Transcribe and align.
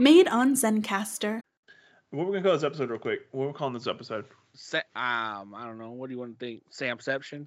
Made 0.00 0.28
on 0.28 0.54
Zencastr. 0.54 1.40
What 2.10 2.26
we're 2.26 2.32
gonna 2.32 2.42
call 2.42 2.54
this 2.54 2.64
episode 2.64 2.88
real 2.88 2.98
quick? 2.98 3.20
What 3.32 3.48
we're 3.48 3.52
calling 3.52 3.74
this 3.74 3.86
episode? 3.86 4.24
Sa- 4.54 4.78
um, 4.96 5.54
I 5.54 5.64
don't 5.66 5.76
know. 5.78 5.90
What 5.90 6.08
do 6.08 6.14
you 6.14 6.18
want 6.18 6.38
to 6.38 6.44
think? 6.46 6.62
Samception? 6.72 7.46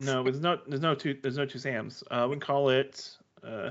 No, 0.00 0.24
there's 0.24 0.40
no 0.40 0.58
there's 0.66 0.80
no 0.80 0.96
two 0.96 1.16
there's 1.22 1.36
no 1.38 1.46
two 1.46 1.60
Sams. 1.60 2.02
Uh, 2.10 2.26
we 2.28 2.34
can 2.34 2.40
call 2.40 2.70
it 2.70 3.16
uh, 3.46 3.70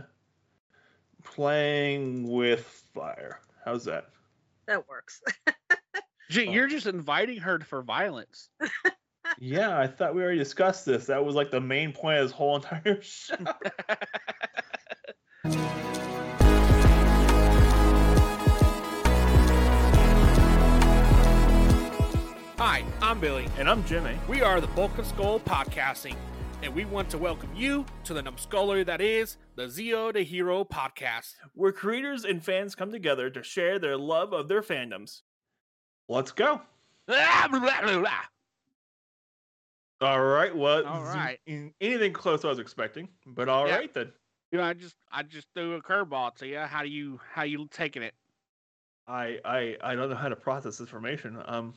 playing 1.26 2.32
with 2.32 2.66
fire. 2.94 3.42
How's 3.66 3.84
that? 3.84 4.06
That 4.68 4.88
works. 4.88 5.22
Gee, 6.30 6.48
Oh. 6.48 6.52
you're 6.54 6.68
just 6.70 6.88
inviting 6.88 7.40
her 7.40 7.60
for 7.60 7.82
violence. 7.82 8.48
Yeah, 9.40 9.80
I 9.80 9.88
thought 9.88 10.14
we 10.14 10.22
already 10.24 10.40
discussed 10.40 10.86
this. 10.86 11.06
That 11.06 11.24
was 11.24 11.36
like 11.36 11.52
the 11.52 11.62
main 11.62 11.94
point 11.94 12.18
of 12.20 12.26
this 12.28 12.32
whole 12.36 12.58
entire 12.58 13.00
show. 13.02 13.36
Hi, 22.64 22.86
I'm 23.02 23.20
Billy. 23.20 23.48
and 23.58 23.68
I'm 23.68 23.84
Jimmy. 23.86 24.16
We 24.28 24.44
are 24.44 24.62
the 24.62 24.68
Bulk 24.68 24.96
of 25.00 25.08
Skull 25.08 25.40
Podcasting, 25.40 26.16
and 26.62 26.76
we 26.76 26.86
want 26.86 27.10
to 27.10 27.18
welcome 27.18 27.50
you 27.56 27.88
to 28.04 28.14
the 28.14 28.22
numbskullery 28.22 28.86
that 28.86 29.02
is 29.02 29.38
the 29.56 29.64
Zeo 29.64 30.14
to 30.14 30.24
Hero 30.24 30.64
podcast. 30.64 31.34
Where 31.56 31.72
creators 31.72 32.24
and 32.24 32.44
fans 32.44 32.76
come 32.76 32.92
together 32.92 33.32
to 33.32 33.42
share 33.42 33.80
their 33.80 33.98
love 33.98 34.32
of 34.32 34.48
their 34.48 34.62
fandoms. 34.62 35.22
Let's 36.08 36.32
go. 36.32 36.62
All 37.08 37.16
right. 40.22 40.56
Well, 40.56 40.86
All 40.86 41.12
z- 41.12 41.18
right. 41.18 41.40
anything 41.82 42.14
close 42.14 42.42
to 42.42 42.48
what 42.48 42.52
I 42.52 42.54
was 42.54 42.60
expecting, 42.60 43.08
but 43.26 43.50
all 43.50 43.66
right 43.66 43.84
Yeah. 43.84 43.88
then. 44.04 44.12
You 44.52 44.60
know, 44.60 44.66
I 44.66 44.74
just 44.74 44.96
I 45.12 45.24
just 45.24 45.48
threw 45.56 45.74
a 45.76 45.82
curveball 45.82 46.36
to 46.36 46.48
you. 46.48 46.60
How 46.60 46.84
do 46.84 46.90
you 46.90 47.20
how 47.34 47.42
you 47.44 47.68
taking 47.72 48.04
it? 48.04 48.14
I 49.08 49.40
I 49.44 49.78
I 49.84 49.96
don't 49.96 50.10
know 50.12 50.16
how 50.16 50.30
to 50.30 50.36
process 50.36 50.78
this 50.78 50.82
information. 50.82 51.42
Um. 51.46 51.74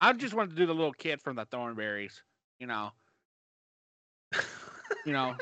I 0.00 0.12
just 0.12 0.34
wanted 0.34 0.50
to 0.50 0.56
do 0.56 0.66
the 0.66 0.74
little 0.74 0.92
kid 0.92 1.20
from 1.20 1.36
the 1.36 1.46
Thornberrys. 1.46 2.20
You 2.58 2.66
know, 2.66 2.90
you 5.04 5.12
know. 5.12 5.36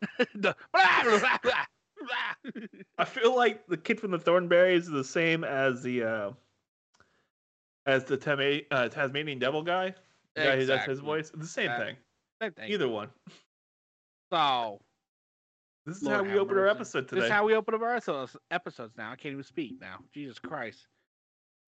the 0.34 0.54
blah, 0.72 1.02
blah, 1.02 1.18
blah, 1.18 1.38
blah, 1.42 1.64
blah. 1.98 2.62
I 2.98 3.04
feel 3.04 3.36
like 3.36 3.66
the 3.66 3.76
kid 3.76 4.00
from 4.00 4.10
the 4.12 4.18
Thornberrys 4.18 4.80
is 4.80 4.88
the 4.88 5.04
same 5.04 5.44
as 5.44 5.82
the 5.82 6.04
uh 6.04 6.30
as 7.86 8.04
the 8.04 8.16
Tama- 8.16 8.60
uh, 8.70 8.88
Tasmanian 8.88 9.38
Devil 9.38 9.62
guy. 9.62 9.94
The 10.36 10.42
guy 10.42 10.56
who 10.56 10.66
does 10.66 10.84
his 10.84 11.00
voice. 11.00 11.30
The 11.34 11.46
same 11.46 11.70
thing. 11.72 11.96
Same 12.40 12.52
thing. 12.52 12.70
Either 12.70 12.88
one. 12.88 13.08
So 14.32 14.80
This 15.86 15.96
is 15.96 16.02
Lord 16.04 16.26
how 16.26 16.32
we 16.32 16.38
open 16.38 16.56
our 16.56 16.64
mercy. 16.64 16.76
episode 16.76 17.08
this 17.08 17.24
is 17.24 17.30
how 17.30 17.44
we 17.44 17.54
open 17.54 17.74
up 17.74 17.82
our 17.82 17.96
episodes, 17.96 18.36
episodes 18.50 18.94
now. 18.96 19.10
I 19.10 19.16
can't 19.16 19.32
even 19.32 19.44
speak 19.44 19.80
now. 19.80 19.98
Jesus 20.14 20.38
Christ. 20.38 20.86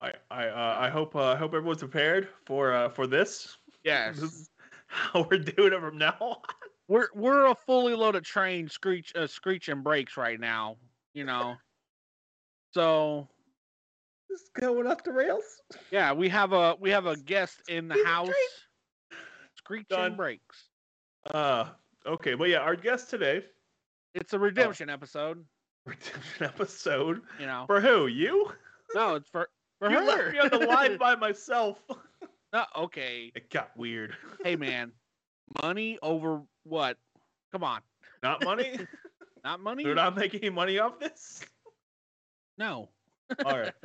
I 0.03 0.12
I 0.31 0.48
uh, 0.48 0.77
I 0.81 0.89
hope 0.91 1.14
uh, 1.17 1.31
I 1.33 1.36
hope 1.36 1.55
everyone's 1.55 1.78
prepared 1.78 2.28
for 2.45 2.72
uh 2.75 2.89
for 2.89 3.06
this. 3.06 3.56
Yes. 3.84 4.17
This 4.20 4.33
is 4.33 4.50
how 4.86 5.27
we're 5.31 5.39
doing 5.39 5.72
it 5.72 5.81
from 5.81 5.97
now 5.98 6.17
on. 6.20 6.36
we're 6.89 7.08
we're 7.14 7.47
a 7.47 7.55
fully 7.55 7.95
loaded 7.95 8.25
train 8.25 8.69
screech 8.69 9.12
uh, 9.17 9.27
screeching 9.27 9.83
brakes 9.83 10.17
right 10.19 10.39
now 10.39 10.77
you 11.14 11.25
know 11.25 11.55
so 12.75 13.27
This 14.28 14.41
is 14.42 14.50
going 14.61 14.86
off 14.86 15.03
the 15.05 15.12
rails. 15.12 15.45
yeah 15.91 16.12
we 16.12 16.28
have 16.28 16.53
a 16.53 16.77
we 16.78 16.91
have 16.91 17.06
a 17.06 17.17
guest 17.17 17.62
in 17.69 17.89
the 17.89 18.05
house 18.05 18.28
screeching 19.56 19.86
Done. 19.97 20.17
brakes 20.17 20.69
Uh 21.33 21.67
okay, 22.05 22.34
but 22.34 22.48
yeah, 22.48 22.58
our 22.58 22.75
guest 22.77 23.08
today, 23.08 23.45
it's 24.14 24.33
a 24.34 24.39
redemption 24.39 24.91
episode 24.91 25.42
redemption 25.86 26.45
episode. 26.47 27.23
you 27.39 27.47
know 27.47 27.64
For 27.67 27.80
who? 27.80 28.08
You? 28.08 28.53
no 28.95 29.14
it's 29.14 29.28
for 29.30 29.48
for 29.83 29.91
you 29.91 29.98
her 29.98 30.05
left 30.05 30.33
me 30.33 30.38
on 30.38 30.48
the 30.61 30.67
line 30.67 30.96
by 30.98 31.14
myself. 31.17 31.80
no, 32.52 32.64
okay 32.77 33.33
it 33.34 33.51
got 33.51 33.77
weird. 33.77 34.14
hey 34.45 34.57
man 34.57 34.92
money 35.62 35.98
over 36.02 36.40
what 36.64 36.96
come 37.52 37.64
on 37.64 37.80
Not 38.23 38.45
money? 38.45 38.79
not 39.45 39.61
money 39.61 39.84
We're 39.84 39.95
not 39.95 40.14
making 40.17 40.40
any 40.40 40.51
money 40.51 40.79
off 40.79 40.98
this. 41.01 41.45
no 42.58 42.89
All 43.45 43.58
right. 43.58 43.73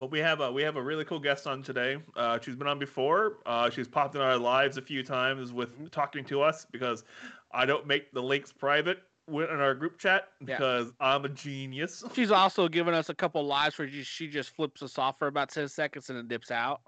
But 0.00 0.10
we 0.10 0.18
have 0.18 0.40
a 0.40 0.50
we 0.50 0.62
have 0.64 0.74
a 0.74 0.82
really 0.82 1.04
cool 1.04 1.20
guest 1.20 1.46
on 1.46 1.62
today. 1.62 1.96
Uh, 2.16 2.36
she's 2.42 2.56
been 2.56 2.66
on 2.66 2.80
before. 2.80 3.38
Uh, 3.46 3.70
she's 3.70 3.86
popped 3.86 4.16
in 4.16 4.20
our 4.20 4.36
lives 4.36 4.76
a 4.76 4.82
few 4.82 5.04
times 5.04 5.52
with 5.52 5.72
Mm-hmm. 5.76 5.86
talking 5.92 6.24
to 6.24 6.42
us 6.42 6.66
because 6.72 7.04
I 7.52 7.66
don't 7.66 7.86
make 7.86 8.10
the 8.12 8.20
links 8.20 8.52
private 8.52 8.98
wi- 9.28 9.52
in 9.52 9.60
our 9.60 9.74
group 9.74 9.98
chat 9.98 10.28
Yeah. 10.40 10.56
because 10.56 10.92
I'm 11.00 11.24
a 11.24 11.28
genius. 11.28 12.02
she's 12.14 12.30
also 12.30 12.68
given 12.68 12.94
us 12.94 13.08
a 13.08 13.14
couple 13.14 13.44
lives 13.46 13.78
where 13.78 13.88
she, 13.88 14.02
she 14.02 14.28
just 14.28 14.50
flips 14.50 14.82
us 14.82 14.98
off 14.98 15.18
for 15.18 15.26
about 15.28 15.50
10 15.50 15.68
seconds 15.68 16.08
and 16.10 16.18
then 16.18 16.28
dips 16.28 16.50
out 16.50 16.80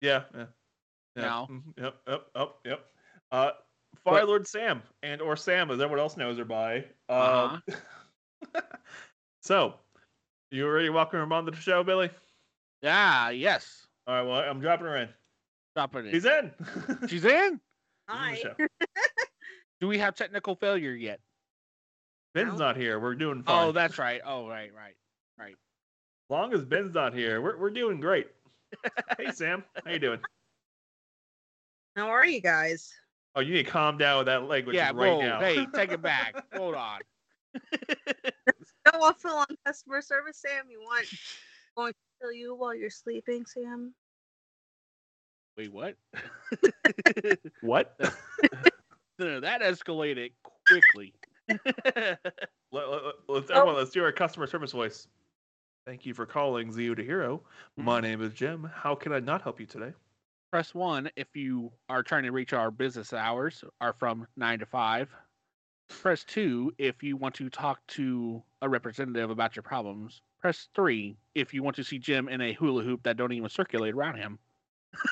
Yeah. 0.00 0.22
Yeah. 0.34 0.46
yeah. 1.16 1.22
No. 1.22 1.46
mhm, 1.50 1.62
Yep. 1.82 1.94
Yep. 2.08 2.26
Yep. 2.36 2.54
Yep. 2.64 2.86
Uh, 3.32 3.50
Fire 4.04 4.24
Lord 4.26 4.46
Sam 4.46 4.82
and 5.02 5.22
or 5.22 5.36
Sam 5.36 5.70
as 5.70 5.80
everyone 5.80 6.00
else 6.00 6.16
knows 6.16 6.36
her 6.38 6.44
by. 6.44 6.84
Uh-huh. 7.08 7.58
Um, 8.54 8.62
so, 9.42 9.74
you 10.50 10.66
already 10.66 10.90
welcome 10.90 11.20
her 11.28 11.34
on 11.34 11.44
the 11.44 11.54
show, 11.56 11.82
Billy? 11.84 12.10
yeah 12.82 13.30
yes 13.30 13.86
All 14.06 14.14
right. 14.14 14.22
Well, 14.22 14.38
I'm 14.40 14.60
dropping 14.60 14.86
her 14.86 14.96
in. 14.98 15.08
drop 15.74 15.94
it 15.96 16.06
in. 16.06 16.12
She's 16.12 16.24
in. 16.26 16.50
she's 17.08 17.24
in 17.24 17.60
Hi. 18.08 18.34
show. 18.34 18.54
Do 19.80 19.88
we 19.88 19.96
have 19.98 20.14
technical 20.14 20.54
failure 20.54 20.92
yet? 20.92 21.20
Ben's 22.34 22.58
not 22.58 22.76
here. 22.76 22.98
We're 22.98 23.14
doing 23.14 23.42
oh, 23.46 23.50
fine. 23.50 23.68
Oh, 23.68 23.72
that's 23.72 23.98
right. 23.98 24.20
Oh, 24.24 24.48
right, 24.48 24.70
right. 24.74 24.94
As 26.24 26.30
long 26.30 26.54
as 26.54 26.64
Ben's 26.64 26.94
not 26.94 27.12
here, 27.12 27.42
we're 27.42 27.58
we're 27.58 27.68
doing 27.68 28.00
great. 28.00 28.28
hey 29.18 29.30
Sam, 29.30 29.62
how 29.84 29.90
you 29.90 29.98
doing? 29.98 30.20
How 31.96 32.08
are 32.08 32.26
you 32.26 32.40
guys? 32.40 32.90
Oh, 33.36 33.40
you 33.40 33.52
need 33.52 33.66
to 33.66 33.70
calm 33.70 33.98
down 33.98 34.18
with 34.18 34.26
that 34.26 34.48
language 34.48 34.74
yeah, 34.74 34.86
right 34.86 34.96
whoa, 34.96 35.20
now. 35.20 35.38
hey, 35.38 35.66
take 35.74 35.92
it 35.92 36.00
back. 36.00 36.34
Hold 36.56 36.74
on. 36.74 37.00
Go 38.90 39.00
off 39.00 39.20
full 39.20 39.36
on 39.36 39.46
customer 39.64 40.00
service, 40.00 40.38
Sam. 40.38 40.64
You 40.70 40.80
want 40.80 41.06
going 41.76 41.92
to 41.92 41.98
kill 42.20 42.32
you 42.32 42.56
while 42.56 42.74
you're 42.74 42.90
sleeping, 42.90 43.44
Sam? 43.46 43.94
Wait, 45.56 45.72
what? 45.72 45.94
what? 47.60 47.96
No, 49.20 49.38
that 49.38 49.60
escalated 49.60 50.32
quickly. 50.66 51.12
let, 51.48 52.18
let, 52.72 53.02
let's 53.28 53.50
oh. 53.50 53.54
everyone, 53.54 53.76
let's 53.76 53.90
do 53.90 54.02
our 54.02 54.12
customer 54.12 54.46
service 54.46 54.72
voice. 54.72 55.08
Thank 55.86 56.06
you 56.06 56.14
for 56.14 56.24
calling 56.24 56.72
Zeo 56.72 56.96
to 56.96 57.04
Hero. 57.04 57.42
My 57.76 57.96
mm-hmm. 57.96 58.06
name 58.06 58.22
is 58.22 58.32
Jim. 58.32 58.70
How 58.74 58.94
can 58.94 59.12
I 59.12 59.20
not 59.20 59.42
help 59.42 59.60
you 59.60 59.66
today? 59.66 59.92
Press 60.50 60.74
one 60.74 61.10
if 61.16 61.28
you 61.34 61.72
are 61.88 62.02
trying 62.02 62.22
to 62.22 62.30
reach 62.30 62.52
our 62.52 62.70
business 62.70 63.12
hours 63.12 63.64
are 63.80 63.92
from 63.92 64.26
nine 64.36 64.60
to 64.60 64.66
five. 64.66 65.10
Press 65.88 66.24
two 66.24 66.72
if 66.78 67.02
you 67.02 67.16
want 67.16 67.34
to 67.34 67.50
talk 67.50 67.86
to 67.88 68.42
a 68.62 68.68
representative 68.68 69.30
about 69.30 69.56
your 69.56 69.62
problems. 69.62 70.22
Press 70.40 70.68
three 70.74 71.16
if 71.34 71.52
you 71.52 71.62
want 71.62 71.76
to 71.76 71.84
see 71.84 71.98
Jim 71.98 72.28
in 72.28 72.40
a 72.40 72.52
hula 72.54 72.82
hoop 72.82 73.02
that 73.02 73.16
don't 73.16 73.32
even 73.32 73.48
circulate 73.48 73.94
around 73.94 74.16
him. 74.16 74.38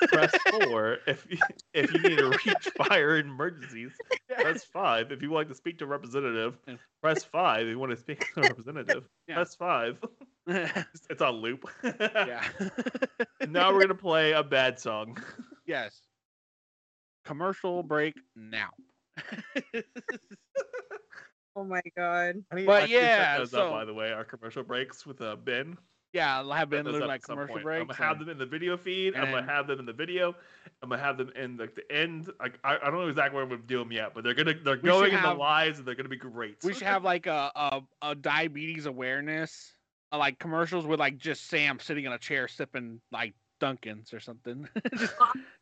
Press 0.09 0.33
four 0.51 0.97
if 1.07 1.25
you, 1.29 1.37
if 1.73 1.93
you 1.93 1.99
need 2.01 2.17
to 2.17 2.29
reach 2.29 2.69
fire 2.77 3.17
in 3.17 3.27
emergencies. 3.27 3.91
Press 4.29 4.63
five 4.63 5.11
if 5.11 5.21
you 5.21 5.29
would 5.29 5.35
like 5.35 5.47
to 5.49 5.55
speak 5.55 5.77
to 5.79 5.85
a 5.85 5.87
representative. 5.87 6.57
Yeah. 6.67 6.75
Press 7.01 7.23
five 7.23 7.61
if 7.61 7.69
you 7.69 7.79
want 7.79 7.91
to 7.91 7.97
speak 7.97 8.25
to 8.33 8.39
a 8.41 8.43
representative. 8.43 9.03
Yeah. 9.27 9.35
Press 9.35 9.55
five. 9.55 9.97
It's 11.09 11.21
on 11.21 11.35
loop. 11.35 11.69
yeah. 11.83 12.43
Now 13.47 13.71
we're 13.73 13.79
gonna 13.81 13.95
play 13.95 14.33
a 14.33 14.43
bad 14.43 14.77
song. 14.79 15.17
Yes. 15.65 16.01
Commercial 17.23 17.83
break 17.83 18.15
now. 18.35 18.69
Oh 21.55 21.63
my 21.63 21.81
god. 21.95 22.43
But 22.49 22.67
I 22.69 22.79
should 22.81 22.89
set 22.89 22.89
yeah, 22.89 23.45
so- 23.45 23.67
up, 23.67 23.71
by 23.71 23.85
the 23.85 23.93
way, 23.93 24.11
our 24.11 24.23
commercial 24.25 24.63
breaks 24.63 25.05
with 25.05 25.21
uh, 25.21 25.35
Ben. 25.35 25.77
Yeah, 26.13 26.37
I'll 26.37 26.51
have 26.51 26.69
Set 26.69 26.69
been 26.69 26.85
doing 26.85 27.07
like 27.07 27.23
commercial 27.23 27.55
point. 27.55 27.63
breaks. 27.63 27.81
I'm 27.81 27.87
gonna 27.87 27.97
have 28.07 28.19
them 28.19 28.29
in 28.29 28.37
the 28.37 28.45
video 28.45 28.77
feed. 28.77 29.15
I'm 29.15 29.31
gonna 29.31 29.43
have 29.45 29.67
them 29.67 29.79
in 29.79 29.85
the 29.85 29.93
video. 29.93 30.35
I'm 30.81 30.89
gonna 30.89 31.01
have 31.01 31.17
them 31.17 31.31
in 31.35 31.57
like 31.57 31.75
the 31.75 31.91
end. 31.91 32.31
Like 32.39 32.59
I, 32.63 32.75
I 32.77 32.85
don't 32.91 32.93
know 33.01 33.07
exactly 33.07 33.35
where 33.35 33.43
I'm 33.43 33.49
gonna 33.49 33.63
do 33.63 33.79
them 33.79 33.91
yet, 33.91 34.13
but 34.13 34.23
they're 34.23 34.33
gonna 34.33 34.53
they're 34.63 34.75
We 34.77 34.81
going 34.89 35.11
in 35.11 35.17
have- 35.17 35.35
the 35.35 35.39
lives 35.41 35.79
and 35.79 35.87
they're 35.87 35.95
gonna 35.95 36.09
be 36.09 36.15
great. 36.15 36.57
we 36.63 36.73
should 36.73 36.83
have 36.83 37.03
like 37.03 37.25
a 37.25 37.51
a, 37.55 37.81
a 38.01 38.15
diabetes 38.15 38.85
awareness, 38.85 39.73
uh, 40.11 40.17
like 40.19 40.37
commercials 40.39 40.85
with 40.85 40.99
like 40.99 41.17
just 41.17 41.49
Sam 41.49 41.79
sitting 41.79 42.05
in 42.05 42.13
a 42.13 42.19
chair 42.19 42.47
sipping 42.47 43.01
like 43.11 43.33
Dunkins 43.59 44.13
or 44.13 44.19
something. 44.19 44.67
just, 44.97 45.13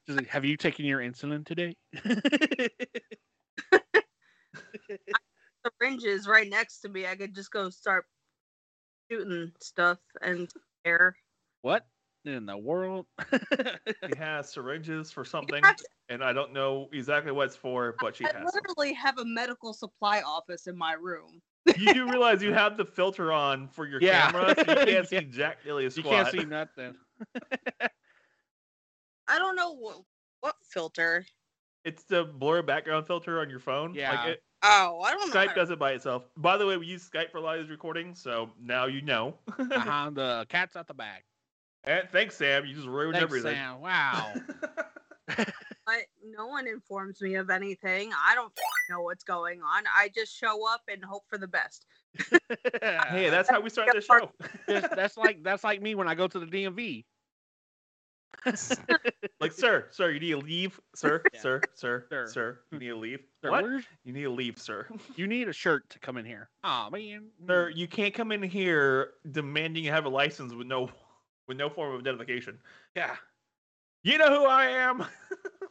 just 0.08 0.18
like, 0.18 0.28
have 0.28 0.44
you 0.44 0.58
taken 0.58 0.86
your 0.86 1.00
insulin 1.00 1.46
today? 1.46 1.76
Syringes 5.80 6.28
right 6.28 6.50
next 6.50 6.80
to 6.82 6.90
me. 6.90 7.06
I 7.06 7.16
could 7.16 7.36
just 7.36 7.52
go 7.52 7.70
start 7.70 8.06
shooting 9.12 9.52
stuff 9.60 9.98
and 10.22 10.50
air. 10.86 11.16
what 11.62 11.86
in 12.26 12.46
the 12.46 12.58
world? 12.58 13.06
She 14.10 14.16
has 14.16 14.52
syringes 14.52 15.12
for 15.12 15.24
something, 15.24 15.64
have 15.64 15.76
and 16.10 16.24
I 16.24 16.34
don't 16.34 16.54
know 16.54 16.90
exactly 16.92 17.32
what 17.32 17.48
it's 17.48 17.56
for, 17.56 17.96
but 18.00 18.16
she 18.16 18.26
I 18.26 18.28
has. 18.28 18.34
them. 18.36 18.50
literally 18.54 18.94
have 18.94 19.20
a 19.20 19.26
medical 19.26 19.74
supply 19.74 20.22
office 20.22 20.66
in 20.68 20.76
my 20.76 20.94
room. 20.94 21.42
You 21.78 21.94
do 21.94 22.10
realize 22.10 22.42
you 22.42 22.52
have 22.52 22.78
the 22.78 22.86
filter 22.86 23.32
on 23.32 23.68
for 23.68 23.86
your 23.86 24.02
Yeah. 24.02 24.32
camera, 24.32 24.56
so 24.56 24.64
you 24.72 24.76
can't 24.86 25.08
see 25.08 25.16
Yeah. 25.18 25.22
Jack 25.30 25.64
Daily 25.64 25.84
You 25.84 26.04
can't 26.04 26.28
see 26.30 26.46
nothing. 26.46 26.96
I 29.28 29.38
don't 29.38 29.56
know 29.56 29.74
what, 29.74 30.02
what 30.42 30.56
filter. 30.64 31.26
It's 31.86 32.04
the 32.04 32.26
blur 32.26 32.64
background 32.64 33.06
filter 33.06 33.40
on 33.40 33.50
your 33.50 33.60
phone. 33.60 33.94
Yeah. 33.94 34.12
Like 34.12 34.30
it, 34.34 34.44
Oh, 34.64 35.02
I 35.02 35.12
don't 35.12 35.34
know. 35.34 35.40
Skype 35.40 35.56
does 35.56 35.72
it 35.72 35.80
by 35.80 35.94
itself. 35.94 36.24
By 36.38 36.58
the 36.58 36.66
way, 36.68 36.78
we 36.78 36.86
use 36.86 37.08
Skype 37.10 37.32
for 37.32 37.38
a 37.40 37.42
lot 37.42 37.58
of 37.58 37.64
these 37.64 37.72
recordings, 37.72 38.22
so 38.22 38.50
now 38.62 38.86
you 38.86 39.02
know. 39.02 39.36
Uh-huh, 39.60 40.10
the 40.12 40.46
cat's 40.50 40.76
out 40.76 40.88
the 40.88 40.94
bag. 40.94 41.24
and 41.84 42.08
thanks, 42.12 42.36
Sam. 42.36 42.66
You 42.66 42.76
just 42.76 42.88
ruined 42.88 43.14
Thanks, 43.14 43.24
everything. 43.24 43.56
Sam. 43.56 43.82
Wow. 43.82 44.34
but 45.38 46.04
no 46.36 46.48
one 46.48 46.68
informs 46.68 47.22
me 47.22 47.36
of 47.36 47.50
anything. 47.50 48.12
I 48.28 48.36
don't 48.36 48.52
know 48.90 49.02
what's 49.02 49.24
going 49.24 49.62
on. 49.62 49.84
I 49.96 50.10
just 50.14 50.38
show 50.38 50.68
up 50.70 50.82
and 50.92 51.04
hope 51.04 51.24
for 51.30 51.38
the 51.38 51.48
best. 51.48 51.86
hey, 52.82 53.30
that's 53.30 53.50
how 53.50 53.62
we 53.62 53.70
start 53.70 53.90
the 53.94 54.02
show. 54.02 54.30
That's- 54.68 54.92
that's 54.96 55.18
like 55.18 55.42
that's 55.44 55.64
like 55.64 55.82
me 55.82 55.96
when 55.96 56.08
I 56.08 56.16
go 56.16 56.28
to 56.28 56.40
the 56.40 56.46
DMV. 56.46 57.06
Like, 59.40 59.52
sir, 59.52 59.88
sir, 59.92 60.12
you 60.12 60.20
need 60.20 60.32
to 60.32 60.38
leave, 60.38 60.80
sir, 60.96 61.22
Yeah. 61.34 61.42
sir, 61.42 61.62
sir, 61.74 62.06
Sir. 62.10 62.28
sir, 62.28 62.60
You 62.72 62.80
need 62.80 62.88
to 62.88 62.96
leave. 62.98 63.20
Sir, 63.44 63.52
what? 63.52 63.64
where's- 63.64 63.86
You 64.04 64.14
need 64.14 64.24
to 64.24 64.30
leave, 64.32 64.58
sir. 64.60 64.88
You 65.16 65.28
need 65.28 65.48
a 65.48 65.54
shirt 65.54 65.90
to 65.92 66.00
come 66.00 66.18
in 66.18 66.26
here. 66.26 66.50
Oh 66.64 66.90
man. 66.90 67.30
Sir, 67.48 67.70
you 67.70 67.88
can't 67.88 68.14
come 68.14 68.32
in 68.32 68.42
here 68.44 69.14
demanding 69.32 69.84
you 69.84 69.92
have 69.92 70.06
a 70.06 70.10
license 70.10 70.54
with 70.54 70.68
no, 70.68 70.90
with 71.48 71.58
no 71.58 71.70
form 71.70 71.94
of 71.96 72.02
identification. 72.02 72.58
Yeah. 72.96 73.16
You 74.04 74.18
know 74.18 74.30
who 74.30 74.46
I 74.46 74.66
am. 74.68 75.06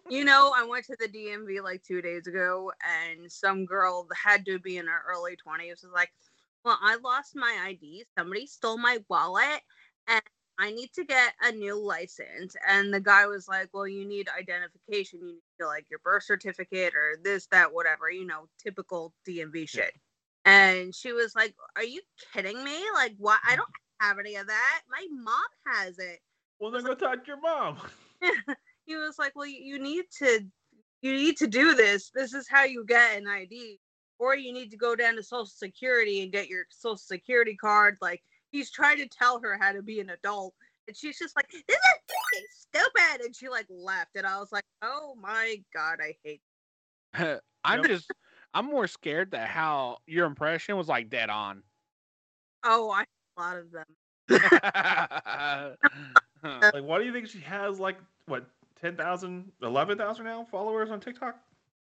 You 0.09 0.25
know, 0.25 0.53
I 0.57 0.65
went 0.65 0.85
to 0.87 0.97
the 0.99 1.07
DMV 1.07 1.63
like 1.63 1.85
two 1.85 2.03
days 2.03 2.27
ago, 2.27 2.73
and 2.85 3.31
some 3.31 3.65
girl 3.65 4.09
had 4.13 4.45
to 4.47 4.59
be 4.59 4.77
in 4.79 4.87
her 4.89 5.03
early 5.09 5.37
20s 5.37 5.85
was 5.85 5.93
like, 5.95 6.11
Well, 6.65 6.77
I 6.83 6.97
lost 6.97 7.37
my 7.37 7.57
ID. 7.65 8.05
Somebody 8.19 8.47
stole 8.49 8.77
my 8.77 8.99
wallet, 9.09 9.61
and 10.09 10.21
I 10.61 10.71
need 10.71 10.93
to 10.95 11.05
get 11.05 11.33
a 11.43 11.53
new 11.53 11.77
license. 11.77 12.55
And 12.69 12.93
the 12.93 13.01
guy 13.01 13.27
was 13.27 13.49
like, 13.49 13.71
Well, 13.73 13.89
you 13.89 14.07
need 14.07 14.29
identification. 14.39 15.21
You 15.21 15.27
need 15.35 15.43
to, 15.61 15.67
like 15.67 15.87
your 15.91 16.01
birth 16.05 16.25
certificate 16.25 16.95
or 16.95 17.19
this, 17.25 17.47
that, 17.51 17.73
whatever, 17.73 18.11
you 18.11 18.27
know, 18.27 18.47
typical 18.63 19.13
DMV 19.29 19.69
shit. 19.69 19.93
And 20.45 20.95
she 20.95 21.13
was 21.13 21.35
like, 21.35 21.55
Are 21.77 21.85
you 21.85 22.01
kidding 22.33 22.63
me? 22.63 22.79
Like, 22.95 23.15
what? 23.19 23.41
I 23.49 23.57
don't 23.57 23.69
have 24.01 24.19
any 24.19 24.37
of 24.37 24.47
that. 24.47 24.81
My 24.91 25.07
mom 25.11 25.75
has 25.75 25.99
it 25.99 26.21
well, 26.61 26.71
then 26.71 26.85
go 26.85 26.95
talk 26.95 27.25
to 27.25 27.27
your 27.27 27.41
mom. 27.41 27.79
he 28.87 28.95
was 28.95 29.19
like, 29.19 29.35
"Well, 29.35 29.47
you 29.47 29.79
need 29.79 30.05
to, 30.19 30.41
you 31.01 31.13
need 31.13 31.39
to 31.39 31.47
do 31.47 31.75
this. 31.75 32.11
This 32.15 32.35
is 32.35 32.47
how 32.49 32.65
you 32.65 32.85
get 32.87 33.17
an 33.17 33.27
ID, 33.27 33.79
or 34.19 34.37
you 34.37 34.53
need 34.53 34.71
to 34.71 34.77
go 34.77 34.95
down 34.95 35.17
to 35.17 35.23
Social 35.23 35.47
Security 35.47 36.23
and 36.23 36.31
get 36.31 36.49
your 36.49 36.67
Social 36.69 36.99
Security 36.99 37.57
card." 37.57 37.97
Like 38.03 38.23
he's 38.53 38.71
trying 38.71 38.99
to 38.99 39.09
tell 39.09 39.41
her 39.43 39.59
how 39.59 39.73
to 39.73 39.83
be 39.83 40.01
an 40.01 40.11
adult, 40.11 40.55
and 40.89 40.97
she's 40.97 41.19
just 41.19 41.37
like, 41.37 41.49
"This 41.51 41.63
is 41.69 41.77
fucking 42.09 42.47
stupid," 42.51 43.25
and 43.27 43.35
she 43.37 43.49
like 43.49 43.67
left, 43.71 44.17
and 44.17 44.27
I 44.27 44.39
was 44.39 44.53
like, 44.53 44.65
"Oh 44.83 45.15
my 45.17 45.63
god, 45.73 46.01
I 46.03 46.17
hate." 46.25 46.43
I'm 47.65 47.83
Yep. 47.83 47.85
just 47.85 48.13
I'm 48.55 48.67
more 48.67 48.87
scared 48.87 49.33
that 49.33 49.49
how 49.49 49.99
your 50.07 50.27
impression 50.27 50.77
was 50.77 50.89
like 50.89 51.11
dead 51.11 51.31
on. 51.31 51.63
Oh, 52.63 52.91
I 52.91 53.03
a 53.37 53.41
lot 53.41 53.57
of 53.59 53.71
them. 53.71 53.97
Like, 56.73 56.85
why 56.85 56.99
do 56.99 57.05
you 57.05 57.13
think 57.13 57.29
she 57.29 57.41
has 57.41 57.79
like 57.81 57.99
what 58.27 58.49
10,000, 58.77 59.53
11,000 59.63 60.25
now 60.25 60.45
followers 60.45 60.91
on 60.91 61.01
TikTok? 61.01 61.43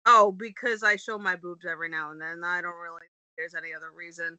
Oh, 0.05 0.31
because 0.31 0.83
I 0.83 0.95
show 0.97 1.17
my 1.17 1.35
boobs 1.35 1.65
every 1.65 1.89
now 1.89 2.11
and 2.11 2.21
then. 2.21 2.43
I 2.43 2.61
don't 2.61 2.75
really 2.75 3.01
think 3.01 3.11
there's 3.37 3.55
any 3.55 3.73
other 3.73 3.91
reason. 3.91 4.37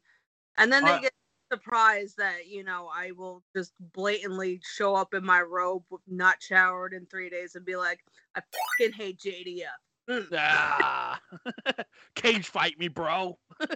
And 0.58 0.72
then 0.72 0.84
they 0.84 0.98
Uh, 0.98 1.00
get 1.00 1.12
surprised 1.54 2.16
that, 2.18 2.46
you 2.48 2.64
know, 2.64 2.90
I 2.92 3.12
will 3.12 3.42
just 3.54 3.72
blatantly 3.92 4.60
show 4.64 4.94
up 4.94 5.14
in 5.14 5.24
my 5.24 5.40
robe, 5.40 5.84
not 6.08 6.42
showered 6.42 6.92
in 6.92 7.06
three 7.06 7.30
days, 7.30 7.54
and 7.54 7.64
be 7.64 7.76
like, 7.76 8.00
I 8.34 8.40
fucking 8.78 8.94
hate 8.94 9.18
JDF. 9.18 9.64
Mm. 10.10 10.26
ah. 10.36 11.20
Cage 12.14 12.48
fight 12.48 12.78
me, 12.78 12.88
bro. 12.88 13.38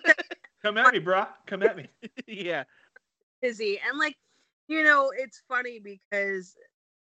Come 0.63 0.77
at 0.77 0.93
me, 0.93 0.99
bro. 0.99 1.27
Come 1.47 1.63
at 1.63 1.77
me. 1.77 1.87
yeah. 2.27 2.65
Busy. 3.41 3.81
And 3.89 3.99
like, 3.99 4.17
you 4.67 4.83
know, 4.83 5.13
it's 5.17 5.43
funny 5.49 5.79
because 5.79 6.57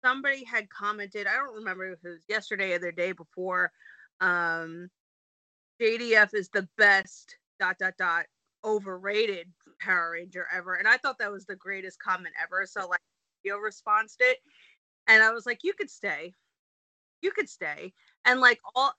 somebody 0.05 0.43
had 0.43 0.69
commented, 0.69 1.27
I 1.27 1.35
don't 1.35 1.55
remember 1.55 1.91
if 1.91 1.99
it 2.05 2.09
was 2.09 2.23
yesterday 2.29 2.73
or 2.73 2.79
the 2.79 2.91
day 2.91 3.13
before, 3.13 3.71
um, 4.21 4.89
JDF 5.81 6.33
is 6.33 6.49
the 6.49 6.67
best 6.77 7.35
dot 7.59 7.77
dot 7.79 7.93
dot 7.97 8.25
overrated 8.67 9.47
Power 9.79 10.11
Ranger 10.11 10.45
ever. 10.53 10.75
And 10.75 10.87
I 10.87 10.97
thought 10.97 11.17
that 11.19 11.31
was 11.31 11.45
the 11.45 11.55
greatest 11.55 11.99
comment 11.99 12.35
ever. 12.41 12.65
So 12.65 12.87
like 12.87 12.99
video 13.43 13.57
responded 13.57 14.17
it. 14.19 14.37
And 15.07 15.23
I 15.23 15.31
was 15.31 15.45
like, 15.45 15.59
you 15.63 15.73
could 15.73 15.89
stay. 15.89 16.33
You 17.21 17.31
could 17.31 17.49
stay. 17.49 17.93
And 18.25 18.41
like 18.41 18.59
all 18.75 18.93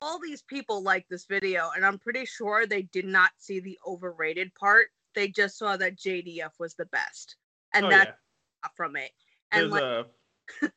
all 0.00 0.20
these 0.20 0.42
people 0.42 0.82
like 0.82 1.06
this 1.08 1.26
video, 1.26 1.70
and 1.74 1.84
I'm 1.84 1.98
pretty 1.98 2.24
sure 2.24 2.66
they 2.66 2.82
did 2.82 3.04
not 3.04 3.30
see 3.36 3.60
the 3.60 3.78
overrated 3.86 4.54
part. 4.54 4.86
They 5.14 5.28
just 5.28 5.58
saw 5.58 5.76
that 5.76 5.98
JDF 5.98 6.50
was 6.60 6.74
the 6.74 6.86
best. 6.86 7.36
And 7.74 7.86
oh, 7.86 7.90
that's 7.90 8.12
yeah. 8.64 8.68
from 8.76 8.96
it. 8.96 9.10
And 9.50 9.72
There's 9.72 9.72
like 9.72 9.82
uh, 9.82 10.04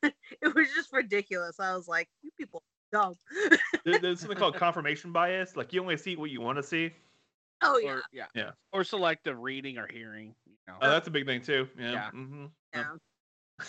a 0.04 0.12
it 0.42 0.56
was 0.56 0.68
just 0.76 0.92
ridiculous. 0.92 1.60
I 1.60 1.76
was 1.76 1.88
like, 1.88 2.10
you 2.24 2.32
people 2.38 2.64
dumb. 2.92 3.14
there's 3.86 4.20
something 4.20 4.38
called 4.38 4.56
confirmation 4.56 5.12
bias. 5.12 5.56
Like 5.56 5.72
you 5.72 5.82
only 5.82 5.98
see 5.98 6.16
what 6.16 6.32
you 6.32 6.42
want 6.42 6.58
to 6.58 6.64
see. 6.64 6.92
Oh 7.62 7.78
yeah. 7.78 7.90
Or 7.92 8.02
yeah. 8.12 8.26
Yeah. 8.34 8.52
Or 8.74 8.84
selective 8.84 9.38
reading 9.40 9.78
or 9.78 9.88
hearing. 9.88 10.36
You 10.46 10.54
know. 10.68 10.78
Oh, 10.82 10.90
that's 10.90 11.08
a 11.08 11.12
big 11.12 11.26
thing 11.26 11.42
too. 11.42 11.68
Yeah. 11.78 11.92
Yeah. 11.92 12.10
hmm 12.12 12.46
yeah. 12.74 12.86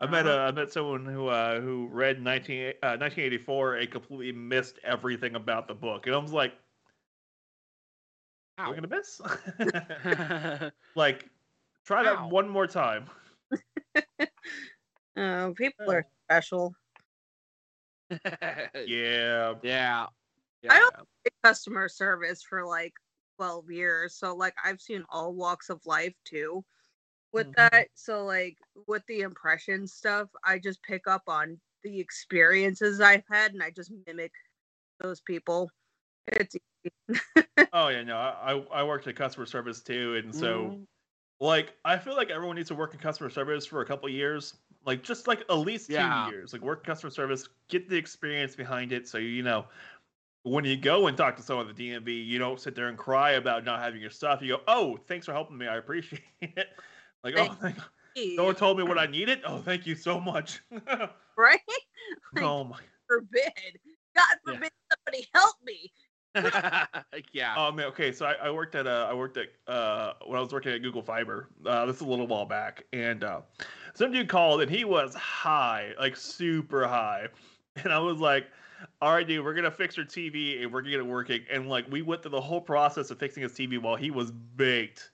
I 0.00 0.06
met 0.06 0.26
Uh-huh. 0.26 0.38
uh, 0.38 0.48
I 0.48 0.50
met 0.50 0.72
someone 0.72 1.06
who 1.06 1.28
uh, 1.28 1.60
who 1.60 1.86
read 1.88 2.20
19, 2.20 2.74
uh, 2.82 2.96
1984 2.96 3.76
and 3.76 3.90
completely 3.90 4.32
missed 4.32 4.78
everything 4.82 5.34
about 5.36 5.68
the 5.68 5.74
book, 5.74 6.06
and 6.06 6.14
I 6.14 6.18
was 6.18 6.32
like, 6.32 6.54
Ow. 8.58 8.68
"We're 8.68 8.74
gonna 8.76 8.88
miss." 8.88 9.20
like, 10.94 11.28
try 11.84 12.02
that 12.04 12.28
one 12.28 12.48
more 12.48 12.66
time. 12.66 13.08
Oh, 15.16 15.54
people 15.56 15.90
Uh. 15.90 15.94
are 15.94 16.06
special. 16.26 16.74
Yeah. 18.86 19.54
Yeah. 19.62 20.06
I 20.68 20.78
don't- 20.78 21.08
Customer 21.44 21.88
service 21.88 22.42
for 22.42 22.66
like 22.66 22.94
12 23.38 23.70
years. 23.70 24.16
So 24.16 24.34
like 24.36 24.54
I've 24.64 24.80
seen 24.80 25.04
all 25.10 25.34
walks 25.34 25.70
of 25.70 25.84
life 25.86 26.14
too 26.24 26.64
with 27.32 27.48
Mhm. 27.48 27.68
that. 27.72 27.88
So 27.94 28.24
like 28.26 28.58
with 28.88 29.04
the 29.08 29.22
impression 29.22 29.86
stuff, 29.88 30.30
I 30.44 30.58
just 30.58 30.82
pick 30.84 31.06
up 31.08 31.24
on 31.28 31.60
the 31.84 32.00
experiences 32.00 33.00
I've 33.00 33.24
had 33.30 33.54
and 33.54 33.62
I 33.62 33.70
just 33.70 33.92
mimic 34.06 34.32
those 35.00 35.20
people. 35.22 35.70
It's 36.28 36.56
easy. 36.56 36.92
Oh 37.72 37.88
yeah, 37.88 38.02
no, 38.02 38.16
I 38.16 38.52
I- 38.54 38.80
I 38.80 38.82
worked 38.84 39.06
at 39.06 39.16
customer 39.16 39.46
service 39.46 39.82
too, 39.82 40.14
and 40.16 40.34
so 40.34 40.74
Mhm. 40.74 40.86
like 41.40 41.76
I 41.84 41.98
feel 41.98 42.16
like 42.16 42.30
everyone 42.30 42.56
needs 42.56 42.68
to 42.70 42.74
work 42.76 42.94
in 42.94 43.00
customer 43.00 43.30
service 43.30 43.66
for 43.66 43.82
a 43.82 43.86
couple 43.86 44.08
years, 44.10 44.58
like 44.86 45.02
just 45.04 45.26
like 45.28 45.42
at 45.42 45.54
least 45.54 45.92
two 45.92 46.08
Yeah. 46.08 46.34
years. 46.34 46.52
Like 46.52 46.62
work 46.62 46.84
customer 46.84 47.10
service, 47.10 47.48
get 47.68 47.88
the 47.88 47.96
experience 47.96 48.56
behind 48.56 48.92
it, 48.92 49.08
so 49.08 49.18
you 49.18 49.42
know 49.42 49.68
when 50.44 50.64
you 50.64 50.76
go 50.76 51.06
and 51.08 51.16
talk 51.16 51.36
to 51.36 51.42
someone 51.42 51.68
at 51.68 51.74
the 51.76 51.90
DMV, 51.90 52.26
you 52.26 52.38
don't 52.38 52.60
sit 52.60 52.74
there 52.76 52.88
and 52.88 52.96
cry 52.96 53.32
about 53.32 53.64
not 53.64 53.80
having 53.80 54.00
your 54.00 54.10
stuff. 54.10 54.40
You 54.42 54.56
go, 54.56 54.62
"Oh, 54.68 54.98
thanks 55.08 55.26
for 55.26 55.32
helping 55.32 55.58
me. 55.58 55.66
I 55.66 55.76
appreciate 55.76 56.22
it." 56.40 56.68
Like, 57.24 57.36
oh, 57.38 57.46
Thank 57.58 57.76
thank, 58.14 58.36
someone 58.36 58.54
told 58.54 58.76
me 58.76 58.84
what 58.84 58.98
I 58.98 59.06
needed. 59.06 59.40
Oh, 59.46 59.56
thank 59.62 59.86
you 59.86 59.94
so 59.94 60.20
much. 60.20 60.60
right? 61.38 61.58
Like, 62.34 62.44
oh 62.44 62.64
my. 62.64 62.78
forbid. 63.08 63.50
God 64.14 64.24
Yeah. 64.46 64.52
forbid 64.54 64.70
somebody 64.92 65.26
help 65.34 65.54
me. 65.64 65.90
yeah. 67.32 67.54
Oh 67.56 67.72
man, 67.72 67.86
okay. 67.86 68.12
So 68.12 68.26
I, 68.26 68.34
I 68.34 68.50
worked 68.50 68.74
at 68.74 68.86
uh, 68.86 69.06
I 69.10 69.14
worked 69.14 69.38
at 69.38 69.46
uh, 69.66 70.12
when 70.26 70.36
I 70.38 70.42
was 70.42 70.52
working 70.52 70.72
at 70.72 70.82
Google 70.82 71.00
Fiber. 71.02 71.48
Uh, 71.64 71.86
this 71.86 71.96
is 71.96 72.02
a 72.02 72.06
little 72.06 72.26
while 72.26 72.44
back, 72.44 72.84
and 72.92 73.24
uh, 73.24 73.40
some 73.94 74.12
dude 74.12 74.28
called 74.28 74.60
and 74.60 74.70
he 74.70 74.84
was 74.84 75.14
high, 75.14 75.92
like 75.98 76.16
super 76.16 76.86
high, 76.86 77.28
and 77.82 77.92
I 77.92 77.98
was 78.00 78.18
like, 78.18 78.48
"All 79.00 79.12
right, 79.12 79.26
dude, 79.26 79.44
we're 79.44 79.54
gonna 79.54 79.70
fix 79.70 79.96
your 79.96 80.06
TV 80.06 80.62
and 80.62 80.72
we're 80.72 80.80
gonna 80.80 80.90
get 80.90 81.00
it 81.00 81.06
working." 81.06 81.44
And 81.50 81.68
like 81.68 81.90
we 81.90 82.02
went 82.02 82.22
through 82.22 82.32
the 82.32 82.40
whole 82.40 82.60
process 82.60 83.10
of 83.10 83.18
fixing 83.18 83.42
his 83.42 83.52
TV 83.52 83.78
while 83.78 83.96
he 83.96 84.10
was 84.10 84.30
baked, 84.30 85.10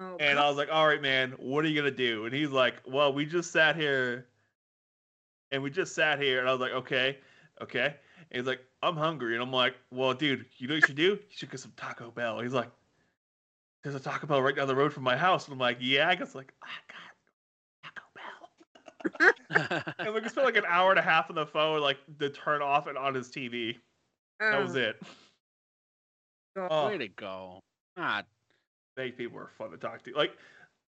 Oh, 0.00 0.16
and 0.20 0.36
God. 0.36 0.44
I 0.44 0.48
was 0.48 0.56
like, 0.56 0.68
"All 0.70 0.86
right, 0.86 1.02
man, 1.02 1.32
what 1.38 1.64
are 1.64 1.68
you 1.68 1.76
gonna 1.80 1.90
do?" 1.90 2.24
And 2.26 2.34
he's 2.34 2.50
like, 2.50 2.76
"Well, 2.86 3.12
we 3.12 3.26
just 3.26 3.50
sat 3.52 3.76
here, 3.76 4.26
and 5.50 5.62
we 5.62 5.70
just 5.70 5.94
sat 5.94 6.20
here," 6.20 6.40
and 6.40 6.48
I 6.48 6.52
was 6.52 6.60
like, 6.60 6.72
"Okay, 6.72 7.18
okay." 7.60 7.96
And 8.30 8.40
he's 8.40 8.46
like, 8.46 8.60
I'm 8.82 8.96
hungry. 8.96 9.34
And 9.34 9.42
I'm 9.42 9.52
like, 9.52 9.74
well, 9.90 10.12
dude, 10.14 10.44
you 10.58 10.68
know 10.68 10.74
what 10.74 10.82
you 10.82 10.86
should 10.86 10.96
do? 10.96 11.02
You 11.02 11.18
should 11.30 11.50
get 11.50 11.60
some 11.60 11.72
Taco 11.76 12.10
Bell. 12.10 12.40
He's 12.40 12.52
like, 12.52 12.70
there's 13.82 13.94
a 13.94 14.00
Taco 14.00 14.26
Bell 14.26 14.42
right 14.42 14.54
down 14.54 14.68
the 14.68 14.74
road 14.76 14.92
from 14.92 15.02
my 15.02 15.16
house. 15.16 15.46
And 15.46 15.52
I'm 15.54 15.58
like, 15.58 15.78
yeah. 15.80 16.08
I 16.08 16.14
guess 16.14 16.34
like, 16.34 16.52
I 16.62 16.66
got 16.88 16.94
Taco 16.94 16.98
Bell. 16.98 17.07
And 19.50 20.14
we 20.14 20.20
spent 20.28 20.44
like 20.46 20.56
an 20.56 20.64
hour 20.68 20.90
and 20.90 20.98
a 20.98 21.02
half 21.02 21.30
on 21.30 21.36
the 21.36 21.46
phone, 21.46 21.80
like 21.80 21.98
to 22.18 22.30
turn 22.30 22.62
off 22.62 22.86
and 22.86 22.98
on 22.98 23.14
his 23.14 23.28
TV. 23.28 23.76
That 24.40 24.60
was 24.62 24.76
Oh, 24.76 24.80
it. 24.80 25.02
God. 26.56 26.68
Oh. 26.70 26.86
Way 26.88 26.98
to 26.98 27.08
go. 27.08 27.60
Ah, 27.96 28.22
Fake 28.96 29.16
people 29.16 29.38
are 29.38 29.50
fun 29.58 29.70
to 29.70 29.76
talk 29.76 30.02
to. 30.04 30.12
Like, 30.14 30.32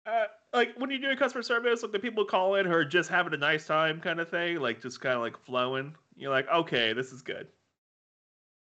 uh, 0.06 0.26
like 0.54 0.74
when 0.78 0.90
you're 0.90 1.00
doing 1.00 1.18
customer 1.18 1.42
service, 1.44 1.84
like 1.84 1.92
the 1.92 2.00
people 2.00 2.24
call 2.26 2.56
in 2.56 2.66
who 2.66 2.72
are 2.72 2.86
just 2.86 3.10
having 3.10 3.34
a 3.34 3.38
nice 3.38 3.66
time, 3.68 4.00
kind 4.00 4.20
of 4.20 4.30
thing, 4.30 4.60
like 4.60 4.82
just 4.82 5.02
kind 5.02 5.16
of 5.16 5.22
like 5.22 5.38
flowing. 5.38 5.94
You're 6.16 6.32
like, 6.32 6.48
okay, 6.50 6.94
this 6.94 7.12
is 7.12 7.22
good. 7.22 7.48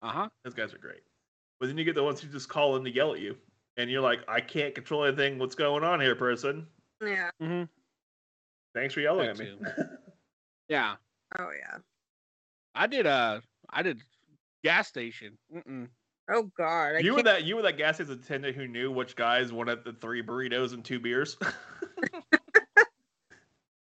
uh 0.02 0.10
huh. 0.12 0.30
Those 0.46 0.54
guys 0.54 0.74
are 0.74 0.78
great. 0.78 1.02
But 1.60 1.68
then 1.68 1.78
you 1.78 1.84
get 1.84 1.96
the 1.96 2.04
ones 2.04 2.20
who 2.22 2.28
just 2.30 2.50
call 2.50 2.76
in 2.78 2.84
to 2.86 2.90
yell 2.94 3.14
at 3.14 3.20
you, 3.20 3.36
and 3.78 3.90
you're 3.90 4.02
like, 4.02 4.20
I 4.28 4.40
can't 4.42 4.74
control 4.76 5.04
anything. 5.06 5.38
What's 5.40 5.56
going 5.56 5.84
on 5.84 6.00
here, 6.00 6.16
person? 6.16 6.66
Yeah. 7.02 7.30
hmm 7.42 7.64
Thanks 8.74 8.94
for 8.94 9.02
yelling 9.02 9.30
at 9.30 9.38
me. 9.38 9.56
Yeah. 10.70 10.96
Oh 11.38 11.50
yeah. 11.52 11.78
I 12.74 12.88
did 12.88 13.06
uh 13.06 13.42
I 13.70 13.82
did 13.84 14.02
gas 14.64 14.88
station. 14.88 15.38
Mm-mm. 15.54 15.90
Oh 16.32 16.50
God. 16.58 16.96
I 16.96 17.00
you 17.00 17.12
were 17.12 17.18
can't- 17.18 17.26
that 17.26 17.44
you 17.44 17.56
were 17.58 17.62
that 17.64 17.78
gas 17.78 17.96
station 17.98 18.14
attendant 18.14 18.56
who 18.56 18.68
knew 18.68 18.90
which 18.92 19.16
guys 19.16 19.52
wanted 19.52 19.84
the 19.84 19.94
three 19.94 20.24
burritos 20.24 20.74
and 20.74 20.84
two 20.84 21.00
beers. 21.00 21.38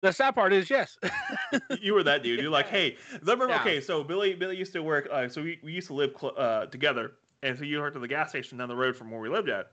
The 0.01 0.13
sad 0.13 0.33
part 0.33 0.53
is 0.53 0.69
yes. 0.69 0.97
you 1.81 1.93
were 1.93 2.03
that 2.03 2.23
dude. 2.23 2.39
You're 2.39 2.49
like, 2.49 2.69
hey, 2.69 2.95
remember? 3.19 3.49
Yeah. 3.49 3.59
Okay, 3.59 3.81
so 3.81 4.01
Billy, 4.01 4.33
Billy 4.33 4.55
used 4.55 4.71
to 4.71 4.81
work. 4.81 5.09
Uh, 5.11 5.27
so 5.27 5.41
we, 5.41 5.59
we 5.61 5.73
used 5.73 5.87
to 5.87 5.93
live 5.93 6.11
cl- 6.17 6.35
uh, 6.37 6.67
together, 6.67 7.15
and 7.43 7.57
so 7.57 7.65
you 7.65 7.79
worked 7.81 7.97
at 7.97 8.01
the 8.01 8.07
gas 8.07 8.29
station 8.29 8.57
down 8.57 8.69
the 8.69 8.75
road 8.77 8.95
from 8.95 9.11
where 9.11 9.19
we 9.19 9.27
lived 9.27 9.49
at. 9.49 9.71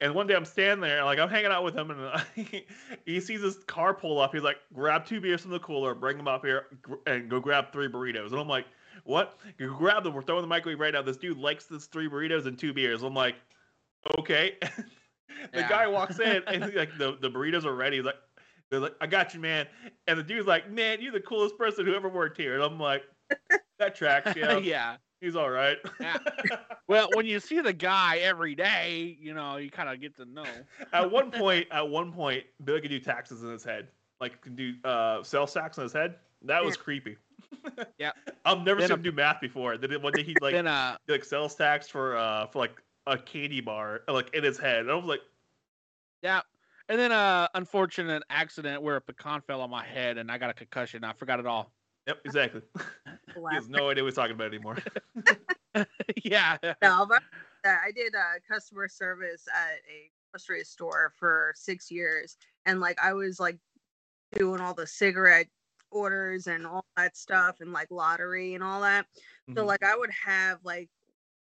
And 0.00 0.14
one 0.14 0.26
day 0.26 0.34
I'm 0.34 0.44
standing 0.44 0.80
there, 0.80 1.04
like 1.04 1.18
I'm 1.18 1.28
hanging 1.28 1.50
out 1.50 1.64
with 1.64 1.74
him, 1.76 1.90
and 1.90 2.22
he 3.04 3.20
sees 3.20 3.40
this 3.40 3.56
car 3.64 3.92
pull 3.94 4.20
up. 4.20 4.32
He's 4.32 4.42
like, 4.42 4.58
grab 4.72 5.04
two 5.04 5.20
beers 5.20 5.40
from 5.42 5.50
the 5.50 5.58
cooler, 5.58 5.94
bring 5.94 6.16
them 6.16 6.28
up 6.28 6.44
here, 6.44 6.66
and 7.06 7.28
go 7.28 7.40
grab 7.40 7.72
three 7.72 7.88
burritos. 7.88 8.30
And 8.30 8.38
I'm 8.40 8.48
like, 8.48 8.66
what? 9.04 9.38
You 9.58 9.74
grab 9.76 10.04
them. 10.04 10.14
We're 10.14 10.22
throwing 10.22 10.42
the 10.42 10.48
microwave 10.48 10.78
right 10.78 10.92
now. 10.94 11.02
This 11.02 11.16
dude 11.16 11.38
likes 11.38 11.64
this 11.66 11.86
three 11.86 12.08
burritos 12.08 12.46
and 12.46 12.56
two 12.58 12.72
beers. 12.72 13.02
I'm 13.02 13.14
like, 13.14 13.36
okay. 14.18 14.56
the 14.60 15.60
Yeah. 15.60 15.68
guy 15.68 15.86
walks 15.88 16.20
in, 16.20 16.42
and 16.46 16.64
he's 16.64 16.74
like 16.74 16.96
the, 16.98 17.16
the 17.20 17.30
burritos 17.30 17.64
are 17.64 17.74
ready. 17.74 17.96
He's 17.96 18.06
like, 18.06 18.16
they're 18.70 18.80
like, 18.80 18.94
I 19.00 19.06
got 19.06 19.34
you, 19.34 19.40
man. 19.40 19.66
And 20.06 20.18
the 20.18 20.22
dude's 20.22 20.46
like, 20.46 20.70
man, 20.70 21.00
you're 21.02 21.12
the 21.12 21.20
coolest 21.20 21.58
person 21.58 21.84
who 21.86 21.94
ever 21.94 22.08
worked 22.08 22.36
here. 22.38 22.54
And 22.54 22.62
I'm 22.62 22.78
like, 22.78 23.02
that 23.78 23.94
tracks, 23.96 24.32
yeah. 24.36 24.58
yeah. 24.58 24.96
He's 25.22 25.36
all 25.36 25.50
right. 25.50 25.78
Yeah. 26.00 26.18
Well, 26.88 27.08
when 27.14 27.24
you 27.24 27.40
see 27.40 27.60
the 27.60 27.72
guy 27.72 28.18
every 28.18 28.54
day, 28.54 29.16
you 29.18 29.32
know, 29.32 29.56
you 29.56 29.70
kind 29.70 29.88
of 29.88 29.98
get 29.98 30.14
to 30.16 30.26
know. 30.26 30.44
at 30.92 31.10
one 31.10 31.30
point, 31.30 31.68
at 31.70 31.88
one 31.88 32.12
point, 32.12 32.44
Billy 32.64 32.82
could 32.82 32.90
do 32.90 32.98
taxes 33.00 33.42
in 33.42 33.50
his 33.50 33.64
head, 33.64 33.88
like 34.20 34.42
can 34.42 34.54
do 34.54 34.74
uh, 34.84 35.22
sales 35.22 35.54
tax 35.54 35.78
in 35.78 35.84
his 35.84 35.92
head. 35.94 36.16
That 36.42 36.62
was 36.62 36.76
creepy. 36.76 37.16
Yeah. 37.98 38.10
I've 38.44 38.58
never 38.58 38.80
Then 38.80 38.88
seen 38.88 38.94
a- 38.94 38.96
him 38.96 39.02
do 39.02 39.12
math 39.12 39.40
before. 39.40 39.78
Then 39.78 40.02
one 40.02 40.12
day 40.12 40.22
he 40.22 40.34
like 40.42 40.52
then 40.52 40.66
uh 40.66 40.96
did, 41.06 41.12
like 41.12 41.24
sales 41.24 41.54
tax 41.54 41.86
for 41.88 42.16
uh 42.16 42.46
for 42.46 42.58
like 42.58 42.82
a 43.06 43.16
candy 43.16 43.60
bar 43.60 44.02
like 44.08 44.34
in 44.34 44.42
his 44.42 44.58
head. 44.58 44.80
And 44.80 44.90
I 44.90 44.94
was 44.94 45.04
like, 45.04 45.20
yeah. 46.22 46.40
And 46.88 46.98
then 46.98 47.12
uh 47.12 47.48
unfortunate 47.54 48.22
accident 48.30 48.82
where 48.82 48.96
a 48.96 49.00
pecan 49.00 49.40
fell 49.42 49.60
on 49.60 49.70
my 49.70 49.84
head 49.84 50.18
and 50.18 50.30
I 50.30 50.38
got 50.38 50.50
a 50.50 50.54
concussion. 50.54 51.04
I 51.04 51.12
forgot 51.12 51.38
it 51.40 51.46
all. 51.46 51.72
Yep, 52.06 52.20
exactly. 52.24 52.62
he 53.48 53.54
has 53.54 53.68
no 53.68 53.88
idea 53.88 54.02
what 54.04 54.08
he's 54.08 54.16
talking 54.16 54.34
about 54.34 54.48
anymore. 54.48 54.76
yeah. 56.24 56.58
No, 56.82 57.06
but 57.06 57.22
I 57.64 57.92
did 57.94 58.14
uh, 58.14 58.40
customer 58.48 58.88
service 58.88 59.46
at 59.54 59.78
a 59.88 60.10
grocery 60.32 60.64
store 60.64 61.12
for 61.18 61.52
six 61.56 61.90
years, 61.90 62.36
and 62.66 62.80
like 62.80 62.98
I 63.02 63.12
was 63.12 63.38
like 63.40 63.58
doing 64.34 64.60
all 64.60 64.74
the 64.74 64.86
cigarette 64.86 65.48
orders 65.90 66.46
and 66.46 66.66
all 66.66 66.84
that 66.96 67.16
stuff, 67.16 67.60
and 67.60 67.72
like 67.72 67.90
lottery 67.90 68.54
and 68.54 68.64
all 68.64 68.80
that. 68.82 69.06
So 69.56 69.64
Mhm. 69.64 69.66
like 69.66 69.82
I 69.82 69.96
would 69.96 70.10
have 70.10 70.64
like 70.64 70.90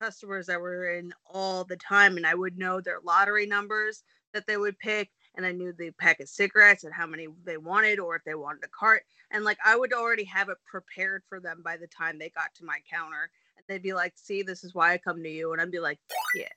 customers 0.01 0.47
that 0.47 0.61
were 0.61 0.91
in 0.93 1.13
all 1.27 1.65
the 1.65 1.77
time, 1.77 2.17
and 2.17 2.27
I 2.27 2.35
would 2.35 2.59
know 2.59 2.81
their 2.81 3.01
lottery 3.01 3.47
numbers 3.47 4.05
that 4.33 4.47
they 4.47 4.57
would 4.57 4.79
pick, 4.79 5.11
and 5.39 5.47
I 5.47 5.53
knew 5.53 5.73
the 5.73 5.93
pack 5.93 6.21
of 6.21 6.29
cigarettes 6.29 6.85
and 6.85 6.93
how 6.93 7.07
many 7.07 7.29
they 7.45 7.57
wanted, 7.57 8.01
or 8.01 8.17
if 8.17 8.25
they 8.25 8.35
wanted 8.35 8.65
a 8.65 8.69
cart, 8.69 9.05
and 9.31 9.45
like 9.45 9.59
I 9.65 9.77
would 9.77 9.95
already 9.95 10.25
have 10.25 10.51
it 10.51 10.59
prepared 10.67 11.25
for 11.29 11.41
them 11.41 11.63
by 11.65 11.79
the 11.79 11.87
time 11.87 12.19
they 12.19 12.31
got 12.31 12.55
to 12.57 12.65
my 12.67 12.81
counter. 12.91 13.31
And 13.57 13.65
they'd 13.69 13.83
be 13.83 13.95
like, 13.95 14.15
"See, 14.19 14.43
this 14.43 14.65
is 14.65 14.75
why 14.75 14.93
I 14.93 14.99
come 14.99 15.23
to 15.23 15.31
you," 15.31 15.53
and 15.53 15.63
I'd 15.63 15.71
be 15.71 15.81
like, 15.81 16.01
"Yeah." 16.35 16.49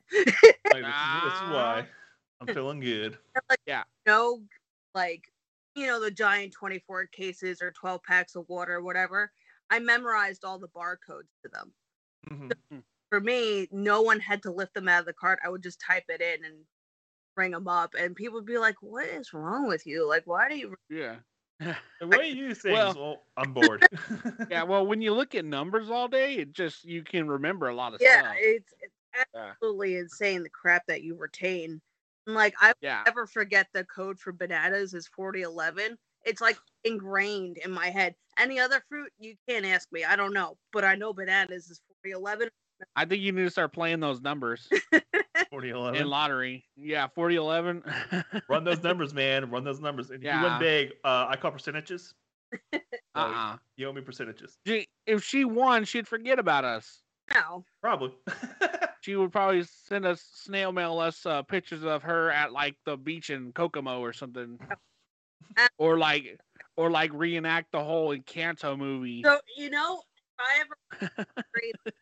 Like, 0.71 0.85
this, 0.85 1.03
is, 1.03 1.21
this 1.21 1.35
is 1.35 1.45
Ah. 1.45 1.45
why 1.45 1.87
I'm 2.41 2.47
feeling 2.47 2.79
good. 2.79 3.17
Yeah, 3.67 3.83
no 4.05 4.43
like 4.93 5.31
you 5.75 5.87
know 5.87 5.99
the 5.99 6.11
giant 6.11 6.53
24 6.53 7.07
cases 7.07 7.61
or 7.61 7.71
12 7.71 8.03
packs 8.03 8.35
of 8.35 8.47
water 8.49 8.75
or 8.75 8.81
whatever 8.83 9.31
i 9.69 9.79
memorized 9.79 10.43
all 10.43 10.59
the 10.59 10.67
barcodes 10.69 11.29
to 11.43 11.49
them 11.49 11.73
Mhm. 12.29 12.81
for 13.09 13.19
me 13.19 13.67
no 13.71 14.01
one 14.01 14.19
had 14.19 14.41
to 14.43 14.51
lift 14.51 14.73
them 14.73 14.87
out 14.87 15.01
of 15.01 15.05
the 15.05 15.13
cart 15.13 15.39
i 15.43 15.49
would 15.49 15.63
just 15.63 15.79
type 15.81 16.05
it 16.09 16.21
in 16.21 16.43
and 16.45 16.65
bring 17.35 17.51
them 17.51 17.67
up 17.67 17.93
and 17.97 18.15
people 18.15 18.35
would 18.35 18.45
be 18.45 18.57
like 18.57 18.75
what 18.81 19.05
is 19.07 19.33
wrong 19.33 19.67
with 19.67 19.85
you 19.85 20.07
like 20.07 20.23
why 20.25 20.49
do 20.49 20.57
you 20.57 20.75
Yeah. 20.89 21.17
The 21.99 22.07
way 22.07 22.29
you 22.29 22.47
use 22.47 22.59
things, 22.59 22.95
Well- 22.95 22.95
well, 22.95 23.23
I'm 23.37 23.53
bored. 23.53 23.87
yeah, 24.49 24.63
well, 24.63 24.85
when 24.85 25.01
you 25.01 25.13
look 25.13 25.35
at 25.35 25.45
numbers 25.45 25.89
all 25.91 26.07
day, 26.07 26.35
it 26.37 26.51
just 26.53 26.83
you 26.83 27.03
can 27.03 27.27
remember 27.27 27.67
a 27.67 27.75
lot 27.75 27.93
of 27.93 28.01
yeah 28.01 28.21
stuff. 28.21 28.35
it's, 28.39 28.73
it's 28.81 28.93
Yeah. 29.35 29.53
absolutely 29.61 29.97
insane 29.97 30.43
the 30.43 30.49
crap 30.49 30.85
that 30.87 31.03
you 31.03 31.15
retain 31.15 31.79
and 32.25 32.35
like 32.35 32.53
i 32.59 32.73
Yeah. 32.81 33.03
never 33.05 33.27
forget 33.27 33.67
the 33.73 33.83
code 33.85 34.19
for 34.19 34.31
bananas 34.31 34.93
is 34.93 35.07
4011 35.07 35.97
it's 36.25 36.41
like 36.41 36.57
ingrained 36.83 37.57
in 37.57 37.71
my 37.71 37.89
head 37.89 38.15
any 38.37 38.59
other 38.59 38.81
fruit 38.89 39.11
you 39.19 39.35
can't 39.47 39.65
ask 39.65 39.87
me 39.91 40.03
i 40.03 40.15
don't 40.15 40.33
know 40.33 40.57
but 40.73 40.83
i 40.83 40.95
know 40.95 41.13
bananas 41.13 41.69
is 41.69 41.81
4011 42.03 42.49
I 42.95 43.05
think 43.05 43.21
you 43.21 43.31
need 43.31 43.43
to 43.43 43.49
start 43.49 43.73
playing 43.73 43.99
those 43.99 44.21
numbers 44.21 44.67
4011. 45.49 46.01
in 46.01 46.07
lottery. 46.07 46.65
Yeah, 46.75 47.07
40 47.07 47.35
11. 47.35 47.83
Run 48.49 48.63
those 48.63 48.81
numbers, 48.83 49.13
man. 49.13 49.49
Run 49.49 49.63
those 49.63 49.79
numbers. 49.79 50.09
And 50.11 50.23
If 50.23 50.31
you 50.33 50.41
win 50.41 50.59
big, 50.59 50.89
uh, 51.03 51.27
I 51.29 51.35
call 51.37 51.51
percentages. 51.51 52.13
uh 52.73 52.77
uh 53.15 53.57
You 53.77 53.87
owe 53.87 53.93
me 53.93 54.01
percentages. 54.01 54.57
If 55.05 55.23
she 55.23 55.45
won, 55.45 55.85
she'd 55.85 56.07
forget 56.07 56.39
about 56.39 56.63
us. 56.65 57.01
no 57.33 57.63
Probably. 57.81 58.11
She 59.01 59.15
would 59.15 59.31
probably 59.31 59.63
send 59.63 60.05
us 60.05 60.21
snail 60.21 60.71
mail 60.71 60.99
us 60.99 61.25
uh, 61.25 61.41
pictures 61.43 61.83
of 61.83 62.03
her 62.03 62.29
at 62.29 62.51
like 62.51 62.75
the 62.85 62.95
beach 62.97 63.29
in 63.31 63.51
Kokomo 63.51 63.99
or 63.99 64.13
something, 64.13 64.59
Uh, 65.57 65.67
or 65.79 65.97
like 65.97 66.37
or 66.77 66.91
like 66.91 67.11
reenact 67.13 67.71
the 67.71 67.83
whole 67.83 68.15
Encanto 68.15 68.77
movie. 68.77 69.23
so 69.25 69.39
you 69.57 69.69
know 69.71 70.01
if 70.15 70.39
i 70.39 70.59
ever 70.61 71.25
agreed 71.37 71.73
what 71.83 71.93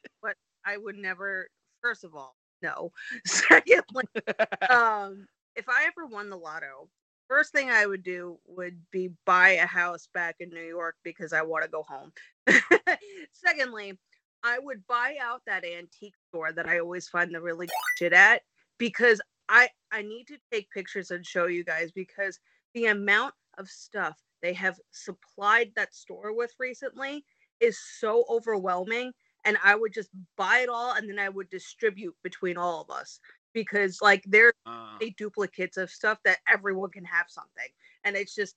i 0.69 0.77
would 0.77 0.95
never 0.95 1.47
first 1.81 2.03
of 2.03 2.15
all 2.15 2.35
no. 2.61 2.91
Secondly 3.25 4.03
um 4.69 5.25
if 5.55 5.67
i 5.69 5.85
ever 5.87 6.05
won 6.05 6.29
the 6.29 6.37
lotto 6.37 6.89
first 7.27 7.51
thing 7.53 7.69
i 7.69 7.85
would 7.85 8.03
do 8.03 8.37
would 8.47 8.79
be 8.91 9.09
buy 9.25 9.51
a 9.51 9.65
house 9.65 10.09
back 10.13 10.35
in 10.39 10.49
new 10.49 10.61
york 10.61 10.95
because 11.03 11.33
i 11.33 11.41
want 11.41 11.63
to 11.63 11.69
go 11.69 11.83
home. 11.87 12.11
Secondly 13.33 13.97
i 14.43 14.59
would 14.59 14.85
buy 14.87 15.15
out 15.21 15.41
that 15.45 15.65
antique 15.65 16.15
store 16.29 16.51
that 16.51 16.67
i 16.67 16.79
always 16.79 17.07
find 17.07 17.33
the 17.33 17.41
really 17.41 17.67
shit 17.97 18.13
at 18.13 18.41
because 18.77 19.21
i 19.47 19.67
i 19.91 20.01
need 20.01 20.25
to 20.25 20.37
take 20.51 20.69
pictures 20.71 21.11
and 21.11 21.25
show 21.25 21.45
you 21.45 21.63
guys 21.63 21.91
because 21.91 22.39
the 22.73 22.87
amount 22.87 23.33
of 23.57 23.67
stuff 23.67 24.17
they 24.41 24.53
have 24.53 24.79
supplied 24.91 25.71
that 25.75 25.93
store 25.93 26.35
with 26.35 26.53
recently 26.59 27.23
is 27.59 27.77
so 27.99 28.23
overwhelming 28.29 29.11
and 29.45 29.57
i 29.63 29.75
would 29.75 29.93
just 29.93 30.09
buy 30.37 30.59
it 30.59 30.69
all 30.69 30.93
and 30.93 31.09
then 31.09 31.19
i 31.19 31.29
would 31.29 31.49
distribute 31.49 32.15
between 32.23 32.57
all 32.57 32.81
of 32.81 32.89
us 32.89 33.19
because 33.53 34.01
like 34.01 34.23
there's 34.27 34.53
Uh, 34.65 34.97
duplicates 35.17 35.77
of 35.77 35.89
stuff 35.89 36.19
that 36.23 36.37
everyone 36.47 36.89
can 36.89 37.05
have 37.05 37.25
something 37.29 37.69
and 38.03 38.15
it's 38.15 38.35
just 38.35 38.55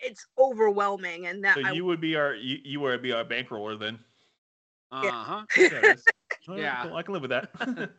it's 0.00 0.26
overwhelming 0.38 1.26
and 1.26 1.44
that 1.44 1.56
so 1.56 1.62
I, 1.66 1.72
you 1.72 1.84
would 1.84 2.00
be 2.00 2.16
our 2.16 2.34
you, 2.34 2.58
you 2.64 2.80
would 2.80 3.02
be 3.02 3.12
our 3.12 3.24
bankroller 3.24 3.78
then. 3.78 3.98
uh-huh. 4.90 5.44
Yeah, 5.56 5.68
that's- 5.68 6.04
all 6.48 6.54
right, 6.54 6.62
Yeah. 6.62 6.82
cool, 6.82 6.96
I 6.96 7.02
can 7.02 7.12
live 7.14 7.22
with 7.22 7.30
that. 7.30 7.90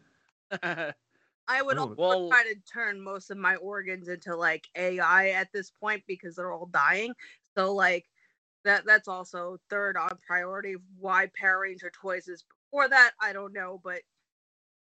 I 1.48 1.62
would 1.62 1.78
Oh, 1.78 1.82
also 1.82 1.96
well- 1.98 2.30
try 2.30 2.44
to 2.44 2.56
turn 2.72 3.00
most 3.02 3.30
of 3.32 3.38
my 3.38 3.56
organs 3.58 4.08
into 4.08 4.36
like 4.36 4.68
ai 4.76 5.30
at 5.32 5.52
this 5.54 5.72
point 5.72 6.04
because 6.08 6.36
they're 6.36 6.52
all 6.52 6.68
dying 6.68 7.14
so 7.58 7.74
like 7.74 8.06
that 8.64 8.86
that's 8.86 9.08
also 9.08 9.58
third 9.70 9.98
on 9.98 10.10
priority 10.26 10.76
why 11.00 11.30
power 11.36 11.62
ranger 11.62 11.92
toys 11.92 12.28
is 12.28 12.44
before 12.72 12.88
that 12.90 13.12
i 13.20 13.34
don't 13.34 13.54
know 13.54 13.80
but 13.84 14.02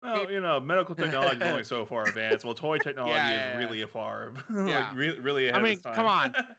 well, 0.02 0.30
you 0.30 0.40
know, 0.40 0.60
medical 0.60 0.94
technology 0.96 1.40
is 1.40 1.46
only 1.46 1.64
so 1.64 1.86
far 1.86 2.08
advanced. 2.08 2.44
Well, 2.44 2.54
toy 2.54 2.78
technology 2.78 3.14
Yeah, 3.14 3.30
is 3.30 3.40
yeah, 3.40 3.60
yeah. 3.60 3.66
really 3.66 3.82
a 3.82 3.88
far, 3.88 4.34
Yeah. 4.50 4.90
like 4.90 4.98
really, 4.98 5.18
really 5.20 5.48
ahead 5.48 5.60
I 5.60 5.64
mean, 5.64 5.72
its 5.72 5.82
time. 5.82 5.94
come 5.96 6.06
on. 6.06 6.34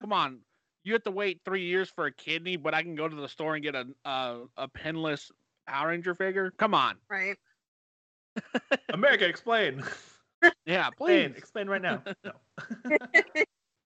Come 0.00 0.12
on, 0.12 0.38
you 0.84 0.92
have 0.92 1.02
to 1.02 1.10
wait 1.10 1.40
three 1.44 1.64
years 1.64 1.90
for 1.90 2.06
a 2.06 2.12
kidney, 2.12 2.56
but 2.56 2.72
I 2.72 2.82
can 2.84 2.94
go 2.94 3.08
to 3.08 3.16
the 3.16 3.28
store 3.28 3.56
and 3.56 3.64
get 3.64 3.74
a 3.74 3.86
a, 4.04 4.44
a 4.56 4.68
pinless 4.68 5.32
Power 5.66 5.88
Ranger 5.88 6.14
figure. 6.14 6.52
Come 6.52 6.72
on, 6.72 6.98
right 7.10 7.36
America, 8.92 9.26
explain. 9.26 9.82
yeah, 10.66 10.88
Explain, 10.88 11.32
please. 11.32 11.36
explain 11.36 11.68
right 11.68 11.82
now. 11.82 12.04
No. 12.24 12.32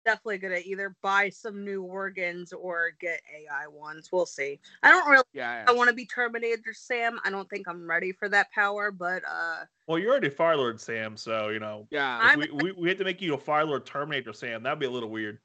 Definitely 0.05 0.39
gonna 0.39 0.61
either 0.65 0.95
buy 1.03 1.29
some 1.29 1.65
new 1.65 1.83
organs 1.83 2.53
or 2.53 2.93
get 3.01 3.21
AI 3.35 3.67
ones. 3.67 4.11
We'll 4.13 4.27
see. 4.27 4.61
I 4.83 4.91
don't 4.91 5.09
really 5.09 5.25
Yeah. 5.33 5.65
I 5.67 5.73
want 5.73 5.89
to 5.89 5.95
be 5.95 6.07
Terminator 6.07 6.73
Sam. 6.73 7.19
I 7.25 7.31
don't 7.31 7.49
think 7.49 7.69
I'm 7.69 7.89
ready 7.89 8.13
for 8.13 8.29
that 8.29 8.51
power, 8.53 8.91
but 8.91 9.23
uh 9.29 9.65
Well, 9.87 9.99
you're 9.99 10.11
already 10.11 10.31
Fire 10.31 10.57
Lord 10.57 10.81
Sam, 10.81 11.17
so 11.17 11.49
you 11.49 11.59
know 11.61 11.87
Yeah. 11.91 12.19
if 12.19 12.25
I'm- 12.25 12.39
we, 12.41 12.51
we 12.51 12.73
we 12.73 12.89
had 12.89 12.99
to 12.99 13.05
make 13.05 13.21
you 13.23 13.35
a 13.35 13.39
Fire 13.39 13.65
Lord 13.65 13.87
Terminator 13.87 14.33
Sam. 14.33 14.63
That'd 14.63 14.79
be 14.79 14.87
a 14.87 14.91
little 14.91 15.11
weird. 15.11 15.39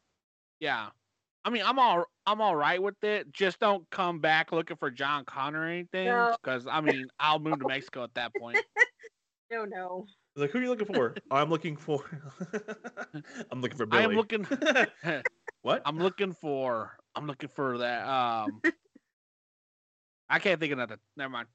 Yeah. 0.59 0.89
I 1.45 1.49
mean, 1.49 1.63
I'm 1.65 1.79
all 1.79 2.05
I'm 2.25 2.41
all 2.41 2.55
right 2.55 2.81
with 2.81 3.01
it. 3.03 3.31
Just 3.31 3.59
don't 3.59 3.89
come 3.89 4.19
back 4.19 4.51
looking 4.51 4.75
for 4.77 4.91
John 4.91 5.23
Connor 5.23 5.61
or 5.61 5.65
anything, 5.65 6.07
No. 6.07 6.35
because 6.41 6.67
I 6.67 6.81
mean, 6.81 7.07
I'll 7.19 7.39
move 7.39 7.59
to 7.59 7.67
Mexico 7.67 8.03
at 8.03 8.13
that 8.15 8.33
point. 8.35 8.57
no 9.51 9.63
no. 9.65 10.07
Like, 10.37 10.51
who 10.51 10.59
are 10.59 10.61
you 10.61 10.69
looking 10.69 10.85
for? 10.85 11.15
I'm 11.31 11.49
looking 11.49 11.75
for. 11.75 11.99
I'm 13.51 13.59
looking 13.59 13.77
for 13.77 13.87
Billy. 13.87 14.03
I 14.03 14.05
am 14.05 14.11
looking. 14.11 14.45
what? 15.63 15.81
I'm 15.83 15.97
looking 15.97 16.31
for. 16.31 16.95
I'm 17.15 17.25
looking 17.25 17.49
for 17.49 17.79
that. 17.79 18.07
Um. 18.07 18.61
I 20.29 20.37
can't 20.37 20.59
think 20.59 20.71
of 20.73 20.77
nothing. 20.77 20.97
Never 21.15 21.31
mind. 21.31 21.47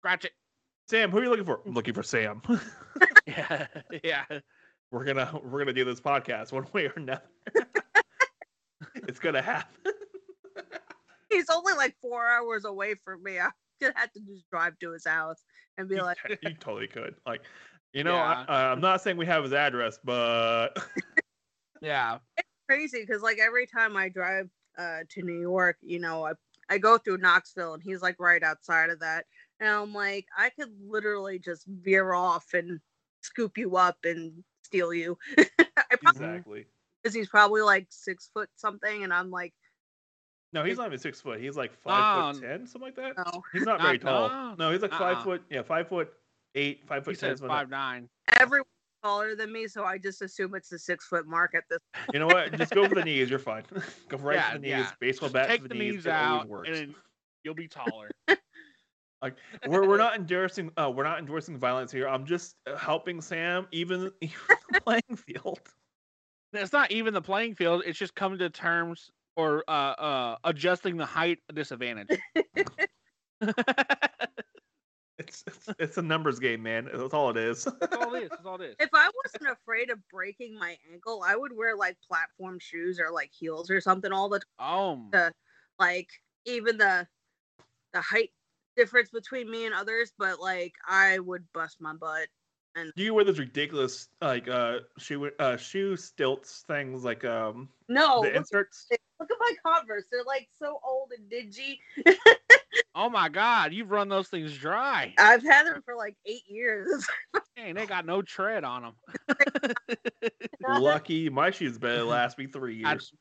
Scratch 0.00 0.24
it. 0.24 0.32
Sam, 0.88 1.10
who 1.12 1.18
are 1.18 1.22
you 1.22 1.30
looking 1.30 1.44
for? 1.44 1.60
I'm 1.64 1.72
looking 1.72 1.94
for 1.94 2.02
Sam. 2.02 2.42
Yeah. 3.26 3.66
Yeah. 4.02 4.24
we're 4.90 5.04
gonna 5.04 5.38
we're 5.44 5.60
gonna 5.60 5.72
do 5.72 5.84
this 5.84 6.00
podcast 6.00 6.50
one 6.50 6.66
way 6.72 6.86
or 6.86 6.94
another. 6.96 7.22
it's 8.94 9.20
gonna 9.20 9.42
happen. 9.42 9.92
He's 11.30 11.48
only 11.48 11.74
like 11.74 11.94
four 12.02 12.26
hours 12.26 12.64
away 12.64 12.94
from 13.04 13.22
me. 13.22 13.38
I 13.38 13.50
just 13.80 13.96
have 13.96 14.12
to 14.14 14.20
just 14.20 14.50
drive 14.50 14.76
to 14.80 14.90
his 14.90 15.06
house 15.06 15.44
and 15.78 15.88
be 15.88 15.96
you, 15.96 16.02
like, 16.02 16.18
t- 16.26 16.36
you 16.42 16.54
totally 16.54 16.86
could. 16.86 17.14
Like, 17.26 17.42
you 17.92 18.04
know, 18.04 18.14
Yeah. 18.14 18.44
I, 18.48 18.52
uh, 18.70 18.72
I'm 18.72 18.80
not 18.80 19.00
saying 19.02 19.16
we 19.16 19.26
have 19.26 19.42
his 19.44 19.52
address, 19.52 19.98
but 20.04 20.70
Yeah. 21.80 22.18
crazy 22.68 23.00
because 23.06 23.22
like 23.22 23.38
every 23.38 23.66
time 23.66 23.96
I 23.96 24.08
drive 24.08 24.48
uh 24.78 25.00
to 25.10 25.22
New 25.22 25.40
York, 25.40 25.76
you 25.82 25.98
know, 25.98 26.26
I 26.26 26.32
I 26.68 26.78
go 26.78 26.98
through 26.98 27.18
Knoxville 27.18 27.74
and 27.74 27.82
he's 27.82 28.02
like 28.02 28.16
right 28.20 28.42
outside 28.42 28.90
of 28.90 29.00
that. 29.00 29.24
And 29.58 29.68
I'm 29.68 29.92
like, 29.92 30.26
I 30.36 30.50
could 30.50 30.70
literally 30.86 31.38
just 31.38 31.66
veer 31.66 32.12
off 32.14 32.54
and 32.54 32.80
scoop 33.22 33.58
you 33.58 33.76
up 33.76 33.98
and 34.04 34.42
steal 34.64 34.94
you. 34.94 35.18
I 35.38 35.96
probably 36.00 36.26
exactly. 36.26 36.66
because 37.02 37.14
he's 37.14 37.28
probably 37.28 37.62
like 37.62 37.86
six 37.90 38.30
foot 38.32 38.48
something, 38.56 39.02
and 39.04 39.12
I'm 39.12 39.30
like, 39.30 39.52
No, 40.52 40.64
he's 40.64 40.78
not 40.78 40.86
even 40.86 40.98
six 40.98 41.20
foot. 41.20 41.40
He's 41.40 41.56
like 41.56 41.72
five 41.82 42.36
foot 42.36 42.44
Um, 42.44 42.48
ten, 42.50 42.66
something 42.66 42.82
like 42.82 42.96
that. 42.96 43.16
no. 43.18 43.42
He's 43.52 43.62
not 43.64 43.78
not- 43.80 43.82
very 43.86 43.98
tall. 43.98 44.28
no. 44.28 44.54
No, 44.58 44.72
he's 44.72 44.80
like 44.82 44.92
five 44.92 45.16
Uh-uh. 45.16 45.24
foot. 45.24 45.42
Yeah, 45.50 45.62
five 45.62 45.88
foot 45.88 46.12
eight, 46.54 46.82
five 46.86 47.04
foot 47.04 47.18
ten. 47.18 47.36
says 47.36 47.40
five 47.40 47.70
nine. 47.70 48.08
Everyone's 48.38 48.66
taller 49.02 49.34
than 49.34 49.52
me, 49.52 49.66
so 49.68 49.84
I 49.84 49.98
just 49.98 50.22
assume 50.22 50.54
it's 50.54 50.68
the 50.68 50.78
six 50.78 51.06
foot 51.06 51.26
mark 51.26 51.54
at 51.54 51.64
this. 51.70 51.78
that. 51.94 52.12
You 52.14 52.20
know 52.20 52.26
what? 52.26 52.52
Just 52.58 52.74
go 52.74 52.88
for 52.88 52.94
the 52.94 53.04
knees. 53.04 53.30
You're 53.30 53.38
fine. 53.38 53.64
go 54.08 54.16
right 54.18 54.36
Yeah, 54.36 54.48
for 54.52 54.58
the 54.58 54.62
knees. 54.62 54.70
yeah. 54.70 54.90
Baseball 55.00 55.30
bat 55.30 55.48
Take 55.48 55.62
the 55.62 55.68
the 55.68 55.74
knees. 55.74 55.94
knees 55.94 56.06
It 56.06 56.10
always 56.12 56.42
out, 56.42 56.48
works. 56.48 56.68
and 56.78 56.94
you'll 57.44 57.54
be 57.54 57.68
taller. 57.68 58.10
Like 59.22 59.34
we're 59.66 59.86
we're 59.86 59.98
not 59.98 60.16
endorsing 60.16 60.70
uh 60.78 60.90
we're 60.90 61.04
not 61.04 61.18
endorsing 61.18 61.58
violence 61.58 61.92
here. 61.92 62.08
I'm 62.08 62.24
just 62.24 62.56
uh, 62.66 62.74
helping 62.74 63.20
Sam 63.20 63.66
even 63.70 64.10
even 64.22 64.32
the 64.70 64.80
playing 64.80 65.16
field. 65.16 65.60
it's 66.54 66.72
not 66.72 66.90
even 66.90 67.12
the 67.12 67.20
playing 67.20 67.54
field. 67.54 67.82
It's 67.84 67.98
just 67.98 68.14
coming 68.14 68.38
to 68.38 68.48
terms 68.48 69.10
or 69.36 69.62
uh, 69.68 69.72
uh, 69.72 70.36
adjusting 70.44 70.96
the 70.96 71.04
height 71.04 71.38
disadvantage. 71.52 72.18
It's, 75.30 75.44
it's 75.46 75.68
it's 75.78 75.96
a 75.98 76.02
numbers 76.02 76.40
game, 76.40 76.62
man. 76.62 76.88
That's 76.92 77.14
all 77.14 77.30
it 77.30 77.36
is. 77.36 77.64
That's 77.80 77.96
all 77.96 78.14
it 78.14 78.24
is. 78.24 78.30
That's 78.30 78.44
all 78.44 78.60
it 78.60 78.70
is. 78.70 78.76
If 78.80 78.90
I 78.92 79.08
wasn't 79.24 79.50
afraid 79.52 79.90
of 79.90 79.98
breaking 80.08 80.58
my 80.58 80.76
ankle, 80.92 81.22
I 81.24 81.36
would 81.36 81.56
wear 81.56 81.76
like 81.76 81.96
platform 82.08 82.58
shoes 82.58 82.98
or 82.98 83.12
like 83.12 83.30
heels 83.32 83.70
or 83.70 83.80
something 83.80 84.10
all 84.10 84.28
the 84.28 84.40
time. 84.40 84.46
Oh, 84.58 85.08
To, 85.12 85.32
like 85.78 86.08
even 86.46 86.78
the 86.78 87.06
the 87.92 88.00
height 88.00 88.30
difference 88.76 89.10
between 89.10 89.48
me 89.50 89.66
and 89.66 89.74
others, 89.74 90.12
but 90.18 90.40
like 90.40 90.74
I 90.88 91.20
would 91.20 91.44
bust 91.52 91.76
my 91.80 91.92
butt. 91.94 92.26
And 92.74 92.92
do 92.96 93.02
you 93.04 93.14
wear 93.14 93.24
those 93.24 93.38
ridiculous 93.38 94.08
like 94.20 94.48
uh 94.48 94.80
shoe 94.98 95.30
uh 95.38 95.56
shoe 95.56 95.96
stilts 95.96 96.64
things 96.66 97.04
like 97.04 97.24
um 97.24 97.68
No, 97.88 98.22
the 98.22 98.28
look, 98.28 98.36
inserts? 98.36 98.86
look 98.90 99.30
at 99.30 99.36
my 99.38 99.54
Converse. 99.64 100.06
They're 100.10 100.24
like 100.24 100.48
so 100.58 100.80
old 100.84 101.12
and 101.16 101.28
dingy. 101.30 101.80
oh 102.94 103.08
my 103.10 103.28
God! 103.28 103.72
You've 103.72 103.90
run 103.90 104.08
those 104.08 104.28
things 104.28 104.56
dry. 104.56 105.14
I've 105.18 105.42
had 105.42 105.64
them 105.66 105.82
for 105.84 105.94
like 105.96 106.16
eight 106.26 106.42
years. 106.48 107.06
Dang, 107.56 107.74
they 107.74 107.86
got 107.86 108.06
no 108.06 108.22
tread 108.22 108.64
on 108.64 108.82
them. 108.82 108.94
Lucky 110.68 111.28
my 111.28 111.50
shoes 111.50 111.78
better 111.78 112.04
last 112.04 112.38
me 112.38 112.46
three 112.46 112.76
years. 112.76 113.12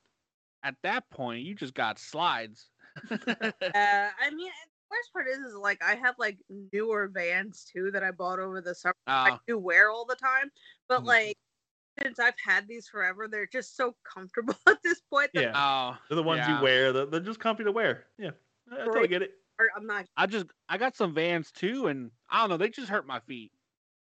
at 0.63 0.75
that 0.84 1.10
point, 1.10 1.43
you 1.45 1.55
just 1.55 1.73
got 1.73 1.99
slides. 1.99 2.69
Uh, 3.12 4.10
I 4.19 4.29
mean, 4.32 4.47
the 4.49 4.89
worst 4.91 5.13
part 5.13 5.27
is, 5.29 5.38
is 5.39 5.55
like 5.55 5.82
I 5.84 5.95
have 5.95 6.15
like 6.17 6.38
newer 6.73 7.08
Vans 7.08 7.65
too 7.71 7.91
that 7.91 8.03
I 8.03 8.12
bought 8.12 8.39
over 8.39 8.60
the 8.62 8.75
summer. 8.75 8.93
I 9.08 9.32
Uh, 9.32 9.38
do 9.47 9.58
wear 9.58 9.89
all 9.89 10.05
the 10.05 10.15
time, 10.15 10.51
but 10.89 11.01
Mhm. 11.03 11.05
like 11.05 11.38
since 12.01 12.19
I've 12.19 12.34
had 12.43 12.67
these 12.67 12.88
forever, 12.89 13.27
they're 13.27 13.47
just 13.47 13.77
so 13.77 13.95
comfortable 14.03 14.55
at 14.67 14.82
this 14.84 15.01
point. 15.10 15.29
Yeah. 15.34 15.51
oh, 15.55 15.97
They're 16.10 16.15
the 16.17 16.23
ones 16.23 16.39
yeah. 16.39 16.58
you 16.58 16.63
wear. 16.63 16.91
They're, 16.93 17.05
they're 17.05 17.19
just 17.19 17.39
comfy 17.39 17.63
to 17.63 17.71
wear. 17.71 18.05
Yeah. 18.17 18.32
I 18.71 18.86
totally 18.86 19.08
get 19.08 19.21
it. 19.21 19.32
Are- 19.60 19.69
I'm 19.76 19.86
not. 19.86 20.06
I 20.17 20.26
just 20.26 20.48
I 20.67 20.78
got 20.78 20.95
some 20.95 21.13
Vans 21.13 21.52
too, 21.52 21.88
and 21.88 22.12
I 22.30 22.41
don't 22.41 22.50
know. 22.50 22.58
They 22.58 22.69
just 22.69 22.89
hurt 22.89 23.06
my 23.06 23.19
feet. 23.22 23.52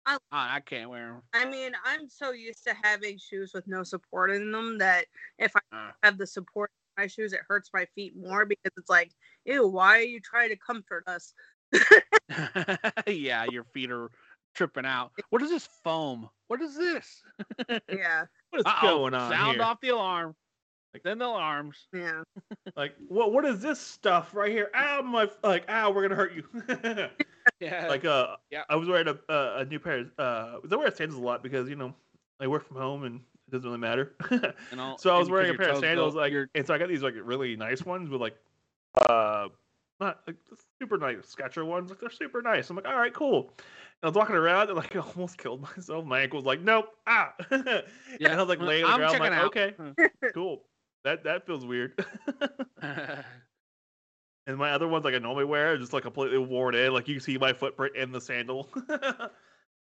I- 0.05 0.17
I, 0.31 0.55
I 0.57 0.59
can't 0.61 0.89
wear 0.89 1.07
them. 1.07 1.21
I 1.33 1.45
mean, 1.49 1.73
I'm 1.85 2.07
so 2.09 2.31
used 2.31 2.63
to 2.65 2.73
having 2.83 3.17
shoes 3.17 3.51
with 3.53 3.67
no 3.67 3.83
support 3.83 4.31
in 4.31 4.51
them 4.51 4.77
that 4.77 5.05
if 5.37 5.51
I 5.55 5.59
Uh, 5.75 5.91
have 6.03 6.17
the 6.17 6.27
support 6.27 6.71
in 6.97 7.03
my 7.03 7.07
shoes, 7.07 7.33
it 7.33 7.41
hurts 7.47 7.69
my 7.73 7.85
feet 7.95 8.13
more 8.15 8.45
because 8.45 8.71
it's 8.77 8.89
like, 8.89 9.11
ew, 9.45 9.67
why 9.67 9.97
are 9.97 10.01
you 10.03 10.19
trying 10.21 10.49
to 10.49 10.55
comfort 10.57 11.03
us? 11.07 11.33
yeah, 13.07 13.45
your 13.51 13.63
feet 13.73 13.91
are 13.91 14.09
tripping 14.55 14.85
out. 14.85 15.11
What 15.29 15.41
is 15.41 15.49
this 15.49 15.67
foam? 15.83 16.29
What 16.47 16.61
is 16.61 16.75
this? 16.77 17.21
Yeah, 17.89 18.25
What 18.49 18.59
is 18.59 18.65
Uh-oh, 18.65 18.81
going 18.81 19.13
on 19.13 19.31
Sound 19.31 19.55
here? 19.55 19.63
off 19.63 19.81
the 19.81 19.89
alarm. 19.89 20.35
Then 21.03 21.19
the 21.19 21.25
alarms. 21.25 21.87
yeah. 21.93 22.23
Like 22.75 22.93
what 23.07 23.31
what 23.33 23.43
is 23.45 23.59
this 23.61 23.79
stuff 23.79 24.35
right 24.35 24.51
here? 24.51 24.69
Ow 24.75 25.01
my 25.01 25.29
like 25.43 25.67
ow 25.69 25.89
we're 25.91 26.03
gonna 26.03 26.15
hurt 26.15 26.33
you. 26.33 26.43
Yeah. 27.59 27.87
like 27.87 28.05
uh 28.05 28.35
Yeah. 28.51 28.63
I 28.69 28.75
was 28.75 28.87
wearing 28.87 29.07
a 29.07 29.17
a, 29.33 29.59
a 29.59 29.65
new 29.65 29.79
pair 29.79 29.99
of 29.99 30.11
uh 30.19 30.59
I 30.71 30.75
wear 30.75 30.91
sandals 30.93 31.19
a 31.19 31.23
lot 31.25 31.41
because 31.41 31.69
you 31.69 31.75
know 31.75 31.93
I 32.39 32.47
work 32.47 32.67
from 32.67 32.77
home 32.77 33.03
and 33.05 33.15
it 33.47 33.51
doesn't 33.51 33.67
really 33.67 33.79
matter. 33.79 34.13
you 34.31 34.41
know, 34.75 34.95
so 34.99 35.15
I 35.15 35.17
was 35.17 35.29
wearing 35.29 35.55
a 35.55 35.57
pair 35.57 35.69
of 35.69 35.75
toes 35.75 35.81
go- 35.81 35.87
sandals 35.87 36.15
like 36.15 36.31
your- 36.31 36.49
and 36.53 36.67
so 36.67 36.73
I 36.73 36.77
got 36.77 36.89
these 36.89 37.01
like 37.01 37.15
really 37.19 37.55
nice 37.55 37.83
ones 37.85 38.09
with 38.09 38.21
like 38.21 38.35
uh 39.09 39.47
not 39.99 40.19
like 40.27 40.35
super 40.79 40.97
nice 40.99 41.25
Sketcher 41.27 41.65
ones 41.65 41.89
like 41.89 41.99
they're 41.99 42.11
super 42.11 42.41
nice. 42.43 42.69
I'm 42.69 42.75
like 42.75 42.85
all 42.87 42.95
right 42.97 43.13
cool. 43.13 43.49
And 43.57 44.03
I 44.03 44.07
was 44.09 44.15
walking 44.15 44.35
around 44.35 44.67
and 44.67 44.77
like 44.77 44.95
I 44.95 44.99
almost 44.99 45.39
killed 45.39 45.61
myself. 45.61 46.05
My 46.05 46.19
ankle 46.21 46.37
was 46.37 46.45
like 46.45 46.61
nope 46.61 46.89
ah. 47.07 47.33
Yeah, 47.49 47.81
and 48.19 48.27
I 48.27 48.35
was 48.37 48.49
like 48.49 48.61
laying 48.61 48.83
on 48.85 48.99
the 48.99 49.07
ground 49.07 49.23
I'm 49.23 49.31
like 49.41 49.53
checking 49.53 49.95
okay 49.95 50.31
cool. 50.33 50.63
That 51.07 51.23
that 51.23 51.45
feels 51.45 51.65
weird. 51.65 51.97
And 54.47 54.57
my 54.57 54.71
other 54.71 54.87
ones, 54.87 55.03
like 55.03 55.13
I 55.13 55.17
normally 55.17 55.43
wear, 55.43 55.73
are 55.73 55.77
just 55.77 55.91
like 55.91 56.03
completely 56.03 56.37
worn 56.37 56.73
in. 56.73 56.93
Like 56.93 57.09
you 57.09 57.19
see 57.19 57.37
my 57.37 57.51
footprint 57.51 57.97
in 57.97 58.11
the 58.11 58.21
sandal. 58.21 58.69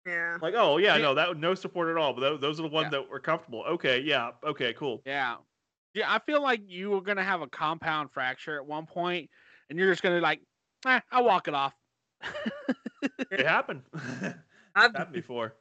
Yeah. 0.06 0.38
like, 0.42 0.54
oh 0.56 0.78
yeah, 0.78 0.96
Yeah. 0.96 1.02
no, 1.02 1.14
that 1.16 1.36
no 1.38 1.54
support 1.54 1.90
at 1.90 1.98
all. 1.98 2.14
But 2.14 2.22
those, 2.22 2.40
those 2.40 2.60
are 2.62 2.64
the 2.64 2.70
ones 2.70 2.86
Yeah. 2.86 3.02
that 3.02 3.10
were 3.10 3.20
comfortable. 3.20 3.64
Okay, 3.68 4.00
yeah, 4.00 4.32
okay, 4.42 4.74
cool. 4.74 5.02
yeah. 5.06 5.36
Yeah, 5.94 6.10
I 6.10 6.20
feel 6.20 6.42
like 6.42 6.62
you 6.66 6.92
were 6.92 7.02
gonna 7.02 7.26
have 7.26 7.42
a 7.42 7.48
compound 7.48 8.12
fracture 8.14 8.56
at 8.56 8.66
one 8.66 8.86
point, 8.86 9.30
and 9.70 9.78
you're 9.78 9.92
just 9.92 10.02
gonna 10.02 10.22
like, 10.22 10.40
eh, 10.86 11.02
I'll 11.12 11.26
walk 11.26 11.50
it 11.50 11.54
off. 11.54 11.74
It 13.32 13.46
happened. 13.46 13.84
I've 14.76 14.94
happened 14.94 15.12
before. 15.12 15.56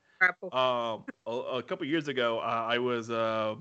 Um, 0.53 1.05
a, 1.27 1.31
a 1.31 1.63
couple 1.65 1.85
years 1.87 2.07
ago, 2.07 2.39
uh, 2.39 2.67
I 2.69 2.79
was 2.79 3.11
uh, 3.11 3.57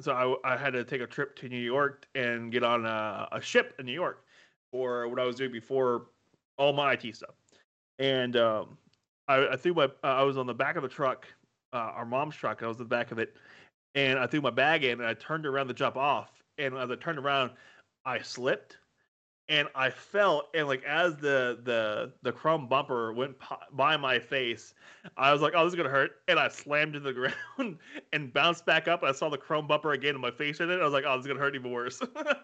so 0.00 0.38
I, 0.44 0.54
I 0.54 0.56
had 0.56 0.72
to 0.72 0.84
take 0.84 1.00
a 1.00 1.06
trip 1.06 1.36
to 1.36 1.48
New 1.48 1.56
York 1.58 2.06
and 2.14 2.50
get 2.50 2.62
on 2.62 2.86
a, 2.86 3.28
a 3.32 3.40
ship 3.40 3.74
in 3.78 3.86
New 3.86 3.92
York 3.92 4.24
for 4.70 5.08
what 5.08 5.18
I 5.18 5.24
was 5.24 5.36
doing 5.36 5.52
before 5.52 6.06
all 6.56 6.72
my 6.72 6.92
IT 6.92 7.16
stuff. 7.16 7.34
And 7.98 8.36
um, 8.36 8.78
I, 9.28 9.48
I 9.48 9.56
threw 9.56 9.74
my 9.74 9.90
I 10.02 10.22
was 10.22 10.36
on 10.36 10.46
the 10.46 10.54
back 10.54 10.76
of 10.76 10.82
the 10.82 10.88
truck, 10.88 11.26
uh, 11.72 11.76
our 11.94 12.06
mom's 12.06 12.34
truck. 12.34 12.62
I 12.62 12.66
was 12.66 12.78
in 12.78 12.84
the 12.84 12.88
back 12.88 13.12
of 13.12 13.18
it, 13.18 13.36
and 13.94 14.18
I 14.18 14.26
threw 14.26 14.40
my 14.40 14.50
bag 14.50 14.84
in 14.84 15.00
and 15.00 15.08
I 15.08 15.14
turned 15.14 15.46
around 15.46 15.68
to 15.68 15.74
jump 15.74 15.96
off. 15.96 16.42
And 16.58 16.76
as 16.76 16.90
I 16.90 16.96
turned 16.96 17.18
around, 17.18 17.52
I 18.04 18.20
slipped 18.20 18.78
and 19.48 19.68
I 19.74 19.90
fell. 19.90 20.48
And 20.54 20.66
like 20.68 20.82
as 20.84 21.16
the 21.16 21.58
the 21.62 22.12
the 22.22 22.32
chrome 22.32 22.68
bumper 22.68 23.12
went 23.12 23.38
po- 23.38 23.56
by 23.72 23.96
my 23.96 24.18
face, 24.18 24.74
I 25.16 25.32
was 25.32 25.42
like, 25.42 25.52
"Oh, 25.56 25.64
this 25.64 25.72
is 25.72 25.76
gonna 25.76 25.88
hurt," 25.88 26.12
and 26.28 26.38
I 26.38 26.48
slammed 26.48 26.94
to 26.94 27.00
the 27.00 27.12
ground 27.58 27.78
and 28.12 28.32
bounced 28.32 28.66
back 28.66 28.88
up. 28.88 29.02
I 29.02 29.12
saw 29.12 29.28
the 29.28 29.38
chrome 29.38 29.66
bumper 29.66 29.92
again, 29.92 30.14
in 30.14 30.20
my 30.20 30.30
face 30.30 30.60
and. 30.60 30.72
I 30.72 30.84
was 30.84 30.92
like, 30.92 31.04
"Oh, 31.06 31.16
this 31.16 31.24
is 31.24 31.28
gonna 31.28 31.40
hurt 31.40 31.54
even 31.54 31.70
worse," 31.70 32.00
and 32.16 32.36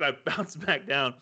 I 0.00 0.12
bounced 0.24 0.64
back 0.64 0.86
down. 0.86 1.14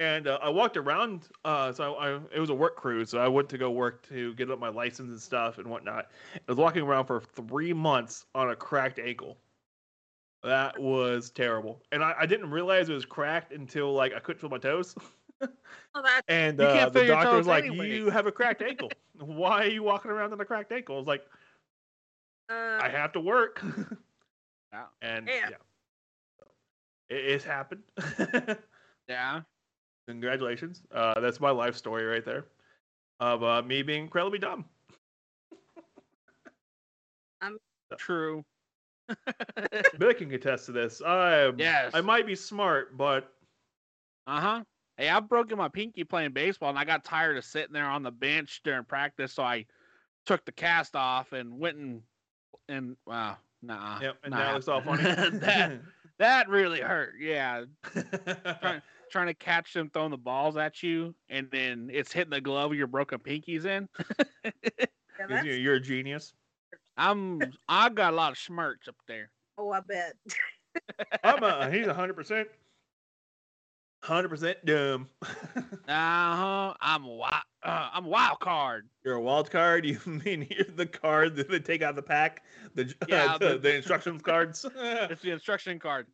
And 0.00 0.26
uh, 0.26 0.38
I 0.42 0.48
walked 0.48 0.76
around. 0.76 1.28
Uh, 1.44 1.72
so 1.72 1.94
I, 1.94 2.16
I, 2.16 2.20
it 2.34 2.40
was 2.40 2.50
a 2.50 2.54
work 2.54 2.76
cruise, 2.76 3.10
so 3.10 3.18
I 3.18 3.28
went 3.28 3.48
to 3.50 3.58
go 3.58 3.70
work 3.70 4.06
to 4.08 4.34
get 4.34 4.50
up 4.50 4.58
my 4.58 4.68
license 4.68 5.10
and 5.10 5.20
stuff 5.20 5.58
and 5.58 5.68
whatnot. 5.68 6.06
I 6.34 6.40
was 6.48 6.56
walking 6.56 6.82
around 6.82 7.06
for 7.06 7.20
three 7.20 7.72
months 7.72 8.26
on 8.34 8.50
a 8.50 8.56
cracked 8.56 8.98
ankle. 8.98 9.38
That 10.42 10.78
was 10.78 11.30
terrible, 11.30 11.80
and 11.92 12.02
I, 12.02 12.14
I 12.20 12.26
didn't 12.26 12.50
realize 12.50 12.88
it 12.88 12.94
was 12.94 13.04
cracked 13.04 13.52
until 13.52 13.92
like 13.92 14.12
I 14.12 14.18
couldn't 14.18 14.40
feel 14.40 14.50
my 14.50 14.58
toes. 14.58 14.94
That's 15.40 16.22
And 16.28 16.58
You 16.58 16.64
uh, 16.64 16.88
the 16.88 17.06
doctor 17.06 17.36
was 17.36 17.46
like, 17.46 17.64
anyway. 17.64 17.88
"You 17.90 18.10
have 18.10 18.26
a 18.26 18.32
cracked 18.32 18.62
ankle. 18.68 18.90
Why 19.18 19.64
are 19.64 19.68
you 19.68 19.82
walking 19.84 20.10
around 20.10 20.32
on 20.32 20.40
a 20.40 20.44
cracked 20.44 20.72
ankle?" 20.72 20.96
I 20.96 20.98
was 20.98 21.06
like, 21.06 21.24
uh, 22.50 22.78
"I 22.80 22.88
have 22.88 23.12
to 23.12 23.20
work." 23.20 23.62
Yeah. 24.72 24.84
And 25.02 25.28
Yeah. 25.28 25.50
yeah, 25.50 25.56
it, 27.08 27.24
it's 27.26 27.44
happened. 27.44 27.82
Yeah. 29.08 29.42
Congratulations. 30.08 30.82
Uh, 30.90 31.20
that's 31.20 31.40
my 31.40 31.50
life 31.50 31.76
story 31.76 32.04
right 32.04 32.24
there 32.24 32.46
of 33.20 33.42
uh, 33.42 33.62
me 33.62 33.82
being 33.82 34.04
incredibly 34.04 34.38
dumb. 34.38 34.64
i'm 37.42 37.58
True. 37.98 38.44
Billy 39.98 40.14
can 40.14 40.30
contest 40.30 40.66
to 40.66 40.72
this. 40.72 41.00
I 41.02 41.52
Yes. 41.56 41.92
I 41.94 42.00
might 42.00 42.26
be 42.26 42.34
smart, 42.34 42.96
but 42.96 43.32
Uh 44.26 44.40
huh. 44.40 44.64
Hey, 44.96 45.08
I've 45.08 45.28
broken 45.28 45.56
my 45.58 45.68
pinky 45.68 46.04
playing 46.04 46.32
baseball, 46.32 46.68
and 46.68 46.78
I 46.78 46.84
got 46.84 47.04
tired 47.04 47.36
of 47.38 47.44
sitting 47.44 47.72
there 47.72 47.86
on 47.88 48.02
the 48.02 48.10
bench 48.10 48.60
during 48.62 48.84
practice, 48.84 49.32
so 49.32 49.42
I 49.42 49.66
took 50.26 50.44
the 50.44 50.52
cast 50.52 50.94
off 50.94 51.32
and 51.32 51.58
went 51.58 51.78
and 51.78 52.02
and 52.68 52.96
wow, 53.06 53.38
nah. 53.62 53.98
yep, 54.00 54.18
and 54.22 54.30
not 54.32 54.38
now 54.38 54.56
it's 54.56 54.68
all 54.68 54.80
funny. 54.82 55.02
that 55.38 55.80
that 56.18 56.48
really 56.48 56.80
hurt. 56.80 57.14
Yeah, 57.18 57.64
trying 58.60 58.82
trying 59.10 59.26
to 59.26 59.34
catch 59.34 59.72
them 59.72 59.90
throwing 59.90 60.10
the 60.10 60.16
balls 60.18 60.56
at 60.56 60.82
you, 60.82 61.14
and 61.28 61.50
then 61.50 61.90
it's 61.92 62.12
hitting 62.12 62.30
the 62.30 62.40
glove 62.40 62.70
with 62.70 62.78
your 62.78 62.86
broken 62.86 63.18
pinkies 63.18 63.64
in. 63.64 63.88
yeah, 64.44 64.50
'Cause 65.18 65.28
that's, 65.28 65.44
you- 65.46 65.52
you're 65.54 65.74
a 65.74 65.80
genius. 65.80 66.34
I'm 66.96 67.40
I 67.68 67.88
got 67.88 68.12
a 68.12 68.16
lot 68.16 68.32
of 68.32 68.38
smarts 68.38 68.88
up 68.88 68.96
there. 69.08 69.30
oh, 69.58 69.70
I 69.70 69.80
bet. 69.80 70.14
I'm 71.24 71.42
a, 71.42 71.70
he's 71.70 71.86
hundred 71.86 72.14
percent, 72.14 72.48
hundred 74.02 74.28
percent 74.28 74.58
dumb. 74.64 75.08
Uh 75.88 76.36
huh. 76.36 76.74
I'm 76.80 77.04
a 77.04 77.08
wild. 77.08 77.42
Uh, 77.62 77.88
I'm 77.92 78.06
a 78.06 78.08
wild 78.08 78.38
card. 78.40 78.88
you're 79.04 79.16
a 79.16 79.20
wild 79.20 79.50
card. 79.50 79.84
You 79.86 79.98
mean 80.06 80.46
you're 80.50 80.64
the 80.76 80.86
card 80.86 81.36
that 81.36 81.50
they 81.50 81.58
take 81.58 81.82
out 81.82 81.90
of 81.90 81.96
the 81.96 82.02
pack, 82.02 82.44
the 82.74 82.94
Yeah, 83.08 83.36
the, 83.38 83.50
the- 83.54 83.58
the 83.58 83.76
instructions 83.76 84.22
cards. 84.22 84.64
It's 84.76 85.22
the 85.22 85.32
instruction 85.32 85.78
card. 85.78 86.06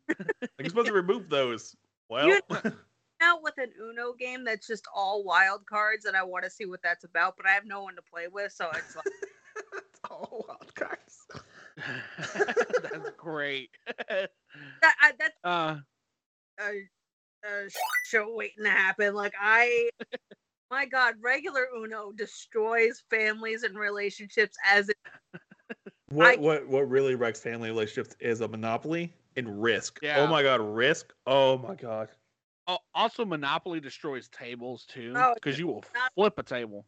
you're 0.57 0.69
supposed 0.69 0.87
to 0.87 0.93
remove 0.93 1.29
those. 1.29 1.75
Well, 2.09 2.27
You 2.27 2.41
out 3.21 3.43
with 3.43 3.53
an 3.57 3.71
Uno 3.79 4.13
game 4.13 4.43
that's 4.43 4.65
just 4.67 4.85
all 4.93 5.23
wild 5.23 5.65
cards, 5.67 6.05
and 6.05 6.15
I 6.17 6.23
want 6.23 6.45
to 6.45 6.49
see 6.49 6.65
what 6.65 6.81
that's 6.81 7.03
about, 7.03 7.35
but 7.37 7.45
I 7.45 7.51
have 7.51 7.65
no 7.65 7.83
one 7.83 7.95
to 7.95 8.01
play 8.01 8.27
with, 8.31 8.51
so 8.51 8.69
it's 8.73 8.95
like, 8.95 9.05
it's 10.03 10.11
all 10.11 10.45
wild 10.47 10.75
cards. 10.75 11.27
That's 12.83 13.09
great. 13.17 13.69
that, 14.09 14.29
I, 15.01 15.11
that's 15.17 15.35
uh, 15.43 15.77
a, 16.59 17.47
a 17.47 17.69
show 18.05 18.35
waiting 18.35 18.63
to 18.65 18.69
happen. 18.69 19.13
Like 19.13 19.33
I, 19.39 19.89
my 20.69 20.85
God, 20.85 21.15
regular 21.23 21.67
Uno 21.77 22.11
destroys 22.11 23.03
families 23.09 23.63
and 23.63 23.77
relationships 23.77 24.57
as 24.65 24.89
it. 24.89 24.97
What 26.09 26.27
I- 26.27 26.35
what 26.41 26.67
what 26.67 26.89
really 26.89 27.15
wrecks 27.15 27.39
family 27.39 27.69
relationships 27.69 28.15
is 28.19 28.41
a 28.41 28.47
monopoly 28.47 29.13
and 29.37 29.61
risk. 29.61 29.99
Yeah. 30.01 30.19
Oh 30.19 30.27
my 30.27 30.41
god, 30.43 30.59
risk. 30.59 31.13
Oh 31.27 31.57
my 31.59 31.75
god. 31.75 32.09
al- 32.67 32.83
also 32.95 33.23
Monopoly 33.25 33.79
destroys 33.79 34.27
tables 34.29 34.85
too, 34.85 35.13
Oh, 35.15 35.33
because 35.35 35.57
you 35.59 35.67
will 35.67 35.83
not- 35.93 36.11
flip 36.15 36.39
a 36.39 36.43
table. 36.43 36.85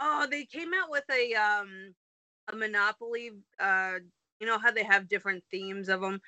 Oh, 0.00 0.26
they 0.30 0.44
came 0.44 0.74
out 0.74 0.90
with 0.90 1.04
a 1.10 1.32
um 1.34 1.94
a 2.52 2.56
Monopoly. 2.56 3.32
Uh, 3.58 3.94
you 4.40 4.46
know 4.46 4.58
how 4.58 4.70
they 4.70 4.84
have 4.84 5.08
different 5.08 5.42
themes 5.50 5.88
of 5.88 6.00
them. 6.00 6.20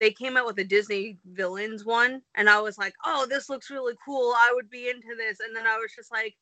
They 0.00 0.10
came 0.10 0.36
out 0.36 0.44
with 0.46 0.58
a 0.58 0.64
Disney 0.64 1.18
villains 1.24 1.84
one, 1.84 2.20
and 2.34 2.48
I 2.50 2.60
was 2.60 2.76
like, 2.78 2.94
"Oh, 3.04 3.26
this 3.28 3.48
looks 3.48 3.70
really 3.70 3.94
cool. 4.04 4.32
I 4.36 4.50
would 4.54 4.68
be 4.68 4.88
into 4.88 5.14
this." 5.16 5.40
And 5.40 5.54
then 5.56 5.66
I 5.66 5.76
was 5.78 5.92
just 5.94 6.10
like, 6.12 6.34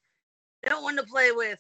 "No 0.69 0.81
one 0.81 0.97
to 0.97 1.03
play 1.05 1.31
with. 1.33 1.59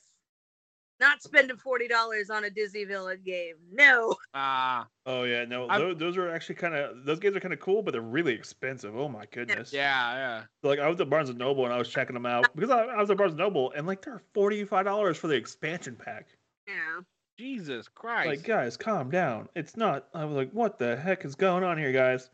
Not 1.00 1.22
spending 1.22 1.56
forty 1.56 1.88
dollars 1.88 2.30
on 2.30 2.44
a 2.44 2.50
Disney 2.50 2.84
villain 2.84 3.22
game. 3.24 3.56
No." 3.72 4.14
Ah, 4.34 4.86
Oh 5.04 5.24
yeah, 5.24 5.44
no, 5.44 5.68
I've- 5.68 5.82
those, 5.82 5.96
those 5.98 6.16
are 6.16 6.30
actually 6.30 6.54
kind 6.56 6.74
of 6.74 7.04
those 7.04 7.18
games 7.18 7.36
are 7.36 7.40
kind 7.40 7.52
of 7.54 7.60
cool, 7.60 7.82
but 7.82 7.90
they're 7.92 8.00
really 8.00 8.34
expensive. 8.34 8.96
Oh 8.96 9.08
my 9.08 9.26
goodness. 9.26 9.72
yeah, 9.72 10.14
yeah. 10.14 10.44
Like 10.62 10.78
I 10.78 10.88
was 10.88 11.00
at 11.00 11.10
Barnes 11.10 11.28
and 11.28 11.38
Noble 11.38 11.64
and 11.64 11.74
I 11.74 11.78
was 11.78 11.88
checking 11.88 12.14
them 12.14 12.26
out 12.26 12.54
because 12.54 12.70
I, 12.70 12.82
I 12.84 13.00
was 13.00 13.10
at 13.10 13.16
Barnes 13.16 13.32
and 13.32 13.38
Noble 13.40 13.72
and 13.76 13.86
like 13.86 14.00
they're 14.02 14.22
forty 14.32 14.64
five 14.64 14.84
dollars 14.86 15.18
for 15.18 15.26
the 15.28 15.34
expansion 15.34 15.96
pack. 15.96 16.28
Yeah. 16.66 17.00
Jesus 17.38 17.88
Christ. 17.88 18.28
Like 18.28 18.42
guys, 18.44 18.76
calm 18.76 19.10
down. 19.10 19.48
It's 19.56 19.76
not. 19.76 20.06
I 20.14 20.24
was 20.24 20.36
like, 20.36 20.50
what 20.52 20.78
the 20.78 20.96
heck 20.96 21.24
is 21.24 21.34
going 21.34 21.64
on 21.64 21.78
here, 21.78 21.92
guys? 21.92 22.30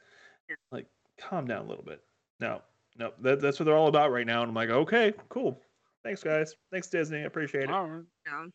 Like, 0.72 0.86
calm 1.18 1.46
down 1.46 1.64
a 1.64 1.68
little 1.68 1.84
bit. 1.84 2.02
No, 2.40 2.62
no, 2.98 3.12
that, 3.20 3.40
that's 3.40 3.58
what 3.60 3.64
they're 3.66 3.76
all 3.76 3.88
about 3.88 4.10
right 4.12 4.26
now. 4.26 4.40
And 4.42 4.48
I'm 4.48 4.54
like, 4.54 4.70
okay, 4.70 5.12
cool. 5.28 5.60
Thanks, 6.04 6.22
guys. 6.22 6.54
Thanks, 6.72 6.88
Disney. 6.88 7.18
I 7.18 7.22
appreciate 7.22 7.64
it. 7.64 7.70
All 7.70 7.86
right. 7.86 8.02
No. 8.26 8.48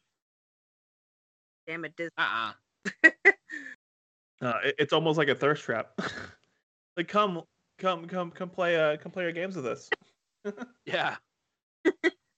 Damn 1.68 1.86
it, 1.86 1.96
Disney. 1.96 2.10
Uh-uh. 2.18 2.52
Uh, 4.42 4.54
it- 4.66 4.76
it's 4.80 4.94
almost 4.94 5.18
like 5.18 5.28
a 5.30 5.36
thirst 5.36 5.64
trap. 5.64 5.92
like, 6.98 7.08
come, 7.08 7.42
come, 7.80 8.06
come, 8.08 8.32
come 8.32 8.50
play, 8.50 8.76
uh, 8.76 8.98
come 8.98 9.12
play 9.12 9.24
our 9.26 9.32
games 9.32 9.56
with 9.56 9.66
us. 9.68 9.90
Yeah. 10.86 11.16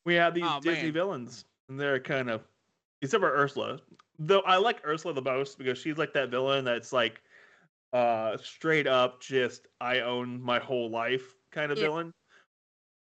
We 0.06 0.14
have 0.14 0.36
these 0.36 0.44
Oh, 0.46 0.60
Disney 0.62 0.84
man. 0.86 0.94
villains, 0.94 1.46
and 1.70 1.80
they're 1.80 2.00
kind 2.00 2.30
of, 2.30 2.42
except 3.02 3.22
for 3.22 3.32
Ursula. 3.32 3.80
Though 4.20 4.42
I 4.42 4.58
like 4.58 4.86
Ursula 4.86 5.14
the 5.14 5.22
most 5.22 5.58
because 5.58 5.78
she's 5.78 5.98
like 5.98 6.14
that 6.14 6.30
villain 6.30 6.66
that's 6.66 6.94
like, 6.94 7.22
uh, 7.94 8.38
straight 8.38 8.88
up 8.88 9.22
just 9.22 9.68
I 9.80 10.02
own 10.02 10.42
my 10.42 10.60
whole 10.60 10.90
life 10.90 11.36
kind 11.52 11.72
of 11.72 11.78
Yeah. 11.78 11.86
villain. 11.86 12.14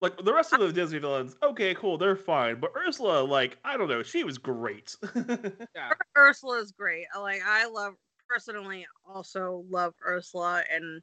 Like 0.00 0.22
the 0.22 0.34
rest 0.34 0.52
of 0.52 0.60
the 0.60 0.72
Disney 0.72 0.98
villains, 0.98 1.36
okay, 1.42 1.74
cool, 1.74 1.96
they're 1.98 2.16
fine. 2.16 2.60
But 2.60 2.72
Ursula, 2.76 3.22
like, 3.24 3.58
I 3.64 3.76
don't 3.76 3.88
know, 3.88 4.02
she 4.02 4.24
was 4.24 4.38
great. 4.38 4.94
Yeah. 5.74 5.92
is 6.60 6.72
great. 6.72 7.06
Like 7.18 7.42
I 7.44 7.66
love 7.66 7.94
personally 8.28 8.86
also 9.06 9.64
love 9.68 9.94
Ursula 10.06 10.62
and 10.70 11.02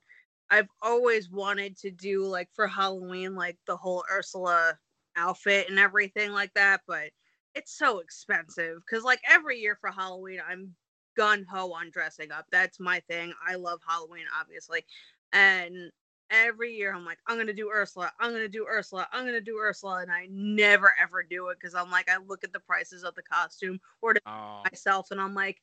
I've 0.49 0.67
always 0.81 1.29
wanted 1.29 1.77
to 1.77 1.91
do 1.91 2.25
like 2.25 2.49
for 2.53 2.67
Halloween 2.67 3.35
like 3.35 3.57
the 3.67 3.77
whole 3.77 4.03
Ursula 4.11 4.77
outfit 5.15 5.69
and 5.69 5.79
everything 5.79 6.31
like 6.31 6.53
that, 6.53 6.81
but 6.87 7.09
it's 7.55 7.77
so 7.77 7.99
expensive 7.99 8.85
cuz 8.89 9.03
like 9.03 9.21
every 9.27 9.59
year 9.59 9.75
for 9.79 9.91
Halloween 9.91 10.41
I'm 10.47 10.75
gun 11.17 11.45
ho 11.49 11.73
on 11.73 11.91
dressing 11.91 12.31
up. 12.31 12.45
That's 12.51 12.79
my 12.79 13.01
thing. 13.01 13.33
I 13.45 13.55
love 13.55 13.81
Halloween 13.87 14.25
obviously. 14.39 14.85
And 15.33 15.91
every 16.29 16.73
year 16.73 16.93
I'm 16.93 17.03
like 17.05 17.19
I'm 17.27 17.35
going 17.35 17.47
to 17.47 17.53
do 17.53 17.69
Ursula. 17.69 18.11
I'm 18.19 18.29
going 18.31 18.43
to 18.43 18.47
do 18.47 18.65
Ursula. 18.65 19.07
I'm 19.11 19.23
going 19.23 19.33
to 19.33 19.41
do 19.41 19.57
Ursula 19.57 20.01
and 20.01 20.11
I 20.11 20.27
never 20.29 20.93
ever 20.97 21.23
do 21.23 21.49
it 21.49 21.59
cuz 21.59 21.75
I'm 21.75 21.91
like 21.91 22.09
I 22.09 22.17
look 22.17 22.43
at 22.45 22.53
the 22.53 22.59
prices 22.61 23.03
of 23.03 23.15
the 23.15 23.23
costume 23.23 23.79
or 24.01 24.13
to 24.13 24.21
Oh. 24.25 24.63
myself 24.71 25.11
and 25.11 25.19
I'm 25.19 25.33
like, 25.33 25.61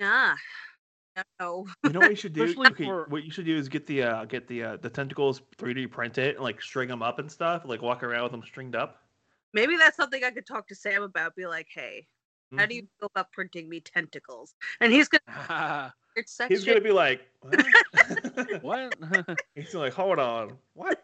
nah, 0.00 0.34
no. 1.38 1.66
You 1.84 1.90
know 1.92 2.00
what 2.00 2.10
you 2.10 2.16
should 2.16 2.32
do? 2.32 2.42
Okay, 2.42 2.84
for- 2.84 3.06
what 3.08 3.24
you 3.24 3.30
should 3.30 3.44
do 3.44 3.56
is 3.56 3.68
get 3.68 3.86
the 3.86 4.02
uh, 4.02 4.24
get 4.24 4.48
the 4.48 4.62
uh, 4.64 4.76
the 4.78 4.90
tentacles 4.90 5.42
3D 5.58 5.90
print 5.90 6.18
it 6.18 6.36
and 6.36 6.44
like 6.44 6.60
string 6.60 6.88
them 6.88 7.02
up 7.02 7.18
and 7.18 7.30
stuff. 7.30 7.62
Like 7.64 7.82
walk 7.82 8.02
around 8.02 8.24
with 8.24 8.32
them 8.32 8.42
stringed 8.42 8.74
up. 8.74 9.04
Maybe 9.52 9.76
that's 9.76 9.96
something 9.96 10.24
I 10.24 10.30
could 10.30 10.46
talk 10.46 10.66
to 10.68 10.74
Sam 10.74 11.02
about. 11.02 11.34
Be 11.36 11.46
like, 11.46 11.68
hey, 11.72 12.06
how 12.56 12.64
Mm-hmm. 12.64 12.68
do 12.68 12.74
you 12.76 12.86
feel 13.00 13.10
about 13.14 13.32
printing 13.32 13.68
me 13.68 13.80
tentacles? 13.80 14.54
And 14.80 14.92
he's 14.92 15.08
gonna 15.08 15.92
it's 16.16 16.32
section. 16.32 16.54
He's 16.56 16.64
gonna 16.66 16.80
be 16.80 16.92
like, 16.92 17.22
what? 18.60 18.62
what? 18.62 19.38
He's 19.54 19.74
like, 19.74 19.92
hold 19.92 20.18
on, 20.18 20.58
what? 20.74 21.02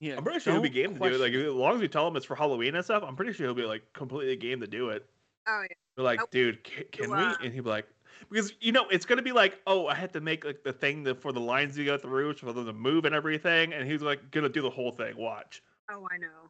yeah. 0.00 0.16
I'm 0.16 0.24
pretty 0.24 0.40
sure 0.40 0.52
he'll 0.52 0.62
be 0.62 0.68
don't 0.68 0.94
game 0.94 0.94
to 0.94 1.08
do 1.10 1.14
it. 1.14 1.20
Like 1.20 1.32
as 1.32 1.52
long 1.52 1.74
as 1.76 1.80
we 1.80 1.88
tell 1.88 2.06
him 2.08 2.16
it's 2.16 2.26
for 2.26 2.34
Halloween 2.34 2.74
and 2.74 2.84
stuff, 2.84 3.02
I'm 3.06 3.16
pretty 3.16 3.32
sure 3.32 3.46
he'll 3.46 3.54
be 3.54 3.62
like 3.64 3.82
completely 3.92 4.36
game 4.36 4.60
to 4.60 4.66
do 4.66 4.90
it. 4.90 5.06
oh 5.46 5.62
yeah. 5.62 5.76
We're 5.96 6.04
like, 6.04 6.18
Nope. 6.18 6.30
dude, 6.30 6.64
can, 6.64 6.84
can 6.90 7.10
we? 7.10 7.22
And 7.44 7.54
he'll 7.54 7.62
be 7.62 7.70
like, 7.70 7.86
because 8.30 8.52
you 8.60 8.72
know 8.72 8.86
it's 8.88 9.06
gonna 9.06 9.22
be 9.22 9.32
like, 9.32 9.60
oh, 9.66 9.86
I 9.86 9.94
had 9.94 10.12
to 10.14 10.20
make 10.20 10.44
like 10.44 10.64
the 10.64 10.72
thing 10.72 11.04
that 11.04 11.20
for 11.22 11.30
the 11.32 11.40
lines 11.40 11.78
you 11.78 11.84
go 11.84 11.96
through 11.96 12.34
for 12.34 12.52
them 12.52 12.66
to 12.66 12.72
move 12.72 13.04
and 13.04 13.14
everything, 13.14 13.72
and 13.72 13.88
he's 13.88 14.02
like 14.02 14.30
gonna 14.32 14.48
do 14.48 14.62
the 14.62 14.70
whole 14.70 14.90
thing. 14.90 15.16
Watch. 15.16 15.62
Oh, 15.90 16.08
I 16.10 16.16
know. 16.18 16.43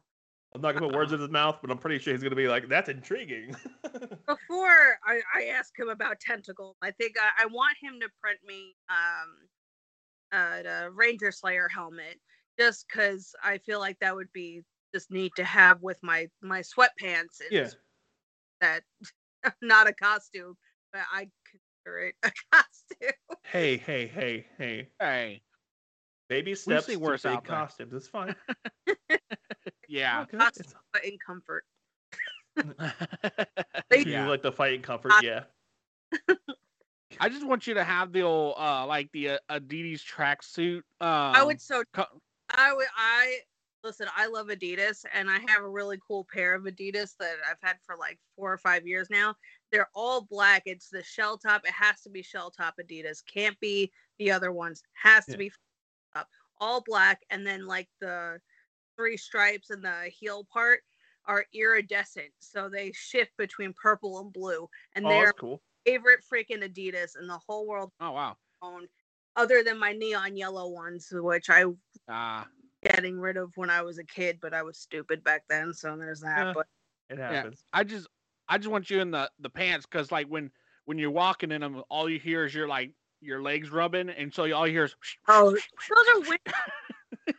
I'm 0.55 0.61
not 0.61 0.73
gonna 0.73 0.87
put 0.87 0.95
words 0.95 1.11
in 1.11 1.19
his 1.19 1.29
mouth, 1.29 1.57
but 1.61 1.69
I'm 1.69 1.77
pretty 1.77 1.99
sure 1.99 2.13
he's 2.13 2.23
gonna 2.23 2.33
be 2.33 2.47
like, 2.47 2.69
that's 2.69 2.87
intriguing. 2.87 3.53
Before 3.83 4.97
I, 5.05 5.19
I 5.35 5.45
ask 5.53 5.77
him 5.77 5.89
about 5.89 6.21
tentacle, 6.21 6.77
I 6.81 6.91
think 6.91 7.15
I, 7.21 7.43
I 7.43 7.45
want 7.47 7.75
him 7.81 7.99
to 7.99 8.07
print 8.21 8.39
me 8.47 8.73
um 8.89 9.49
uh 10.31 10.63
the 10.63 10.91
Ranger 10.93 11.33
Slayer 11.33 11.67
helmet, 11.67 12.21
just 12.57 12.85
because 12.87 13.35
I 13.43 13.57
feel 13.57 13.79
like 13.79 13.99
that 13.99 14.15
would 14.15 14.31
be 14.31 14.61
just 14.93 15.11
neat 15.11 15.33
to 15.35 15.43
have 15.43 15.81
with 15.81 15.99
my 16.01 16.29
my 16.41 16.61
sweatpants. 16.61 17.41
and 17.41 17.51
yeah. 17.51 17.69
that 18.61 18.83
not 19.61 19.89
a 19.89 19.93
costume, 19.93 20.55
but 20.93 21.01
I 21.11 21.27
consider 21.51 21.99
it 22.07 22.15
a 22.23 22.31
costume. 22.53 23.37
Hey, 23.43 23.75
hey, 23.75 24.07
hey, 24.07 24.45
hey. 24.57 24.87
Hey. 25.01 25.41
Baby 26.27 26.55
steps 26.55 26.87
see 26.87 26.93
to 26.93 26.99
worse 26.99 27.23
big 27.23 27.43
costumes. 27.43 27.93
It's 27.93 28.07
fine. 28.07 28.35
Yeah. 29.87 30.21
Okay, 30.23 30.37
it's- 30.37 30.73
but 30.93 31.05
in 31.05 31.17
comfort. 31.25 31.63
They- 33.89 33.99
You 33.99 34.11
yeah. 34.11 34.27
like 34.27 34.41
the 34.41 34.51
fighting 34.51 34.81
comfort, 34.81 35.11
Uh, 35.11 35.21
yeah. 35.23 35.43
I 37.19 37.29
just 37.29 37.45
want 37.45 37.67
you 37.67 37.75
to 37.75 37.83
have 37.83 38.11
the 38.11 38.21
old, 38.23 38.55
uh, 38.57 38.85
like 38.87 39.11
the 39.13 39.29
uh, 39.29 39.37
Adidas 39.49 40.01
tracksuit. 40.03 40.77
Um, 41.01 41.35
I 41.35 41.43
would 41.43 41.61
so 41.61 41.83
co- 41.93 42.21
I 42.49 42.73
would 42.73 42.87
I 42.97 43.39
listen, 43.83 44.07
I 44.15 44.25
love 44.27 44.47
Adidas 44.47 45.05
and 45.13 45.29
I 45.29 45.37
have 45.47 45.63
a 45.63 45.69
really 45.69 45.99
cool 46.05 46.25
pair 46.33 46.55
of 46.55 46.63
Adidas 46.63 47.15
that 47.19 47.35
I've 47.49 47.57
had 47.61 47.77
for 47.85 47.95
like 47.95 48.17
four 48.35 48.51
or 48.51 48.57
five 48.57 48.85
years 48.87 49.09
now. 49.09 49.35
They're 49.71 49.89
all 49.93 50.21
black. 50.29 50.63
It's 50.65 50.89
the 50.89 51.03
shell 51.03 51.37
top. 51.37 51.61
It 51.65 51.73
has 51.73 52.01
to 52.01 52.09
be 52.09 52.21
shell 52.23 52.49
top 52.51 52.75
Adidas. 52.81 53.23
Can't 53.31 53.59
be 53.59 53.91
the 54.19 54.31
other 54.31 54.51
ones. 54.51 54.81
Has 54.93 55.25
to 55.25 55.31
Yeah. 55.33 55.37
be 55.37 55.51
up. 56.15 56.29
All 56.59 56.81
black 56.81 57.21
and 57.29 57.45
then 57.45 57.65
like 57.65 57.89
the 57.99 58.39
three 58.97 59.17
stripes 59.17 59.69
and 59.69 59.83
the 59.83 60.09
heel 60.09 60.45
part 60.51 60.81
are 61.25 61.45
iridescent. 61.53 62.31
So 62.39 62.69
they 62.69 62.91
shift 62.93 63.31
between 63.37 63.73
purple 63.73 64.19
and 64.19 64.31
blue. 64.31 64.69
And 64.95 65.05
Oh, 65.05 65.09
they're 65.09 65.33
cool. 65.33 65.61
favorite 65.85 66.21
freaking 66.31 66.63
Adidas 66.63 67.19
in 67.19 67.27
the 67.27 67.39
whole 67.47 67.67
world 67.67 67.91
oh 67.99 68.11
wow. 68.11 68.37
own 68.61 68.87
other 69.35 69.63
than 69.63 69.77
my 69.77 69.91
neon 69.91 70.37
yellow 70.37 70.69
ones, 70.69 71.09
which 71.11 71.49
I 71.49 71.65
Ah, 72.07 72.47
getting 72.83 73.19
rid 73.19 73.37
of 73.37 73.51
when 73.55 73.69
I 73.69 73.81
was 73.81 73.97
a 73.97 74.03
kid, 74.03 74.39
but 74.41 74.53
I 74.53 74.63
was 74.63 74.77
stupid 74.77 75.23
back 75.23 75.43
then, 75.49 75.73
so 75.73 75.97
there's 75.97 76.21
that. 76.21 76.37
Yeah. 76.37 76.53
But 76.53 76.67
It 77.09 77.17
happens. 77.17 77.63
I 77.73 77.83
just, 77.83 78.07
I 78.47 78.57
just 78.57 78.69
want 78.69 78.89
you 78.89 79.01
in 79.01 79.11
the 79.11 79.29
the 79.39 79.49
pants 79.49 79.85
because 79.85 80.11
like 80.11 80.27
when 80.27 80.51
when 80.85 80.97
you're 80.97 81.11
walking 81.11 81.51
in 81.51 81.61
them, 81.61 81.83
all 81.89 82.09
you 82.09 82.19
hear 82.19 82.45
is 82.45 82.53
you're 82.53 82.67
like 82.67 82.91
your 83.25 83.41
legs 83.41 83.71
rubbing, 83.71 84.09
and 84.09 84.33
so 84.33 84.45
you 84.45 84.55
all 84.55 84.67
you 84.67 84.73
hear 84.73 84.85
is. 84.85 84.95
oh, 85.27 85.51
those 85.89 86.07
are 86.15 86.19
weird. 86.29 86.39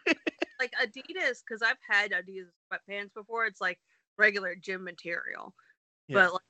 like 0.61 0.73
Adidas, 0.83 1.43
because 1.47 1.63
I've 1.63 1.79
had 1.89 2.13
Adidas 2.13 2.49
sweatpants 2.73 3.15
before. 3.15 3.47
It's 3.47 3.61
like 3.61 3.79
regular 4.19 4.55
gym 4.55 4.85
material, 4.85 5.55
Yeah. 6.09 6.29
but 6.31 6.33
like, 6.33 6.43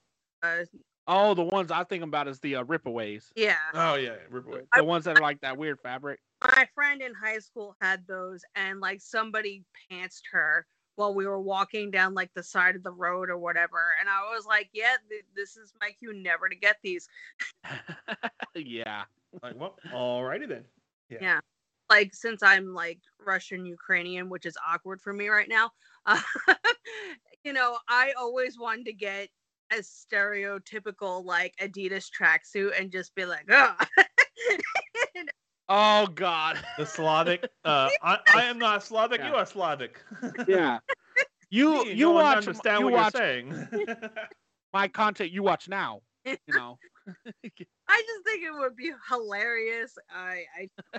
uh, 0.63 0.65
Oh, 1.09 1.35
the 1.35 1.45
ones 1.45 1.71
I 1.71 1.85
think 1.85 2.03
about 2.03 2.27
is 2.27 2.41
the 2.41 2.57
uh, 2.57 2.65
ripaways. 2.65 3.31
yeah. 3.37 3.57
Oh 3.75 3.95
yeah, 3.95 4.17
rip 4.29 4.47
away. 4.47 4.63
The 4.75 4.83
ones 4.83 5.05
that 5.05 5.17
are 5.17 5.23
like 5.23 5.41
that 5.43 5.57
weird 5.57 5.79
fabric. 5.81 6.19
My 6.43 6.69
friend 6.75 7.01
in 7.01 7.15
high 7.15 7.39
school 7.39 7.77
had 7.81 8.05
those, 8.09 8.43
and 8.57 8.81
like 8.81 9.01
somebody 9.01 9.65
pantsed 9.91 10.23
her 10.33 10.67
while 10.97 11.15
we 11.15 11.27
were 11.27 11.41
walking 11.41 11.91
down 11.93 12.15
like 12.15 12.31
the 12.35 12.43
side 12.43 12.75
of 12.75 12.83
the 12.83 12.91
road 12.91 13.31
or 13.31 13.39
whatever, 13.39 13.95
and 14.01 14.09
I 14.09 14.23
was 14.35 14.47
like, 14.47 14.69
"Yeah, 14.73 14.97
th- 15.09 15.25
this 15.37 15.57
is 15.57 15.73
my 15.81 15.91
cue 15.93 16.13
never 16.13 16.49
to 16.49 16.57
get 16.57 16.79
these." 16.83 17.09
yeah. 18.57 19.05
Like, 19.43 19.59
well, 19.59 19.77
alrighty 19.93 20.49
then. 20.49 20.65
Yeah. 21.09 21.41
like 21.91 22.15
since 22.15 22.43
I'm 22.43 22.75
like 22.75 22.99
Russian 23.25 23.65
Ukrainian, 23.65 24.29
which 24.29 24.47
is 24.47 24.57
awkward 24.67 25.01
for 25.01 25.13
me 25.13 25.29
right 25.29 25.49
now. 25.49 25.71
Uh, 26.09 26.55
you 27.43 27.53
know, 27.53 27.79
I 27.89 28.13
always 28.17 28.59
wanted 28.61 28.87
to 28.87 28.93
get 28.93 29.29
a 29.73 29.77
stereotypical 29.77 31.25
like 31.25 31.53
Adidas 31.61 32.07
tracksuit 32.17 32.79
and 32.79 32.93
just 32.93 33.13
be 33.17 33.25
like, 33.25 33.45
oh. 33.51 33.75
Oh 35.69 36.07
God. 36.15 36.59
The 36.79 36.87
Slavic. 36.87 37.49
Uh, 37.65 37.91
I, 38.03 38.19
I 38.35 38.45
am 38.45 38.59
not 38.59 38.83
Slavic. 38.85 39.21
You 39.25 39.35
are 39.35 39.47
Slavic. 39.47 40.01
Yeah. 40.47 40.79
You 41.51 41.85
Me, 41.85 41.93
you 41.93 42.07
no 42.07 42.11
one 42.13 42.25
watch 42.25 42.37
understand 42.39 42.81
you 42.81 42.85
what 42.87 42.95
watch 42.95 43.15
you're 43.15 43.23
saying. 43.23 43.69
my 44.73 44.89
content. 44.89 45.31
You 45.33 45.43
watch 45.43 45.69
now. 45.69 46.03
You 46.25 46.37
know. 46.49 46.79
I 47.89 48.03
just 48.03 48.25
think 48.25 48.43
it 48.43 48.53
would 48.53 48.77
be 48.77 48.93
hilarious. 49.11 49.97
I 50.11 50.45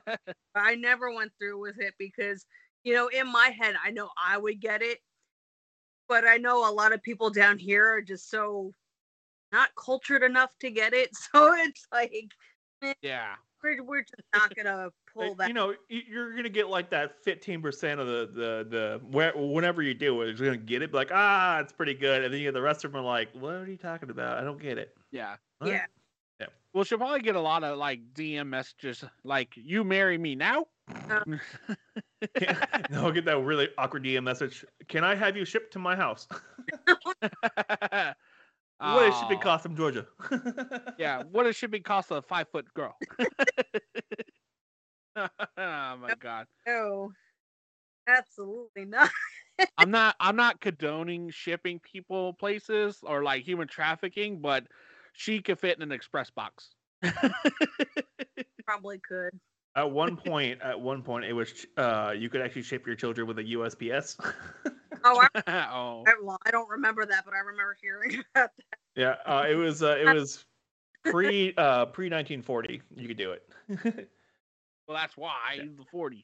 I 0.08 0.18
I 0.56 0.76
never 0.76 1.14
went 1.14 1.32
through 1.40 1.60
with 1.60 1.80
it 1.80 1.94
because 2.00 2.46
you 2.84 2.94
know 2.94 3.08
in 3.08 3.32
my 3.32 3.54
head 3.60 3.76
I 3.84 3.92
know 3.92 4.10
I 4.24 4.38
would 4.38 4.60
get 4.60 4.82
it, 4.82 5.00
but 6.08 6.26
I 6.28 6.38
know 6.38 6.70
a 6.70 6.72
lot 6.72 6.94
of 6.94 7.04
people 7.04 7.30
down 7.30 7.58
here 7.58 7.86
are 7.86 8.02
just 8.02 8.30
so 8.30 8.74
not 9.52 9.70
cultured 9.76 10.24
enough 10.24 10.54
to 10.62 10.72
get 10.72 10.94
it. 10.94 11.10
So 11.34 11.54
it's 11.54 11.86
like 11.92 12.32
yeah. 13.02 13.34
we're, 13.64 13.84
we're 13.84 14.02
just 14.02 14.28
not 14.34 14.56
gonna 14.56 14.90
pull 15.12 15.36
that. 15.36 15.48
you 15.48 15.54
know, 15.54 15.74
you're 15.90 16.36
gonna 16.36 16.50
get 16.50 16.70
like 16.70 16.92
that 16.92 17.24
15% 17.26 18.00
of 18.00 18.08
the 18.08 18.30
the 18.34 18.68
the 18.70 19.02
where, 19.10 19.34
whenever 19.36 19.82
you 19.82 19.94
do 19.94 20.22
it, 20.22 20.38
you're 20.38 20.48
gonna 20.48 20.58
get 20.58 20.82
it. 20.82 20.94
Like, 20.94 21.10
ah, 21.12 21.60
it's 21.60 21.74
pretty 21.74 21.96
good, 21.96 22.24
and 22.24 22.34
then 22.34 22.40
you, 22.40 22.48
get 22.48 22.54
the 22.54 22.62
rest 22.62 22.86
of 22.86 22.92
them 22.92 23.02
are 23.02 23.04
like, 23.04 23.30
what 23.34 23.56
are 23.56 23.66
you 23.66 23.78
talking 23.78 24.10
about? 24.10 24.38
I 24.38 24.44
don't 24.44 24.62
get 24.62 24.78
it. 24.78 24.96
Yeah. 25.12 25.36
What? 25.60 25.72
Yeah. 25.72 25.86
Well, 26.78 26.84
she'll 26.84 27.00
probably 27.00 27.22
get 27.22 27.36
a 27.36 27.42
lot 27.42 27.64
of 27.64 27.78
like 27.80 28.02
DM 28.14 28.48
messages 28.50 29.04
like 29.24 29.50
"You 29.56 29.84
marry 29.84 30.16
me 30.18 30.36
now." 30.36 30.66
Uh. 31.10 31.22
no, 32.92 33.12
get 33.12 33.26
that 33.26 33.40
really 33.44 33.70
awkward 33.80 34.04
DM 34.04 34.24
message. 34.24 34.64
Can 34.88 35.04
I 35.04 35.16
have 35.16 35.36
you 35.36 35.44
shipped 35.44 35.74
to 35.74 35.80
my 35.80 35.96
house? 35.96 36.28
what 38.78 39.08
is 39.08 39.18
shipping 39.18 39.40
cost 39.40 39.64
from 39.64 39.76
Georgia? 39.76 40.06
Yeah, 41.00 41.24
what 41.32 41.46
does 41.46 41.56
shipping 41.56 41.82
cost 41.82 42.12
a 42.12 42.22
five 42.22 42.48
foot 42.52 42.72
girl? 42.76 42.96
oh 45.16 45.28
my 45.58 46.14
god. 46.20 46.46
No, 46.68 47.12
absolutely 48.08 48.86
not. 48.86 49.10
I'm 49.80 49.90
not 49.90 50.16
I'm 50.20 50.36
not 50.36 50.62
condoning 50.62 51.32
shipping 51.32 51.80
people 51.80 52.34
places 52.34 53.00
or 53.02 53.24
like 53.24 53.44
human 53.44 53.68
trafficking, 53.68 54.42
but 54.42 54.68
she 55.18 55.42
could 55.42 55.60
fit 55.60 55.76
in 55.76 55.84
an 55.84 55.92
express 55.92 56.30
box. 56.30 56.70
Probably 58.66 59.00
could. 59.00 59.32
At 59.76 59.92
one 59.92 60.16
point, 60.26 60.62
at 60.62 60.80
one 60.80 61.02
point, 61.02 61.26
it 61.26 61.34
was 61.34 61.66
uh, 61.76 62.14
you 62.16 62.30
could 62.30 62.42
actually 62.42 62.62
ship 62.62 62.86
your 62.86 62.96
children 62.96 63.28
with 63.28 63.40
a 63.40 63.44
USPS. 63.44 64.18
Oh, 65.04 65.22
I, 65.22 65.68
oh. 65.72 66.04
I, 66.08 66.14
well, 66.22 66.40
I 66.46 66.52
don't 66.52 66.68
remember 66.68 67.06
that, 67.06 67.24
but 67.24 67.34
I 67.34 67.38
remember 67.38 67.78
hearing 67.80 68.24
about 68.36 68.50
that. 68.58 68.78
yeah, 68.96 69.16
uh, 69.26 69.46
it 69.48 69.54
was 69.54 69.84
uh, 69.84 69.96
it 69.96 70.12
was 70.12 70.44
pre 71.06 71.54
uh, 71.56 71.86
pre 71.86 72.08
1940. 72.08 72.82
You 72.96 73.08
could 73.08 73.16
do 73.16 73.32
it. 73.32 74.10
Well, 74.88 74.98
that's 74.98 75.16
why 75.16 75.60
the 75.60 75.86
40s. 75.94 76.24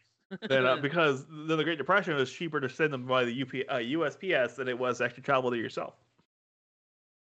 then 0.49 0.65
uh, 0.65 0.77
because 0.77 1.25
the, 1.27 1.55
the 1.55 1.63
Great 1.63 1.77
Depression 1.77 2.13
it 2.13 2.17
was 2.17 2.33
cheaper 2.33 2.59
to 2.59 2.67
send 2.67 2.91
them 2.91 3.05
by 3.05 3.23
the 3.23 3.41
UP, 3.41 3.49
uh, 3.69 3.75
USPS 3.75 4.55
than 4.55 4.67
it 4.67 4.77
was 4.77 4.97
to 4.97 5.05
actually 5.05 5.23
travel 5.23 5.51
there 5.51 5.59
yourself. 5.59 5.93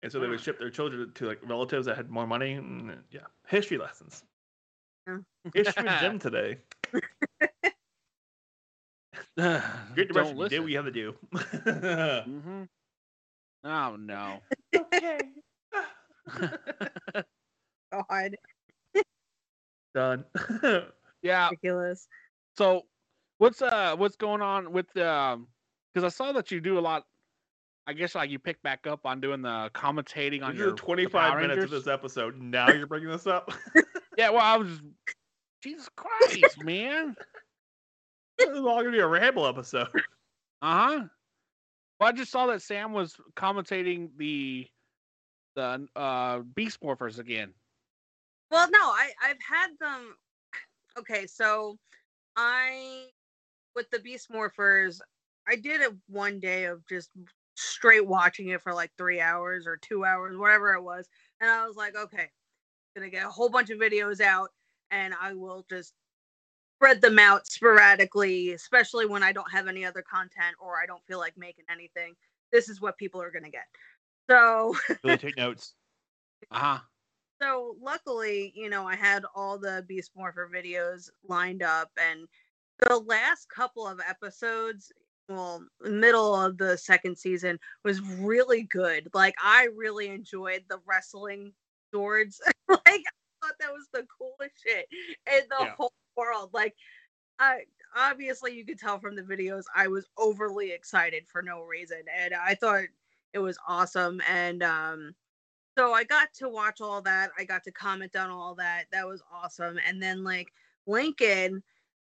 And 0.02 0.10
so 0.10 0.18
they 0.18 0.26
would 0.26 0.40
ship 0.40 0.58
their 0.58 0.70
children 0.70 1.12
to 1.14 1.26
like 1.26 1.38
relatives 1.42 1.86
that 1.86 1.96
had 1.96 2.10
more 2.10 2.26
money. 2.26 2.54
And, 2.54 2.98
yeah, 3.10 3.20
history 3.46 3.78
lessons. 3.78 4.24
Yeah. 5.06 5.18
History 5.54 5.84
with 5.84 6.00
Jim 6.00 6.18
today. 6.20 6.58
Great 9.36 10.08
Depression. 10.08 10.38
You 10.38 10.48
did 10.48 10.60
what 10.60 10.70
you 10.70 10.76
had 10.76 10.84
to 10.86 10.90
do. 10.90 11.14
hmm 12.24 12.62
Oh 13.64 13.96
no. 13.96 14.40
okay. 14.74 15.20
God, 17.92 18.36
Done. 19.94 20.24
Yeah. 21.22 21.48
ridiculous. 21.50 22.08
So, 22.56 22.86
what's 23.38 23.62
uh 23.62 23.94
what's 23.96 24.16
going 24.16 24.42
on 24.42 24.72
with 24.72 24.96
um? 24.96 25.46
Because 25.94 26.04
I 26.04 26.08
saw 26.08 26.32
that 26.32 26.50
you 26.50 26.60
do 26.60 26.78
a 26.78 26.80
lot. 26.80 27.04
I 27.86 27.92
guess 27.92 28.14
like 28.14 28.30
you 28.30 28.38
pick 28.38 28.62
back 28.62 28.86
up 28.86 29.04
on 29.04 29.20
doing 29.20 29.42
the 29.42 29.70
commentating 29.74 30.42
on 30.42 30.52
This 30.52 30.60
your 30.60 30.72
25 30.72 31.12
Power 31.12 31.40
minutes 31.40 31.64
of 31.64 31.70
this 31.70 31.86
episode. 31.86 32.40
Now 32.40 32.70
you're 32.70 32.86
bringing 32.86 33.08
this 33.10 33.26
up. 33.26 33.52
Yeah, 34.18 34.28
well, 34.28 34.42
I 34.42 34.58
was 34.58 34.68
Jesus 35.62 35.88
Christ, 35.96 36.62
man. 36.62 37.16
this 38.36 38.50
is 38.50 38.58
all 38.58 38.76
gonna 38.82 38.90
be 38.90 38.98
a 38.98 39.06
ramble 39.06 39.46
episode. 39.46 39.88
Uh 40.60 40.88
huh. 40.98 41.04
Well, 41.98 42.08
I 42.10 42.12
just 42.12 42.30
saw 42.30 42.46
that 42.48 42.60
Sam 42.60 42.92
was 42.92 43.16
commentating 43.36 44.10
the 44.18 44.68
the 45.56 45.88
uh 45.96 46.40
Beast 46.54 46.80
Morphers 46.82 47.18
again. 47.18 47.54
Well, 48.50 48.68
no, 48.70 48.78
I 48.80 49.12
I've 49.24 49.38
had 49.48 49.68
them. 49.80 50.14
Okay, 50.98 51.26
so 51.26 51.78
I 52.36 53.06
with 53.74 53.88
the 53.90 53.98
Beast 53.98 54.30
Morphers, 54.30 55.00
I 55.48 55.56
did 55.56 55.80
it 55.80 55.94
one 56.08 56.38
day 56.38 56.64
of 56.66 56.86
just 56.86 57.08
straight 57.62 58.06
watching 58.06 58.48
it 58.48 58.62
for 58.62 58.74
like 58.74 58.90
three 58.96 59.20
hours 59.20 59.66
or 59.66 59.76
two 59.76 60.04
hours, 60.04 60.36
whatever 60.36 60.74
it 60.74 60.82
was, 60.82 61.08
and 61.40 61.50
I 61.50 61.66
was 61.66 61.76
like, 61.76 61.96
okay, 61.96 62.28
gonna 62.96 63.10
get 63.10 63.26
a 63.26 63.30
whole 63.30 63.48
bunch 63.48 63.70
of 63.70 63.78
videos 63.78 64.20
out, 64.20 64.50
and 64.90 65.14
I 65.20 65.34
will 65.34 65.64
just 65.68 65.94
spread 66.76 67.00
them 67.00 67.18
out 67.18 67.46
sporadically, 67.46 68.52
especially 68.52 69.06
when 69.06 69.22
I 69.22 69.32
don't 69.32 69.50
have 69.52 69.68
any 69.68 69.84
other 69.84 70.02
content 70.02 70.56
or 70.60 70.80
I 70.82 70.86
don't 70.86 71.04
feel 71.06 71.18
like 71.18 71.36
making 71.36 71.64
anything. 71.70 72.14
This 72.50 72.68
is 72.68 72.80
what 72.80 72.98
people 72.98 73.22
are 73.22 73.30
gonna 73.30 73.50
get. 73.50 73.66
So 74.28 74.74
Really 75.04 75.18
take 75.18 75.36
notes. 75.36 75.74
Uh 76.50 76.58
huh. 76.58 76.78
so 77.40 77.76
luckily, 77.80 78.52
you 78.54 78.68
know, 78.68 78.86
I 78.86 78.96
had 78.96 79.24
all 79.34 79.58
the 79.58 79.84
Beast 79.88 80.10
Morpher 80.16 80.50
videos 80.52 81.08
lined 81.28 81.62
up, 81.62 81.90
and 81.96 82.26
the 82.80 82.98
last 82.98 83.48
couple 83.48 83.86
of 83.86 84.00
episodes, 84.00 84.92
well, 85.28 85.64
middle 85.80 86.34
of 86.34 86.58
the 86.58 86.76
second 86.76 87.16
season, 87.16 87.58
was 87.84 88.00
really 88.00 88.64
good. 88.64 89.08
Like, 89.14 89.34
I 89.42 89.68
really 89.74 90.08
enjoyed 90.08 90.64
the 90.68 90.80
wrestling 90.86 91.52
swords. 91.92 92.40
like, 92.68 92.80
I 92.86 93.02
thought 93.42 93.54
that 93.60 93.72
was 93.72 93.88
the 93.92 94.06
coolest 94.18 94.62
shit 94.62 94.86
in 95.32 95.42
the 95.48 95.56
Yeah. 95.60 95.74
whole 95.76 95.92
world. 96.16 96.50
Like, 96.52 96.74
I 97.38 97.62
obviously 97.96 98.54
you 98.54 98.64
could 98.64 98.78
tell 98.78 98.98
from 98.98 99.16
the 99.16 99.22
videos 99.22 99.64
I 99.74 99.88
was 99.88 100.06
overly 100.16 100.72
excited 100.72 101.26
for 101.28 101.42
no 101.42 101.62
reason, 101.62 102.02
and 102.14 102.34
I 102.34 102.54
thought 102.54 102.84
it 103.32 103.38
was 103.38 103.58
awesome. 103.66 104.20
And 104.28 104.62
um, 104.62 105.14
so 105.76 105.92
I 105.92 106.04
got 106.04 106.32
to 106.34 106.48
watch 106.48 106.80
all 106.80 107.02
that. 107.02 107.30
I 107.38 107.44
got 107.44 107.64
to 107.64 107.72
comment 107.72 108.16
on 108.16 108.30
all 108.30 108.54
that. 108.56 108.84
That 108.92 109.06
was 109.08 109.22
awesome. 109.32 109.78
And 109.86 110.02
then 110.02 110.22
like 110.22 110.52
Lincoln, 110.86 111.62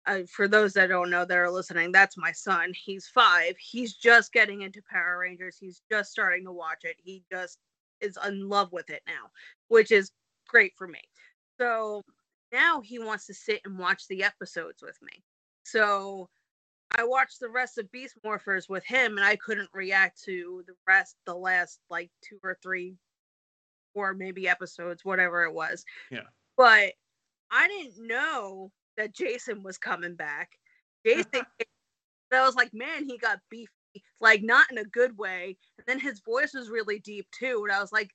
uh, 0.07 0.21
for 0.31 0.49
those 0.49 0.73
that 0.75 0.89
don't 0.89 1.11
know 1.11 1.25
that 1.25 1.37
are 1.37 1.51
listening, 1.51 1.93
that's 1.93 2.17
my 2.17 2.33
son. 2.33 2.73
He's 2.75 3.07
five. 3.07 3.55
He's 3.59 3.95
just 3.95 4.33
getting 4.33 4.63
into 4.63 4.83
Power 4.91 5.19
Rangers. 5.19 5.57
He's 5.59 5.83
just 5.91 6.11
starting 6.11 6.45
to 6.45 6.53
watch 6.53 6.81
it. 6.83 6.97
He 7.03 7.23
just 7.31 7.59
is 8.01 8.19
in 8.27 8.49
love 8.49 8.73
with 8.73 8.91
it 8.91 9.03
now, 9.07 9.31
which 9.69 9.91
is 9.91 10.11
great 10.49 10.73
for 10.77 10.87
me. 10.87 11.01
So 11.59 12.03
now 12.53 12.81
he 12.83 12.99
wants 12.99 13.27
to 13.27 13.35
sit 13.35 13.61
and 13.65 13.79
watch 13.79 14.07
the 14.09 14.23
episodes 14.23 14.83
with 14.83 14.99
me. 15.03 15.23
So 15.65 16.29
I 16.97 17.05
watched 17.05 17.41
the 17.41 17.49
rest 17.49 17.79
of 17.79 17.91
Beast 17.91 18.17
Morphers 18.25 18.69
with 18.69 18.85
him, 18.85 19.17
and 19.17 19.25
I 19.25 19.37
couldn't 19.37 19.71
react 19.73 20.23
to 20.25 20.63
the 20.67 20.75
rest, 20.87 21.17
the 21.25 21.35
last 21.35 21.81
like 21.89 22.11
two 22.23 22.39
or 22.43 22.59
three, 22.63 22.97
or 23.95 24.13
maybe 24.13 24.49
episodes, 24.49 25.05
whatever 25.05 25.45
it 25.45 25.55
was. 25.55 25.85
Yeah. 26.11 26.21
But 26.57 26.93
I 27.51 27.69
didn't 27.69 28.07
know 28.07 28.71
that 28.97 29.15
Jason 29.15 29.63
was 29.63 29.79
coming 29.79 30.15
back. 30.15 30.51
Uh-huh. 31.07 31.23
Jason, 31.23 31.47
I 32.33 32.45
was 32.45 32.55
like, 32.55 32.73
man, 32.73 33.05
he 33.05 33.19
got 33.19 33.39
beefy, 33.51 33.71
like 34.21 34.43
not 34.43 34.71
in 34.71 34.79
a 34.79 34.85
good 34.85 35.17
way. 35.17 35.57
And 35.79 35.87
then 35.87 36.01
his 36.01 36.21
voice 36.21 36.55
was 36.55 36.71
really 36.71 36.99
deep 37.01 37.27
too, 37.39 37.65
and 37.65 37.73
I 37.73 37.81
was 37.81 37.93
like, 37.93 38.11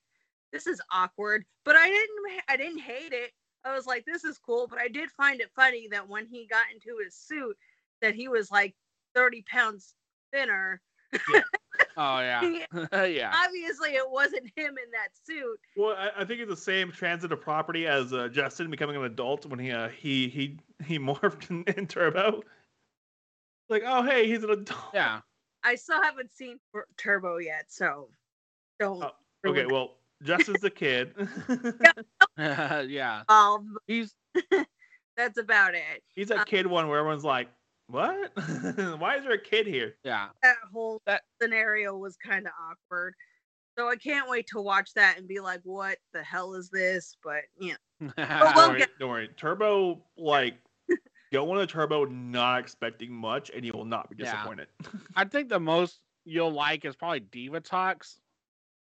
this 0.52 0.66
is 0.66 0.80
awkward. 0.92 1.44
But 1.64 1.76
I 1.76 1.88
didn't, 1.88 2.42
I 2.48 2.56
didn't 2.56 2.80
hate 2.80 3.12
it. 3.12 3.30
I 3.64 3.74
was 3.74 3.86
like, 3.86 4.04
this 4.04 4.24
is 4.24 4.38
cool. 4.38 4.66
But 4.68 4.80
I 4.80 4.88
did 4.88 5.10
find 5.10 5.40
it 5.40 5.50
funny 5.54 5.88
that 5.90 6.08
when 6.08 6.26
he 6.26 6.46
got 6.46 6.64
into 6.72 7.02
his 7.02 7.14
suit, 7.14 7.56
that 8.02 8.14
he 8.14 8.28
was 8.28 8.50
like 8.50 8.74
30 9.14 9.44
pounds 9.50 9.94
thinner. 10.32 10.80
Oh 11.96 12.20
yeah, 12.20 12.42
yeah. 13.06 13.32
Obviously, 13.44 13.90
it 13.90 14.08
wasn't 14.08 14.44
him 14.56 14.68
in 14.78 14.90
that 14.92 15.08
suit. 15.24 15.58
Well, 15.76 15.96
I, 15.96 16.22
I 16.22 16.24
think 16.24 16.40
it's 16.40 16.50
the 16.50 16.56
same 16.56 16.90
transitive 16.92 17.40
property 17.40 17.86
as 17.86 18.12
uh, 18.12 18.28
Justin 18.28 18.70
becoming 18.70 18.96
an 18.96 19.04
adult 19.04 19.46
when 19.46 19.58
he 19.58 19.72
uh, 19.72 19.88
he 19.88 20.28
he 20.28 20.58
he 20.84 20.98
morphed 21.00 21.50
in, 21.50 21.62
in 21.76 21.86
Turbo. 21.86 22.42
Like, 23.68 23.82
oh 23.86 24.02
hey, 24.02 24.26
he's 24.26 24.42
an 24.44 24.50
adult. 24.50 24.90
Yeah. 24.94 25.20
I 25.62 25.74
still 25.74 26.02
haven't 26.02 26.32
seen 26.32 26.58
Turbo 26.96 27.36
yet, 27.36 27.66
so 27.68 28.08
don't. 28.78 29.02
Oh, 29.02 29.10
Okay, 29.46 29.66
well, 29.66 29.96
Justin's 30.22 30.60
the 30.60 30.70
kid. 30.70 31.14
yeah. 32.38 33.22
Um, 33.28 33.76
He's 33.86 34.14
that's 35.16 35.38
about 35.38 35.74
it. 35.74 36.02
he's 36.14 36.28
that 36.28 36.46
kid 36.46 36.66
one 36.66 36.88
where 36.88 36.98
everyone's 36.98 37.24
like, 37.24 37.48
"What? 37.90 38.32
Why 39.00 39.16
is 39.16 39.24
there 39.24 39.32
a 39.32 39.38
kid 39.40 39.66
here?" 39.66 39.96
yeah. 40.04 40.28
That 40.42 40.56
whole 40.72 41.00
That- 41.06 41.22
scenario 41.40 41.96
was 41.96 42.16
kind 42.16 42.46
of 42.46 42.52
awkward. 42.70 43.14
So 43.78 43.88
I 43.88 43.96
can't 43.96 44.28
wait 44.28 44.46
to 44.48 44.60
watch 44.60 44.92
that 44.94 45.16
and 45.18 45.26
be 45.28 45.40
like, 45.40 45.60
"What 45.64 45.98
the 46.12 46.22
hell 46.22 46.54
is 46.54 46.68
this?" 46.70 47.16
But 47.22 47.42
you 47.58 47.74
know, 48.00 48.12
Don't 48.16 48.54
we'll 48.56 48.68
worry, 48.70 48.78
get- 48.78 48.98
don't 48.98 49.08
worry. 49.10 49.28
Turbo, 49.36 50.02
like, 50.16 50.54
go 51.32 51.52
into 51.54 51.66
Turbo 51.66 52.04
not 52.06 52.60
expecting 52.60 53.12
much, 53.12 53.50
and 53.54 53.64
you 53.64 53.72
will 53.72 53.84
not 53.84 54.10
be 54.10 54.16
Yeah. 54.18 54.32
disappointed. 54.32 54.68
I 55.16 55.24
think 55.24 55.48
the 55.48 55.60
most 55.60 56.00
you'll 56.24 56.50
like 56.52 56.84
is 56.84 56.96
probably 56.96 57.20
Divatox. 57.20 58.18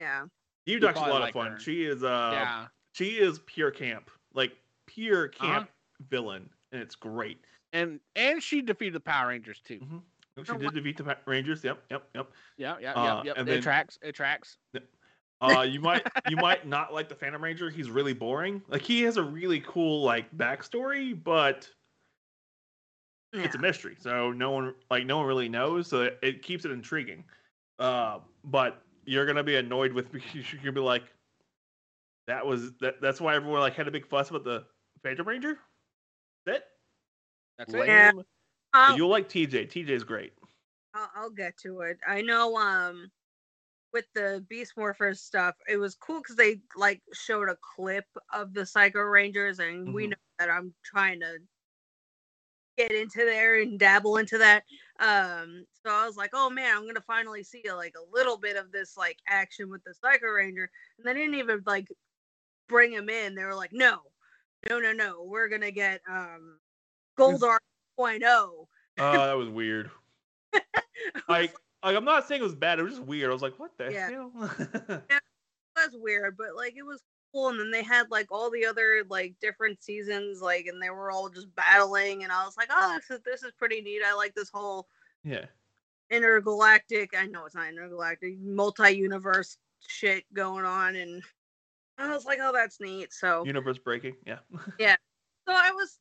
yeah, 0.01 0.23
You 0.67 0.75
You'll 0.75 0.81
Duck's 0.81 0.99
a 0.99 1.03
lot 1.03 1.21
like 1.23 1.35
of 1.35 1.43
fun. 1.43 1.53
her. 1.53 1.59
She 1.61 1.85
is 1.85 2.05
uh, 2.05 2.31
yeah. 2.33 2.67
she 2.93 3.17
is 3.19 3.41
pure 3.47 3.71
camp, 3.71 4.11
like 4.35 4.53
pure 4.87 5.31
Uh-huh. 5.41 5.47
camp 5.47 5.71
villain, 6.11 6.51
and 6.73 6.81
it's 6.83 6.95
great. 6.95 7.41
And 7.75 8.01
and 8.17 8.43
she 8.43 8.63
defeated 8.63 8.95
the 8.95 9.01
Power 9.01 9.29
Rangers 9.29 9.61
too. 9.61 9.81
Mhm. 9.81 10.03
She 10.47 10.57
did 10.59 10.75
defeat 10.75 10.97
the 10.97 11.05
Pa- 11.05 11.17
Rangers. 11.27 11.63
Yep, 11.63 11.79
yep, 11.91 12.09
yep. 12.15 12.31
Yeah, 12.57 12.77
yeah, 12.81 12.93
Uh, 12.95 13.05
yeah, 13.05 13.23
yeah. 13.27 13.33
and 13.37 13.49
It 13.49 13.53
then- 13.53 13.63
tracks. 13.63 13.99
It 14.03 14.13
tracks. 14.15 14.57
Uh, 15.41 15.61
you 15.63 15.81
might 15.81 16.07
you 16.29 16.37
might 16.37 16.67
not 16.67 16.95
like 16.95 17.09
the 17.09 17.15
Phantom 17.15 17.43
Ranger. 17.43 17.69
He's 17.69 17.91
really 17.91 18.15
boring. 18.15 18.63
Like 18.69 18.83
he 18.83 19.03
has 19.03 19.17
a 19.19 19.23
really 19.23 19.61
cool 19.61 20.03
like 20.03 20.31
backstory, 20.37 21.21
but 21.23 21.69
yeah. 23.33 23.43
it's 23.43 23.55
a 23.55 23.59
mystery. 23.59 23.97
So 24.01 24.33
no 24.33 24.53
one 24.53 24.75
like 24.91 25.05
no 25.07 25.19
one 25.19 25.27
really 25.27 25.49
knows. 25.49 25.89
So 25.89 26.03
it, 26.03 26.19
it 26.23 26.43
keeps 26.43 26.65
it 26.65 26.71
intriguing. 26.71 27.25
Uh, 27.79 28.21
but 28.45 28.83
you're 29.05 29.27
gonna 29.27 29.43
be 29.45 29.57
annoyed 29.57 29.93
with 29.93 30.11
because 30.13 30.53
you're 30.53 30.61
gonna 30.63 30.73
be 30.73 30.81
like, 30.81 31.05
that 32.29 32.47
was 32.47 32.73
that. 32.81 33.01
That's 33.01 33.21
why 33.21 33.35
everyone 33.35 33.61
like 33.61 33.75
had 33.75 33.89
a 33.89 33.91
big 33.91 34.07
fuss 34.07 34.31
about 34.31 34.45
the 34.45 34.65
Phantom 35.03 35.27
Ranger. 35.29 35.59
That 36.47 36.69
That's 37.59 37.73
lame. 37.73 37.87
Yeah. 37.89 38.13
But 38.13 38.27
I'll, 38.73 38.97
You'll 38.97 39.09
like 39.09 39.29
TJ. 39.29 39.67
TJ's 39.67 40.05
great. 40.05 40.33
I'll, 40.95 41.11
I'll 41.15 41.31
get 41.31 41.57
to 41.59 41.81
it. 41.81 41.99
I 42.07 42.23
know. 42.23 42.57
Um, 42.57 43.11
with 43.93 44.07
the 44.15 44.45
Beast 44.49 44.75
Morphers 44.77 45.19
stuff, 45.19 45.55
it 45.69 45.77
was 45.77 45.95
cool 45.95 46.19
because 46.21 46.37
they 46.37 46.61
like 46.77 47.01
showed 47.13 47.49
a 47.49 47.57
clip 47.77 48.07
of 48.33 48.53
the 48.53 48.67
Psycho 48.67 49.01
Rangers, 49.01 49.61
and 49.61 49.95
we 49.95 50.07
Mhm. 50.07 50.11
know 50.11 50.17
that 50.39 50.51
I'm 50.51 50.75
trying 50.85 51.21
to 51.21 51.39
get 52.77 52.91
into 52.93 53.19
there 53.25 53.61
and 53.61 53.79
dabble 53.79 54.17
into 54.17 54.39
that. 54.39 54.65
Um, 54.99 55.67
so 55.85 55.93
I 55.93 56.07
was 56.07 56.17
like, 56.17 56.31
oh 56.33 56.51
man, 56.51 56.77
I'm 56.77 56.87
gonna 56.87 57.01
finally 57.01 57.43
see 57.43 57.63
like 57.73 57.95
a 57.97 58.13
little 58.13 58.37
bit 58.37 58.57
of 58.57 58.73
this 58.73 58.97
like 58.97 59.19
action 59.29 59.71
with 59.71 59.83
the 59.85 59.95
Psycho 59.95 60.27
Ranger, 60.29 60.71
and 60.99 61.07
they 61.07 61.15
didn't 61.15 61.37
even 61.37 61.63
like 61.67 61.89
bring 62.69 62.93
him 62.93 63.09
in. 63.09 63.35
They 63.35 63.45
were 63.45 63.55
like, 63.55 63.73
no, 63.73 64.01
no, 64.69 64.81
no, 64.81 64.93
no, 64.93 65.25
we're 65.25 65.49
gonna 65.49 65.71
get 65.71 66.01
um 66.09 66.59
Goldar 67.19 67.59
2.0. 67.99 68.67
Uh, 68.99 69.27
that 69.27 69.37
was 69.37 69.49
weird. 69.49 69.91
Like, 71.29 71.55
like 71.83 71.97
I'm 71.97 72.05
not 72.05 72.27
saying 72.27 72.41
it 72.41 72.45
was 72.45 72.55
bad. 72.55 72.79
It 72.79 72.83
was 72.83 72.95
just 72.95 73.05
weird. 73.05 73.29
I 73.29 73.33
was 73.33 73.43
like, 73.43 73.59
what 73.59 73.73
the 73.77 73.85
hell? 73.85 73.93
Yeah. 73.93 74.11
hell? 74.89 75.03
was 75.77 76.01
weird, 76.01 76.37
but 76.37 76.57
like 76.57 76.75
it 76.77 76.83
was 76.83 77.03
cool. 77.33 77.49
And 77.49 77.59
then 77.59 77.71
they 77.71 77.83
had 77.83 78.11
like 78.11 78.29
all 78.31 78.51
the 78.51 78.65
other 78.65 79.05
like 79.09 79.35
different 79.41 79.83
seasons, 79.83 80.41
like, 80.41 80.67
and 80.67 80.81
they 80.81 80.91
were 80.91 81.11
all 81.11 81.29
just 81.29 81.55
battling. 81.55 82.23
And 82.23 82.33
I 82.33 82.45
was 82.45 82.57
like, 82.57 82.69
oh, 82.71 82.97
this 82.97 83.11
is 83.11 83.23
this 83.25 83.43
is 83.43 83.53
pretty 83.59 83.81
neat. 83.81 84.03
I 84.05 84.15
like 84.15 84.35
this 84.35 84.51
whole 84.53 84.87
yeah. 85.25 85.45
intergalactic. 86.11 87.15
I 87.19 87.27
know 87.27 87.45
it's 87.45 87.55
not 87.55 87.69
intergalactic, 87.69 88.39
multi-universe 88.41 89.59
shit 89.87 90.25
going 90.33 90.65
on, 90.65 90.97
and 90.97 91.23
I 91.99 92.13
was 92.13 92.25
like, 92.25 92.39
oh, 92.43 92.53
that's 92.53 92.81
neat. 92.81 93.13
So, 93.13 93.45
Universe 93.45 93.79
breaking. 93.79 94.17
Yeah. 94.27 94.39
yeah. 94.79 94.97
so 95.47 95.55
I 95.55 95.71
was, 95.71 95.99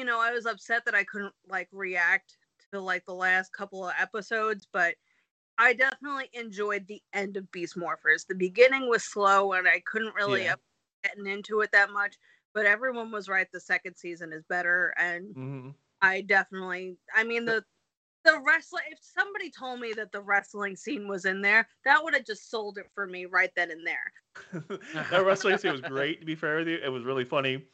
you 0.00 0.06
know, 0.06 0.20
I 0.20 0.32
was 0.32 0.46
upset 0.46 0.86
that 0.86 0.94
I 0.96 1.04
couldn't 1.04 1.34
like 1.48 1.68
react 1.72 2.38
to 2.72 2.80
like 2.80 3.04
the 3.06 3.14
last 3.14 3.52
couple 3.52 3.86
of 3.86 3.94
episodes, 4.00 4.66
but 4.72 4.96
I 5.58 5.74
definitely 5.74 6.30
enjoyed 6.32 6.86
the 6.88 7.02
end 7.12 7.36
of 7.36 7.50
Beast 7.52 7.76
Morphers. 7.76 8.26
The 8.26 8.34
beginning 8.34 8.88
was 8.88 9.04
slow 9.04 9.52
and 9.52 9.68
I 9.68 9.80
couldn't 9.86 10.14
really 10.14 10.46
Yeah. 10.46 10.54
getting 11.04 11.26
into 11.26 11.60
it 11.60 11.72
that 11.72 11.90
much, 11.90 12.16
but 12.54 12.66
everyone 12.66 13.12
was 13.12 13.28
right. 13.28 13.46
The 13.52 13.60
second 13.60 13.96
season 13.96 14.32
is 14.32 14.44
better, 14.44 14.94
and 14.98 15.36
hmm 15.36 15.70
I 16.02 16.22
definitely, 16.22 16.98
I 17.14 17.24
mean 17.24 17.44
the. 17.46 17.64
The 18.24 18.38
wrestling. 18.46 18.82
If 18.90 18.98
somebody 19.00 19.50
told 19.50 19.80
me 19.80 19.92
that 19.94 20.12
the 20.12 20.20
wrestling 20.20 20.76
scene 20.76 21.08
was 21.08 21.24
in 21.24 21.40
there, 21.40 21.66
that 21.84 22.02
would 22.04 22.12
have 22.14 22.26
just 22.26 22.50
sold 22.50 22.76
it 22.76 22.86
for 22.94 23.06
me 23.06 23.24
right 23.24 23.50
then 23.56 23.70
and 23.70 23.86
there. 23.86 24.12
that 25.10 25.24
wrestling 25.24 25.56
scene 25.58 25.72
was 25.72 25.80
great. 25.80 26.20
To 26.20 26.26
be 26.26 26.34
fair 26.34 26.58
with 26.58 26.68
you, 26.68 26.78
it 26.84 26.88
was 26.90 27.04
really 27.04 27.24
funny. 27.24 27.64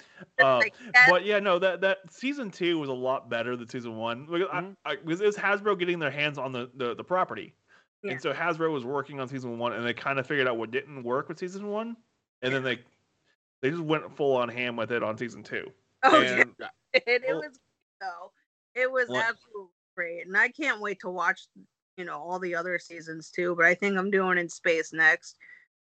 Uh, 0.41 0.59
like, 0.59 0.75
but 1.09 1.25
yeah, 1.25 1.41
no, 1.41 1.59
that 1.59 1.81
that 1.81 1.99
season 2.11 2.51
two 2.51 2.79
was 2.79 2.89
a 2.89 2.93
lot 2.95 3.29
better 3.29 3.57
than 3.57 3.69
season 3.69 3.97
one. 3.97 4.27
Because 4.31 4.49
I- 4.53 4.61
Mhm. 4.61 4.77
I, 4.85 4.97
because 4.97 5.21
it 5.21 5.27
was 5.27 5.37
Hasbro 5.37 5.79
getting 5.79 5.99
their 5.99 6.11
hands 6.13 6.39
on 6.39 6.53
the 6.53 6.71
the, 6.77 6.95
the 6.95 7.05
property, 7.05 7.55
Yeah. 8.05 8.13
and 8.13 8.23
so 8.23 8.33
Hasbro 8.33 8.73
was 8.73 8.85
working 8.85 9.19
on 9.19 9.27
season 9.29 9.59
one, 9.59 9.73
and 9.73 9.85
they 9.85 9.95
kind 9.95 10.19
of 10.21 10.27
figured 10.29 10.47
out 10.47 10.57
what 10.59 10.71
didn't 10.71 11.03
work 11.03 11.29
with 11.29 11.39
season 11.41 11.69
one, 11.69 11.97
and 12.43 12.55
then 12.55 12.63
they 12.63 12.79
they 13.63 13.71
just 13.71 13.83
went 13.83 14.17
full 14.17 14.37
on 14.37 14.49
ham 14.49 14.77
with 14.77 14.93
it 14.93 15.03
on 15.03 15.19
season 15.19 15.43
two. 15.43 15.71
oh 16.05 16.21
yeah, 16.21 16.43
and 16.43 16.55
it, 16.93 17.03
it 17.07 17.23
well- 17.27 17.39
was 17.41 17.59
though. 18.01 18.31
It 18.77 18.91
was 18.93 19.09
Well- 19.09 19.23
absolutely 19.23 19.73
great, 19.97 20.27
and 20.27 20.37
I 20.37 20.49
can't 20.49 20.81
wait 20.81 21.01
to 21.01 21.11
watch. 21.11 21.41
You 21.97 22.05
know 22.05 22.19
all 22.19 22.39
the 22.39 22.55
other 22.55 22.79
seasons 22.79 23.31
too, 23.31 23.55
but 23.57 23.65
I 23.65 23.75
think 23.75 23.97
I'm 23.99 24.11
doing 24.11 24.37
in 24.39 24.49
space 24.51 24.93
next. 24.93 25.37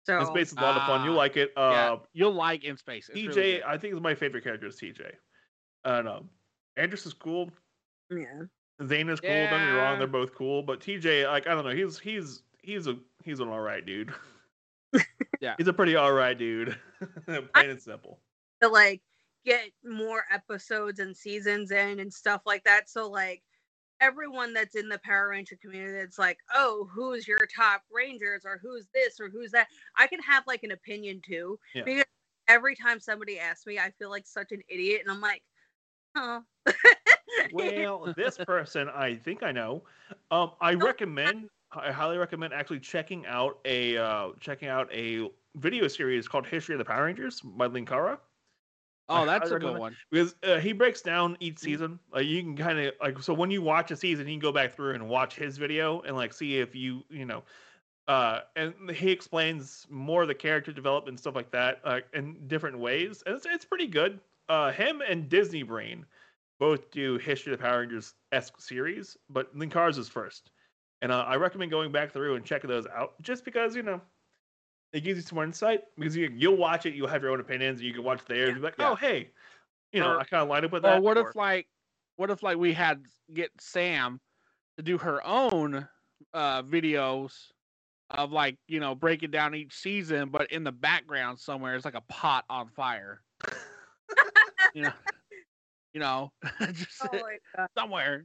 So 0.04 0.18
and 0.18 0.26
space 0.26 0.52
is 0.52 0.58
a 0.58 0.60
lot 0.60 0.76
of 0.76 0.82
fun. 0.86 1.04
You 1.06 1.12
Ah, 1.12 1.14
like 1.14 1.36
it. 1.38 1.52
yeah, 1.56 1.62
Uh, 1.92 1.98
you'll 2.12 2.34
like 2.34 2.64
in 2.64 2.76
space. 2.76 3.08
It's 3.08 3.18
TJ, 3.18 3.36
really. 3.36 3.64
I 3.64 3.78
think 3.78 3.94
is 3.94 4.00
my 4.00 4.14
favorite 4.14 4.44
character 4.44 4.66
is 4.66 4.76
TJ. 4.76 5.00
I 5.84 5.90
don't 5.96 6.04
know. 6.04 6.26
Andros 6.76 7.06
is 7.06 7.14
cool. 7.14 7.50
yeah, 8.10 8.42
Zane 8.86 9.08
is 9.08 9.20
cool. 9.20 9.30
Don't 9.30 9.50
get 9.50 9.66
me 9.66 9.72
wrong, 9.72 9.98
they're 9.98 10.06
both 10.06 10.34
cool. 10.34 10.62
But 10.62 10.80
TJ, 10.80 11.26
like 11.26 11.46
I 11.46 11.54
don't 11.54 11.64
know, 11.64 11.70
he's 11.74 11.98
he's 11.98 12.42
he's 12.62 12.86
a 12.88 12.96
he's 13.24 13.40
an 13.40 13.48
all 13.48 13.60
right 13.60 13.84
dude. 13.84 14.12
Yeah. 15.40 15.54
he's 15.58 15.66
a 15.66 15.72
pretty 15.72 15.96
all 15.96 16.12
right 16.12 16.38
dude. 16.38 16.76
Plain 17.26 17.70
and 17.70 17.80
simple. 17.82 18.20
to 18.60 18.68
like 18.68 19.00
get 19.44 19.70
more 19.84 20.24
episodes 20.30 21.00
and 21.00 21.16
seasons 21.16 21.72
in 21.72 21.98
and 21.98 22.12
stuff 22.12 22.42
like 22.46 22.62
that. 22.64 22.88
So 22.88 23.08
like 23.10 23.42
everyone 24.02 24.52
that's 24.52 24.74
in 24.74 24.88
the 24.88 25.00
Power 25.04 25.28
Ranger 25.28 25.56
community 25.62 25.92
that's 25.92 26.18
like, 26.18 26.38
oh, 26.54 26.88
who's 26.92 27.26
your 27.26 27.46
top 27.54 27.82
Rangers 27.90 28.42
or 28.44 28.60
who's 28.60 28.88
this 28.92 29.20
or 29.20 29.30
who's 29.30 29.52
that? 29.52 29.68
I 29.96 30.06
can 30.08 30.20
have 30.20 30.44
like 30.46 30.64
an 30.64 30.72
opinion 30.72 31.22
too. 31.24 31.58
Yeah. 31.74 31.84
Because 31.84 32.04
every 32.48 32.74
time 32.74 33.00
somebody 33.00 33.38
asks 33.38 33.64
me, 33.64 33.78
I 33.78 33.90
feel 33.98 34.10
like 34.10 34.26
such 34.26 34.50
an 34.50 34.60
idiot 34.68 35.02
and 35.02 35.10
I'm 35.10 35.20
like, 35.20 35.42
oh 36.16 36.42
Well, 37.52 38.12
this 38.16 38.36
person 38.36 38.88
I 38.88 39.14
think 39.14 39.42
I 39.42 39.52
know. 39.52 39.84
Um, 40.30 40.50
I 40.60 40.74
recommend 40.74 41.48
I 41.72 41.90
highly 41.90 42.18
recommend 42.18 42.52
actually 42.52 42.80
checking 42.80 43.24
out 43.26 43.58
a 43.64 43.96
uh, 43.96 44.30
checking 44.40 44.68
out 44.68 44.92
a 44.92 45.30
video 45.56 45.88
series 45.88 46.28
called 46.28 46.46
History 46.46 46.74
of 46.74 46.78
the 46.78 46.84
Power 46.84 47.04
Rangers 47.04 47.40
by 47.40 47.68
Linkara. 47.68 48.18
Oh, 49.08 49.26
that's 49.26 49.50
a 49.50 49.58
good 49.58 49.78
one. 49.78 49.96
because 50.10 50.34
uh, 50.42 50.58
he 50.58 50.72
breaks 50.72 51.02
down 51.02 51.36
each 51.40 51.58
season. 51.58 51.98
Like 52.12 52.26
you 52.26 52.42
can 52.42 52.56
kind 52.56 52.78
of 52.78 52.94
like 53.00 53.22
so 53.22 53.34
when 53.34 53.50
you 53.50 53.60
watch 53.60 53.90
a 53.90 53.96
season, 53.96 54.26
you 54.26 54.34
can 54.34 54.40
go 54.40 54.52
back 54.52 54.74
through 54.74 54.94
and 54.94 55.08
watch 55.08 55.34
his 55.34 55.58
video 55.58 56.00
and 56.02 56.16
like 56.16 56.32
see 56.32 56.58
if 56.58 56.74
you 56.74 57.02
you 57.10 57.24
know, 57.26 57.42
uh, 58.08 58.40
and 58.56 58.74
he 58.90 59.10
explains 59.10 59.86
more 59.90 60.22
of 60.22 60.28
the 60.28 60.34
character 60.34 60.72
development 60.72 61.10
and 61.10 61.20
stuff 61.20 61.34
like 61.34 61.50
that, 61.50 61.80
like 61.84 62.06
in 62.14 62.36
different 62.46 62.78
ways, 62.78 63.22
and 63.26 63.36
it's 63.36 63.46
it's 63.46 63.64
pretty 63.64 63.86
good. 63.86 64.20
Uh, 64.48 64.70
him 64.72 65.02
and 65.06 65.28
Disney 65.28 65.62
Brain 65.62 66.06
both 66.58 66.90
do 66.90 67.18
History 67.18 67.52
of 67.52 67.58
the 67.58 67.64
Power 67.64 67.80
Rangers 67.80 68.14
esque 68.30 68.60
series, 68.60 69.16
but 69.28 69.54
Linkara's 69.56 69.98
is 69.98 70.08
first, 70.08 70.50
and 71.02 71.12
uh, 71.12 71.24
I 71.26 71.36
recommend 71.36 71.70
going 71.70 71.92
back 71.92 72.12
through 72.12 72.36
and 72.36 72.44
checking 72.44 72.70
those 72.70 72.86
out 72.86 73.20
just 73.20 73.44
because 73.44 73.76
you 73.76 73.82
know. 73.82 74.00
It 74.92 75.00
gives 75.04 75.16
you 75.18 75.22
some 75.22 75.36
more 75.36 75.44
insight 75.44 75.82
because 75.98 76.14
you, 76.16 76.30
you'll 76.36 76.56
watch 76.56 76.84
it, 76.86 76.94
you'll 76.94 77.08
have 77.08 77.22
your 77.22 77.30
own 77.32 77.40
opinions, 77.40 77.80
and 77.80 77.86
you 77.88 77.94
can 77.94 78.04
watch 78.04 78.24
theirs 78.26 78.50
and 78.50 78.56
be 78.58 78.62
like, 78.62 78.74
Yeah. 78.78 78.90
oh, 78.90 78.94
hey, 78.94 79.30
you 79.92 80.00
know, 80.00 80.10
Or- 80.12 80.20
I 80.20 80.24
kind 80.24 80.42
of 80.42 80.48
line 80.48 80.64
up 80.64 80.72
with 80.72 80.84
Or 80.84 80.90
that. 80.90 81.02
what 81.02 81.16
or- 81.16 81.30
if 81.30 81.36
like 81.36 81.66
what 82.16 82.30
if 82.30 82.42
like 82.42 82.58
we 82.58 82.72
had 82.74 83.02
get 83.32 83.50
Sam 83.58 84.20
to 84.76 84.82
do 84.82 84.98
her 84.98 85.26
own 85.26 85.88
uh 86.34 86.62
videos 86.62 87.32
of 88.10 88.32
like, 88.32 88.58
you 88.68 88.80
know, 88.80 88.94
breaking 88.94 89.30
down 89.30 89.54
each 89.54 89.72
season, 89.74 90.28
but 90.28 90.50
in 90.52 90.62
the 90.64 90.72
background 90.72 91.38
somewhere 91.38 91.74
it's 91.74 91.86
like 91.86 91.94
a 91.94 92.02
pot 92.02 92.44
on 92.50 92.68
fire. 92.68 93.22
you 94.74 94.82
know. 94.82 94.92
You 95.94 96.00
know, 96.00 96.32
just 96.72 97.02
Oh 97.12 97.18
somewhere. 97.76 98.24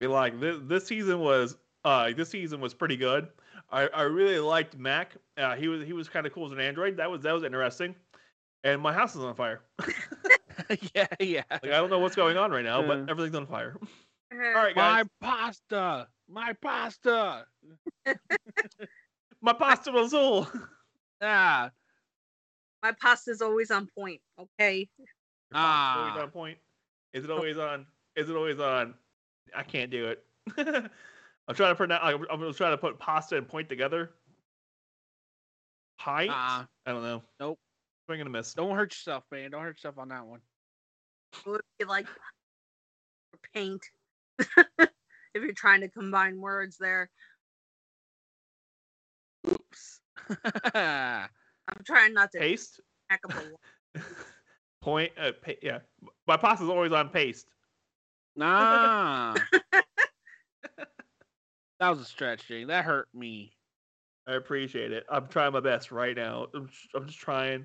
be 0.00 0.06
like 0.08 0.38
this 0.40 0.58
this 0.64 0.84
season 0.86 1.20
was 1.20 1.56
uh 1.84 2.10
this 2.16 2.28
season 2.28 2.60
was 2.60 2.74
pretty 2.74 2.96
good. 2.96 3.28
I, 3.70 3.86
I 3.88 4.02
really 4.02 4.38
liked 4.38 4.76
Mac. 4.78 5.14
Uh, 5.36 5.54
he 5.56 5.68
was 5.68 5.84
he 5.84 5.92
was 5.92 6.08
kind 6.08 6.26
of 6.26 6.32
cool 6.32 6.46
as 6.46 6.52
an 6.52 6.60
android. 6.60 6.96
That 6.96 7.10
was 7.10 7.22
that 7.22 7.32
was 7.32 7.42
interesting. 7.44 7.94
And 8.64 8.80
my 8.80 8.92
house 8.92 9.14
is 9.14 9.22
on 9.22 9.34
fire. 9.34 9.60
yeah, 10.94 11.06
yeah. 11.20 11.42
Like 11.50 11.64
I 11.64 11.68
don't 11.78 11.90
know 11.90 11.98
what's 12.00 12.16
going 12.16 12.36
on 12.36 12.50
right 12.50 12.64
now, 12.64 12.80
Yeah. 12.80 12.86
but 12.88 13.10
everything's 13.10 13.36
on 13.36 13.46
fire. 13.46 13.76
Uh, 14.32 14.36
All 14.36 14.64
right, 14.64 14.76
My 14.76 15.02
guys. 15.02 15.06
pasta. 15.20 16.08
My 16.28 16.52
pasta. 16.54 17.46
My 19.40 19.52
pasta 19.52 19.94
azul. 19.96 20.48
Ah. 21.22 21.70
My 22.82 22.92
pasta's 22.92 23.40
always 23.42 23.70
on 23.70 23.88
point. 23.96 24.20
Okay. 24.38 24.88
Your 24.98 25.06
pasta's 25.52 26.00
always 26.00 26.12
Ah. 26.16 26.22
on 26.22 26.30
point. 26.30 26.58
Is 27.12 27.24
it 27.24 27.30
always 27.30 27.56
on? 27.58 27.86
Is 28.16 28.28
it 28.28 28.36
always 28.36 28.58
on? 28.60 28.94
I 29.56 29.62
can't 29.62 29.90
do 29.90 30.08
it. 30.08 30.24
I'm 31.48 31.54
trying 31.54 31.72
to 31.72 31.76
pronounce. 31.76 32.02
I'm, 32.04 32.26
I'm 32.30 32.54
trying 32.54 32.72
to 32.72 32.78
put 32.78 32.98
pasta 32.98 33.36
and 33.36 33.48
point 33.48 33.68
together. 33.70 34.10
Pint. 35.98 36.30
Ah. 36.32 36.66
I 36.86 36.92
don't 36.92 37.02
know. 37.02 37.22
Nope. 37.40 37.58
Swing 38.06 38.20
and 38.20 38.28
a 38.28 38.30
miss. 38.30 38.52
Don't 38.54 38.76
hurt 38.76 38.92
yourself, 38.92 39.24
man. 39.32 39.50
Don't 39.50 39.62
hurt 39.62 39.76
yourself 39.76 39.98
on 39.98 40.08
that 40.08 40.24
one. 40.26 40.40
It 41.44 41.50
would 41.50 41.60
be 41.78 41.86
like 41.86 42.06
paint. 43.54 43.82
if 44.38 44.88
you're 45.34 45.52
trying 45.52 45.80
to 45.80 45.88
combine 45.88 46.40
words 46.40 46.76
there. 46.78 47.10
Oops. 49.50 50.00
I'm 50.74 51.84
trying 51.84 52.14
not 52.14 52.30
to 52.32 52.38
Paste. 52.38 52.80
hack 53.08 53.20
up 53.24 53.34
a. 53.96 54.00
Point. 54.82 55.12
Uh, 55.20 55.32
pa- 55.44 55.52
yeah. 55.62 55.78
My 56.26 56.36
pasta's 56.36 56.68
always 56.68 56.92
on 56.92 57.08
paste. 57.08 57.46
nah. 58.36 59.34
That 61.80 61.90
was 61.90 62.00
a 62.00 62.04
stretch, 62.04 62.46
Jane. 62.48 62.68
That 62.68 62.84
hurt 62.84 63.08
me. 63.14 63.52
I 64.26 64.34
appreciate 64.34 64.92
it. 64.92 65.04
I'm 65.10 65.28
trying 65.28 65.52
my 65.52 65.60
best 65.60 65.90
right 65.90 66.16
now. 66.16 66.46
I'm 66.54 66.68
just, 66.68 66.88
I'm 66.94 67.06
just 67.06 67.18
trying. 67.18 67.64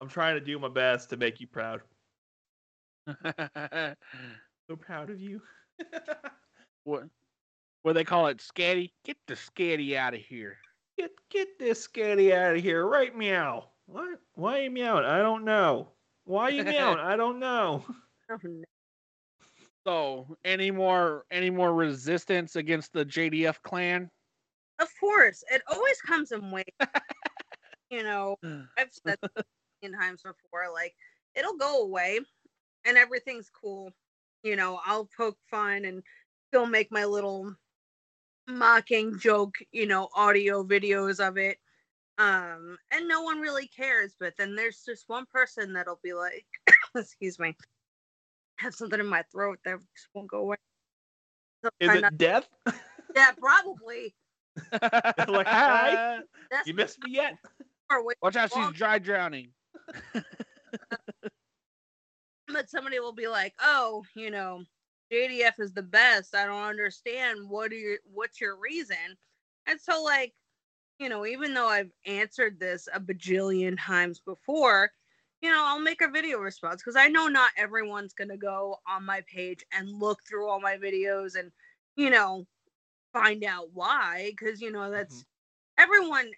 I'm 0.00 0.08
trying 0.08 0.34
to 0.36 0.40
do 0.40 0.58
my 0.58 0.68
best 0.68 1.10
to 1.10 1.16
make 1.16 1.40
you 1.40 1.46
proud. 1.46 1.82
So 4.70 4.76
proud 4.76 5.10
of 5.10 5.20
you. 5.20 5.42
what? 6.84 7.02
What 7.82 7.94
they 7.94 8.04
call 8.04 8.28
it? 8.28 8.38
Scatty? 8.38 8.92
Get 9.04 9.16
the 9.26 9.34
scatty 9.34 9.96
out 9.96 10.14
of 10.14 10.20
here. 10.20 10.58
get 10.96 11.10
get 11.28 11.58
this 11.58 11.88
scatty 11.88 12.32
out 12.32 12.54
of 12.54 12.62
here, 12.62 12.86
right? 12.86 13.16
Meow. 13.16 13.64
What? 13.86 14.20
Why 14.34 14.60
are 14.60 14.62
you 14.62 14.70
meowing? 14.70 15.04
I 15.04 15.18
don't 15.18 15.44
know. 15.44 15.88
Why 16.24 16.44
are 16.44 16.50
you 16.52 16.62
meowing? 16.62 16.98
I 17.00 17.16
don't 17.16 17.40
know. 17.40 17.84
Oh, 18.30 18.38
So, 19.86 20.36
any 20.44 20.70
more 20.70 21.24
any 21.30 21.50
more 21.50 21.74
resistance 21.74 22.56
against 22.56 22.92
the 22.92 23.04
JDF 23.04 23.62
clan? 23.62 24.10
Of 24.78 24.88
course, 24.98 25.42
it 25.50 25.62
always 25.70 26.00
comes 26.02 26.32
in 26.32 26.50
waves. 26.50 26.68
you 27.90 28.02
know, 28.02 28.36
I've 28.78 28.92
said 29.06 29.18
million 29.82 29.98
times 29.98 30.22
before, 30.22 30.72
like 30.72 30.94
it'll 31.34 31.56
go 31.56 31.82
away 31.82 32.20
and 32.84 32.96
everything's 32.96 33.50
cool. 33.50 33.92
You 34.42 34.56
know, 34.56 34.80
I'll 34.84 35.08
poke 35.16 35.38
fun 35.50 35.84
and 35.84 36.02
still 36.48 36.66
make 36.66 36.90
my 36.90 37.04
little 37.04 37.54
mocking 38.48 39.18
joke, 39.18 39.54
you 39.72 39.86
know, 39.86 40.08
audio 40.14 40.64
videos 40.64 41.26
of 41.26 41.36
it. 41.36 41.58
Um, 42.18 42.76
and 42.90 43.08
no 43.08 43.22
one 43.22 43.40
really 43.40 43.66
cares, 43.68 44.14
but 44.18 44.34
then 44.36 44.54
there's 44.54 44.82
just 44.84 45.08
one 45.08 45.24
person 45.32 45.72
that'll 45.72 46.00
be 46.02 46.12
like, 46.12 46.44
excuse 46.94 47.38
me, 47.38 47.56
have 48.60 48.74
something 48.74 49.00
in 49.00 49.06
my 49.06 49.22
throat 49.32 49.58
that 49.64 49.78
just 49.78 50.08
won't 50.14 50.28
go 50.28 50.38
away. 50.38 50.56
So 51.64 51.70
Is 51.80 51.90
kinda- 51.90 52.08
it 52.08 52.18
death? 52.18 52.48
yeah, 53.16 53.32
probably. 53.38 54.14
like, 54.72 55.46
hi. 55.46 56.20
That's 56.50 56.66
You 56.66 56.74
missed 56.74 57.02
me 57.02 57.12
yet? 57.12 57.36
far 57.88 57.98
away. 57.98 58.14
Watch 58.22 58.36
out, 58.36 58.52
she's 58.52 58.70
dry 58.72 58.98
drowning. 58.98 59.52
but 62.48 62.68
somebody 62.68 63.00
will 63.00 63.12
be 63.12 63.28
like, 63.28 63.54
"Oh, 63.60 64.04
you 64.14 64.30
know, 64.30 64.62
JDF 65.12 65.58
is 65.58 65.72
the 65.72 65.82
best. 65.82 66.34
I 66.34 66.46
don't 66.46 66.62
understand. 66.62 67.48
What 67.48 67.72
are 67.72 67.76
your 67.76 67.98
what's 68.04 68.40
your 68.40 68.56
reason?" 68.58 68.96
And 69.66 69.80
so 69.80 70.02
like, 70.02 70.32
you 70.98 71.08
know, 71.08 71.26
even 71.26 71.54
though 71.54 71.68
I've 71.68 71.92
answered 72.06 72.58
this 72.58 72.88
a 72.92 73.00
bajillion 73.00 73.76
times 73.78 74.20
before, 74.20 74.90
you 75.42 75.50
know, 75.50 75.62
I'll 75.66 75.80
make 75.80 76.02
a 76.02 76.08
video 76.08 76.38
response 76.38 76.82
because 76.82 76.96
I 76.96 77.08
know 77.08 77.28
not 77.28 77.52
everyone's 77.56 78.12
going 78.14 78.28
to 78.30 78.36
go 78.36 78.76
on 78.88 79.06
my 79.06 79.22
page 79.32 79.64
and 79.72 79.88
look 79.90 80.18
through 80.28 80.48
all 80.48 80.60
my 80.60 80.76
videos 80.76 81.38
and, 81.38 81.50
you 81.96 82.10
know, 82.10 82.46
find 83.12 83.44
out 83.44 83.68
why 83.72 84.32
because 84.38 84.60
you 84.60 84.70
know 84.70 84.90
that's 84.90 85.24
everyone 85.78 86.30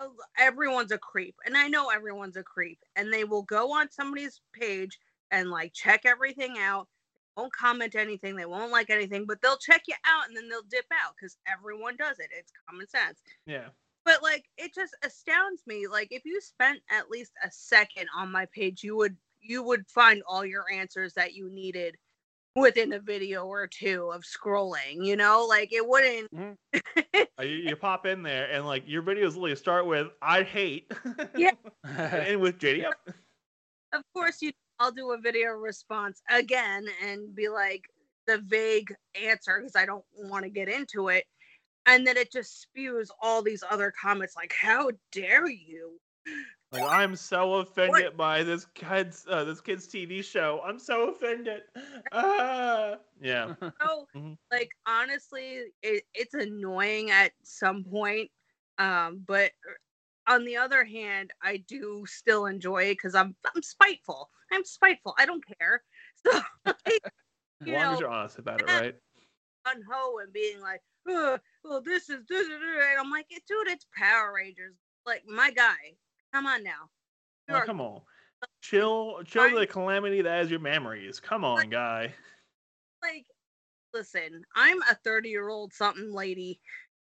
uh, 0.00 0.08
everyone's 0.38 0.92
a 0.92 0.98
creep 0.98 1.34
and 1.44 1.56
i 1.56 1.68
know 1.68 1.90
everyone's 1.90 2.36
a 2.36 2.42
creep 2.42 2.78
and 2.96 3.12
they 3.12 3.24
will 3.24 3.42
go 3.42 3.72
on 3.72 3.90
somebody's 3.90 4.40
page 4.52 4.98
and 5.30 5.50
like 5.50 5.72
check 5.72 6.02
everything 6.04 6.56
out 6.58 6.88
won't 7.36 7.52
comment 7.52 7.94
anything 7.94 8.36
they 8.36 8.44
won't 8.44 8.70
like 8.72 8.90
anything 8.90 9.24
but 9.26 9.40
they'll 9.42 9.56
check 9.56 9.82
you 9.88 9.94
out 10.06 10.28
and 10.28 10.36
then 10.36 10.48
they'll 10.48 10.62
dip 10.70 10.86
out 10.92 11.14
because 11.18 11.36
everyone 11.46 11.96
does 11.96 12.18
it 12.18 12.28
it's 12.36 12.52
common 12.68 12.86
sense 12.88 13.20
Yeah. 13.46 13.68
But 14.04 14.22
like 14.22 14.44
it 14.56 14.74
just 14.74 14.96
astounds 15.04 15.62
me 15.66 15.86
like 15.86 16.08
if 16.10 16.24
you 16.24 16.40
spent 16.40 16.80
at 16.90 17.10
least 17.10 17.32
a 17.44 17.50
second 17.50 18.06
on 18.16 18.30
my 18.30 18.46
page 18.54 18.82
you 18.82 18.96
would 18.96 19.16
you 19.40 19.62
would 19.62 19.86
find 19.88 20.22
all 20.28 20.44
your 20.44 20.64
answers 20.72 21.14
that 21.14 21.34
you 21.34 21.50
needed 21.50 21.96
within 22.54 22.92
a 22.92 22.98
video 22.98 23.46
or 23.46 23.66
two 23.66 24.10
of 24.12 24.22
scrolling 24.22 25.04
you 25.04 25.16
know 25.16 25.46
like 25.48 25.72
it 25.72 25.86
wouldn't 25.86 26.28
Uh, 27.38 27.42
You, 27.42 27.56
you 27.56 27.76
pop 27.76 28.04
in 28.06 28.22
there 28.22 28.50
and 28.50 28.66
like 28.66 28.84
your 28.86 29.02
videos 29.02 29.28
literally 29.28 29.56
start 29.56 29.86
with 29.86 30.08
"I 30.20 30.42
hate." 30.42 30.92
Yeah. 31.36 31.52
and 31.84 32.40
with 32.40 32.58
jd 32.58 32.84
of 33.92 34.02
course 34.14 34.42
you 34.42 34.52
i'll 34.78 34.92
do 34.92 35.12
a 35.12 35.18
video 35.18 35.50
response 35.50 36.20
again 36.30 36.86
and 37.02 37.34
be 37.34 37.48
like 37.48 37.84
the 38.26 38.38
vague 38.46 38.94
answer 39.20 39.58
because 39.58 39.76
i 39.76 39.86
don't 39.86 40.04
want 40.14 40.44
to 40.44 40.50
get 40.50 40.68
into 40.68 41.08
it 41.08 41.24
and 41.86 42.06
then 42.06 42.16
it 42.16 42.32
just 42.32 42.60
spews 42.62 43.10
all 43.20 43.42
these 43.42 43.64
other 43.70 43.92
comments 44.00 44.36
like 44.36 44.52
how 44.52 44.90
dare 45.10 45.48
you 45.48 46.00
Like 46.70 46.84
I'm 46.84 47.16
so 47.16 47.54
offended 47.56 48.16
by 48.16 48.42
this 48.42 48.64
kid's 48.74 49.26
uh, 49.28 49.44
this 49.44 49.60
kid's 49.60 49.86
TV 49.86 50.22
show. 50.22 50.60
I'm 50.64 50.78
so 50.78 51.10
offended. 51.10 51.62
Ah. 52.12 52.98
Yeah. 53.20 53.54
so 53.80 54.08
Mhm. 54.14 54.36
like 54.50 54.70
honestly 54.86 55.64
it, 55.82 56.04
it's 56.14 56.34
annoying 56.34 57.10
at 57.10 57.32
some 57.42 57.84
point 57.84 58.30
um 58.78 59.24
but 59.26 59.52
on 60.28 60.44
the 60.44 60.56
other 60.56 60.84
hand 60.84 61.32
i 61.42 61.56
do 61.58 62.04
still 62.06 62.46
enjoy 62.46 62.84
it 62.84 62.94
because 62.94 63.14
i'm 63.14 63.36
i'm 63.54 63.62
spiteful 63.62 64.30
i'm 64.52 64.64
spiteful 64.64 65.14
i 65.18 65.26
don't 65.26 65.44
care 65.60 65.82
so 66.26 66.40
like, 66.66 67.02
As 67.62 67.66
you 67.66 67.72
long 67.72 67.90
know 67.90 67.92
as 67.92 68.00
you're 68.00 68.10
honest 68.10 68.38
about 68.38 68.60
it, 68.60 68.66
right? 68.66 68.94
gun 69.64 69.82
ho 69.90 70.18
and 70.18 70.32
being 70.32 70.60
like, 70.60 70.82
"Ugh, 71.08 71.40
well, 71.64 71.80
this 71.80 72.08
is 72.10 72.24
this, 72.28 72.46
is- 72.46 72.52
and 72.52 72.98
I'm 73.00 73.10
like, 73.10 73.26
dude, 73.28 73.68
it's 73.68 73.86
Power 73.96 74.32
Rangers. 74.36 74.74
Like, 75.06 75.22
my 75.26 75.50
guy, 75.50 75.74
come 76.32 76.46
on 76.46 76.62
now. 76.62 76.88
Oh, 77.50 77.60
come 77.66 77.80
on. 77.80 78.00
Chill, 78.60 79.20
chill 79.24 79.44
Fine. 79.44 79.54
the 79.54 79.66
calamity 79.66 80.22
that 80.22 80.42
is 80.42 80.50
your 80.50 80.60
memories. 80.60 81.20
Come 81.20 81.44
on, 81.44 81.56
Like- 81.56 81.70
guy. 81.70 82.14
like, 83.02 83.26
listen, 83.94 84.42
I'm 84.54 84.80
a 84.82 84.94
30 85.04 85.28
year 85.28 85.48
old 85.48 85.72
something 85.72 86.12
lady, 86.12 86.60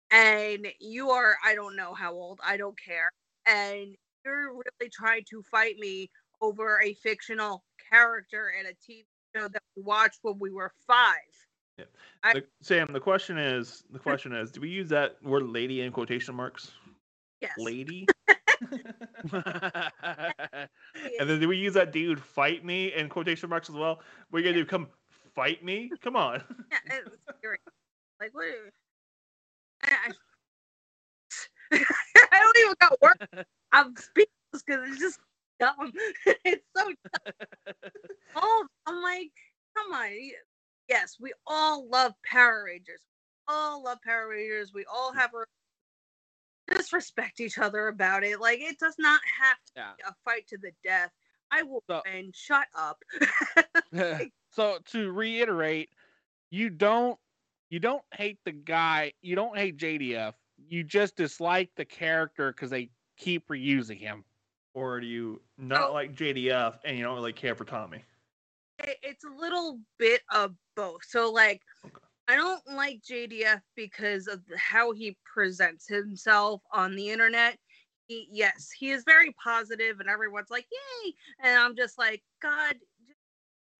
and 0.09 0.67
you 0.79 1.09
are 1.11 1.35
I 1.43 1.55
don't 1.55 1.75
know 1.75 1.93
how 1.93 2.13
old, 2.13 2.39
I 2.43 2.57
don't 2.57 2.77
care. 2.79 3.09
And 3.45 3.95
you're 4.25 4.51
really 4.53 4.89
trying 4.91 5.23
to 5.29 5.41
fight 5.43 5.77
me 5.77 6.09
over 6.41 6.81
a 6.81 6.93
fictional 6.95 7.63
character 7.91 8.51
in 8.59 8.65
a 8.67 8.69
TV 8.69 9.03
show 9.35 9.47
that 9.47 9.63
we 9.75 9.83
watched 9.83 10.19
when 10.23 10.37
we 10.39 10.51
were 10.51 10.71
five. 10.87 11.15
I- 12.24 12.34
The- 12.34 12.47
Sam, 12.61 12.88
the 12.91 12.99
question 12.99 13.38
is, 13.38 13.84
the 13.91 13.99
question 13.99 14.34
is, 14.34 14.51
do 14.51 14.61
we 14.61 14.69
use 14.69 14.89
that 14.89 15.22
word 15.24 15.43
"lady" 15.43 15.82
in 15.82 15.91
quotation 15.91 16.36
marks? 16.36 16.72
Yes. 17.41 17.53
Lady. 17.57 18.05
and 19.34 19.39
then 21.19 21.39
do 21.39 21.47
we 21.47 21.57
use 21.57 21.74
that 21.74 21.91
dude 21.91 22.19
"fight 22.22 22.63
me" 22.63 22.93
in 22.93 23.09
quotation 23.09 23.49
marks 23.49 23.69
as 23.69 23.76
well? 23.76 24.01
We're 24.32 24.43
gonna 24.43 24.53
do 24.53 24.65
come 24.65 24.88
fight 25.34 25.63
me? 25.63 25.91
Come 26.01 26.15
on. 26.15 26.43
Yeah. 26.72 26.99
Like 28.19 28.36
what? 28.36 28.45
I, 29.82 30.11
I, 31.72 31.84
I 32.32 32.39
don't 32.39 32.57
even 32.59 32.76
got 32.80 33.01
words. 33.01 33.47
I'm 33.72 33.95
speechless 33.95 34.63
because 34.63 34.88
it's 34.89 34.99
just 34.99 35.19
dumb. 35.59 35.91
it's 36.45 36.63
so 36.78 36.86
dumb. 36.86 37.74
Oh, 38.36 38.67
I'm 38.86 39.01
like, 39.01 39.32
come 39.76 39.91
on. 39.91 40.09
Y- 40.91 40.97
Yes, 40.99 41.17
we 41.19 41.31
all 41.47 41.87
love 41.89 42.13
Power 42.29 42.63
Rangers. 42.67 43.01
We 43.47 43.53
all 43.55 43.83
love 43.83 43.97
Power 44.05 44.29
Rangers. 44.29 44.71
We 44.73 44.85
all 44.91 45.11
have 45.13 45.31
our 45.33 45.47
just 46.71 46.93
respect 46.93 47.39
each 47.41 47.57
other 47.57 47.87
about 47.87 48.23
it. 48.23 48.39
Like 48.39 48.59
it 48.61 48.79
does 48.79 48.95
not 48.97 49.19
have 49.41 49.57
to 49.65 49.71
yeah. 49.75 49.91
be 49.97 50.03
a 50.07 50.13
fight 50.23 50.47
to 50.47 50.57
the 50.57 50.71
death. 50.83 51.11
I 51.51 51.63
will 51.63 51.83
So- 51.89 52.01
win. 52.05 52.31
Shut 52.33 52.67
up. 52.77 53.03
so 54.51 54.77
to 54.91 55.11
reiterate, 55.11 55.89
you 56.49 56.69
don't 56.69 57.19
you 57.69 57.79
don't 57.79 58.03
hate 58.13 58.37
the 58.45 58.51
guy, 58.51 59.13
you 59.21 59.35
don't 59.35 59.57
hate 59.57 59.77
JDF. 59.77 60.33
You 60.69 60.83
just 60.83 61.15
dislike 61.15 61.69
the 61.75 61.85
character 61.85 62.51
because 62.51 62.69
they 62.69 62.89
keep 63.17 63.47
reusing 63.47 63.97
him. 63.99 64.23
Or 64.73 64.99
do 65.01 65.07
you 65.07 65.41
not 65.57 65.89
Oh. 65.89 65.93
like 65.93 66.13
JDF 66.15 66.79
and 66.85 66.97
you 66.97 67.03
don't 67.03 67.15
really 67.15 67.33
care 67.33 67.55
for 67.55 67.65
Tommy? 67.65 68.03
It- 68.88 68.99
it's 69.03 69.23
a 69.23 69.29
little 69.29 69.79
bit 69.99 70.21
of 70.32 70.55
both. 70.75 71.03
So 71.05 71.32
like 71.32 71.61
Okay. 71.86 72.05
I 72.27 72.36
don't 72.36 72.65
like 72.67 73.01
JDF 73.03 73.61
because 73.75 74.27
of 74.27 74.41
how 74.57 74.91
he 74.93 75.17
presents 75.25 75.88
himself 75.88 76.61
on 76.71 76.95
the 76.95 77.09
internet. 77.09 77.59
He, 78.07 78.27
yes, 78.32 78.71
he 78.77 78.91
is 78.91 79.03
very 79.05 79.32
positive 79.34 79.99
and 79.99 80.09
everyone's 80.09 80.49
like, 80.51 80.67
"Yay!" 80.71 81.13
And 81.39 81.59
I'm 81.59 81.75
just 81.75 81.97
like, 81.97 82.23
"God, 82.41 82.79
just 83.07 83.19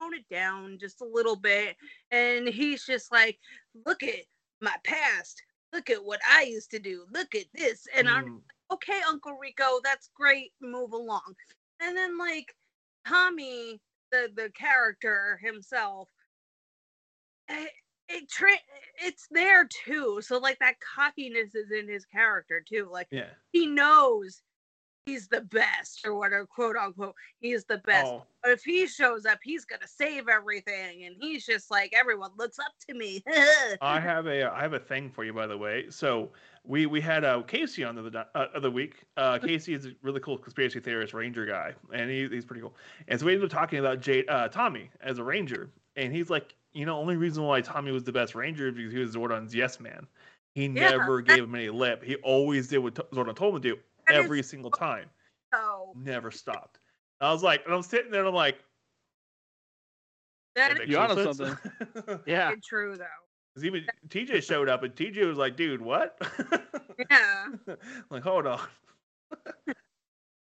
tone 0.02 0.14
it 0.14 0.28
down 0.30 0.78
just 0.80 1.02
a 1.02 1.06
little 1.06 1.36
bit." 1.36 1.78
And 2.12 2.48
he's 2.48 2.86
just 2.86 3.12
like, 3.12 3.40
"Look 3.86 4.04
at 4.04 4.26
my 4.62 4.76
past. 4.84 5.42
Look 5.74 5.90
at 5.90 6.04
what 6.04 6.22
I 6.28 6.44
used 6.44 6.72
to 6.72 6.80
do. 6.80 7.06
Look 7.12 7.36
at 7.36 7.46
this." 7.54 7.88
And 7.96 8.10
I'm 8.10 8.26
Mm, 8.26 8.42
okay, 8.72 9.02
Uncle 9.08 9.34
Rico, 9.38 9.80
that's 9.84 10.10
great. 10.16 10.54
Move 10.62 10.94
along. 10.94 11.36
And 11.82 11.96
then 11.98 12.18
like 12.18 12.56
Tommy, 13.08 13.82
the 14.12 14.30
the 14.36 14.50
character 14.52 15.40
himself, 15.44 16.10
it, 17.50 17.72
it 18.10 18.30
tra- 18.30 18.52
it's 19.04 19.28
there 19.32 19.68
too. 19.68 20.20
So 20.22 20.38
like 20.38 20.60
that 20.60 20.76
cockiness 20.80 21.56
is 21.56 21.72
in 21.72 21.88
his 21.88 22.06
character 22.06 22.64
too. 22.68 22.90
Like 22.92 23.08
yeah. 23.12 23.30
he 23.52 23.68
knows 23.68 24.42
he's 25.06 25.28
the 25.28 25.42
best 25.42 26.02
or 26.06 26.16
whatever, 26.16 26.46
quote 26.46 26.76
unquote. 26.76 27.16
He's 27.40 27.66
the 27.66 27.80
best. 27.80 28.12
Oh, 28.12 28.24
But 28.44 28.52
if 28.52 28.64
he 28.64 28.88
shows 28.88 29.26
up, 29.26 29.40
he's 29.44 29.66
gonna 29.66 29.88
save 29.88 30.28
everything, 30.28 31.06
and 31.06 31.16
he's 31.20 31.46
just 31.46 31.72
like 31.72 31.94
everyone 31.98 32.32
looks 32.38 32.60
up 32.60 32.74
to 32.90 32.96
me. 32.96 33.24
I 33.82 34.00
have 34.00 34.28
a 34.28 34.52
I 34.52 34.62
have 34.62 34.74
a 34.74 34.80
thing 34.80 35.10
for 35.10 35.24
you 35.24 35.34
by 35.34 35.48
the 35.48 35.58
way. 35.58 35.86
So 35.90 36.30
we 36.66 36.86
we 36.86 37.02
had 37.02 37.24
uh, 37.24 37.42
Casey 37.42 37.84
on 37.84 37.96
the 37.96 38.06
other, 38.06 38.26
uh, 38.36 38.46
other 38.56 38.70
week. 38.72 39.04
Uh, 39.18 39.40
Casey 39.44 39.74
is 39.74 39.86
a 39.86 39.92
really 40.02 40.20
cool 40.20 40.38
conspiracy 40.38 40.80
theorist 40.80 41.14
ranger 41.14 41.46
guy, 41.46 41.74
and 41.94 42.10
he, 42.10 42.28
he's 42.28 42.46
pretty 42.46 42.62
cool. 42.62 42.76
And 43.08 43.20
so 43.20 43.26
we 43.26 43.34
ended 43.34 43.46
up 43.46 43.52
talking 43.52 43.80
about 43.80 44.00
Jade, 44.00 44.30
uh, 44.30 44.48
Tommy 44.48 44.90
as 45.02 45.18
a 45.18 45.24
ranger, 45.24 45.72
and 45.96 46.14
he's 46.14 46.30
like, 46.30 46.56
you 46.74 46.86
know, 46.86 46.98
only 46.98 47.18
reason 47.18 47.44
why 47.44 47.62
Tommy 47.62 47.92
was 47.92 48.04
the 48.04 48.12
best 48.12 48.36
ranger 48.36 48.68
is 48.68 48.76
because 48.76 48.94
he 48.94 49.00
was 49.00 49.16
Zordon's 49.16 49.54
yes 49.56 49.80
man. 49.80 50.08
He 50.54 50.66
Yeah, 50.66 50.92
never 50.92 51.22
gave 51.22 51.44
him 51.44 51.56
any 51.56 51.70
lip. 51.70 52.04
He 52.04 52.16
always 52.18 52.68
did 52.68 52.80
what 52.80 52.96
T- 52.96 53.04
Zordon 53.14 53.36
told 53.36 53.56
him 53.56 53.62
to 53.62 53.76
do 53.76 53.82
That 54.08 54.16
is 54.16 54.26
every 54.26 54.44
single 54.44 54.72
time. 54.72 55.10
Oh. 55.54 55.94
Never 55.98 56.32
stopped. 56.32 56.80
I 57.22 57.32
was 57.32 57.44
like, 57.44 57.64
and 57.66 57.74
I'm 57.74 57.84
sitting 57.84 58.12
there, 58.12 58.22
and 58.22 58.30
I'm 58.30 58.36
like, 58.36 58.58
that 60.56 60.76
that 60.76 60.82
is 60.84 60.90
You 60.90 60.96
no 60.96 61.02
onto 61.04 61.34
sense. 61.34 61.60
Yeah. 62.26 62.52
true 62.64 62.98
though. 62.98 63.06
'Cause 63.54 63.66
even 63.66 63.86
TJ 64.08 64.42
showed 64.42 64.70
up, 64.70 64.84
and 64.84 64.96
TJ 64.96 65.26
was 65.28 65.38
like, 65.38 65.56
dude, 65.56 65.82
what? 65.82 66.18
Yeah, 67.10 67.48
like, 68.12 68.22
hold 68.22 68.46
on. 68.46 68.60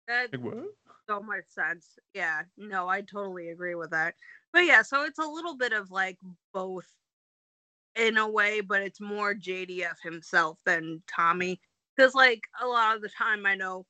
that 0.08 0.32
Like, 0.32 0.41
what? 0.41 0.68
so 1.10 1.20
much 1.22 1.43
sense. 1.49 1.99
Yeah, 2.14 2.43
no, 2.58 2.88
I 2.88 3.01
totally 3.01 3.49
agree 3.49 3.76
with 3.76 3.89
that. 3.91 4.16
But 4.53 4.66
yeah, 4.66 4.82
so 4.82 5.03
it's 5.03 5.20
a 5.20 5.28
little 5.28 5.58
bit 5.58 5.74
of 5.74 5.91
like 5.91 6.18
both 6.53 6.88
in 7.95 8.18
a 8.18 8.30
way, 8.30 8.62
but 8.62 8.82
it's 8.82 9.01
more 9.01 9.34
JDF 9.34 9.99
himself 10.01 10.60
than 10.66 11.03
Tommy. 11.08 11.60
Because 11.95 12.16
like 12.16 12.43
a 12.62 12.68
lot 12.68 12.95
of 12.95 13.01
the 13.01 13.10
time 13.10 13.45
I 13.45 13.56
know 13.56 13.86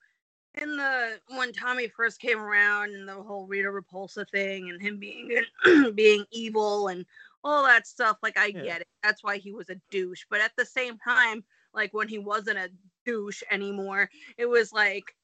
in 0.55 0.77
the 0.77 1.19
when 1.35 1.51
Tommy 1.51 1.87
first 1.87 2.19
came 2.19 2.39
around 2.39 2.95
and 2.95 3.07
the 3.07 3.13
whole 3.13 3.45
Rita 3.47 3.67
Repulsa 3.69 4.27
thing 4.29 4.69
and 4.69 4.81
him 4.81 4.97
being 4.99 5.29
being 5.93 6.25
evil 6.31 6.87
and 6.87 7.05
all 7.45 7.63
that 7.63 7.87
stuff, 7.87 8.17
like 8.21 8.37
I 8.37 8.47
Yeah. 8.47 8.63
get 8.63 8.81
it. 8.81 8.87
That's 9.03 9.23
why 9.23 9.37
he 9.37 9.53
was 9.53 9.69
a 9.69 9.75
douche. 9.91 10.25
But 10.29 10.41
at 10.41 10.51
the 10.57 10.65
same 10.65 10.97
time, 10.97 11.45
like 11.73 11.93
when 11.93 12.07
he 12.07 12.17
wasn't 12.17 12.57
a 12.57 12.71
douche 13.05 13.43
anymore, 13.51 14.09
it 14.37 14.47
was 14.47 14.73
like 14.73 15.15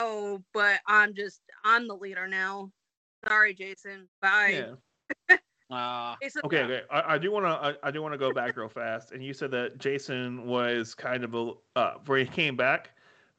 oh, 0.00 0.42
but 0.52 0.80
I'm 0.86 1.14
just 1.14 1.40
I'm 1.64 1.88
the 1.88 1.96
leader 1.96 2.28
now. 2.28 2.70
Sorry, 3.26 3.54
Jason. 3.54 4.08
Bye. 4.20 4.74
Yeah. 5.30 5.36
Uh, 5.70 6.16
Jason, 6.22 6.42
Okay. 6.44 6.62
Okay. 6.62 6.82
I, 6.90 7.14
I 7.14 7.18
do 7.18 7.30
want 7.32 7.46
to. 7.46 7.50
I, 7.50 7.88
I 7.88 7.90
do 7.90 8.02
want 8.02 8.12
to 8.14 8.18
go 8.18 8.32
back 8.32 8.56
real 8.56 8.68
fast. 8.68 9.12
And 9.12 9.24
you 9.24 9.32
said 9.32 9.50
that 9.52 9.78
Jason 9.78 10.46
was 10.46 10.94
kind 10.94 11.24
of 11.24 11.34
a 11.34 11.52
uh, 11.76 11.94
where 12.06 12.18
he 12.18 12.26
came 12.26 12.56
back 12.56 12.90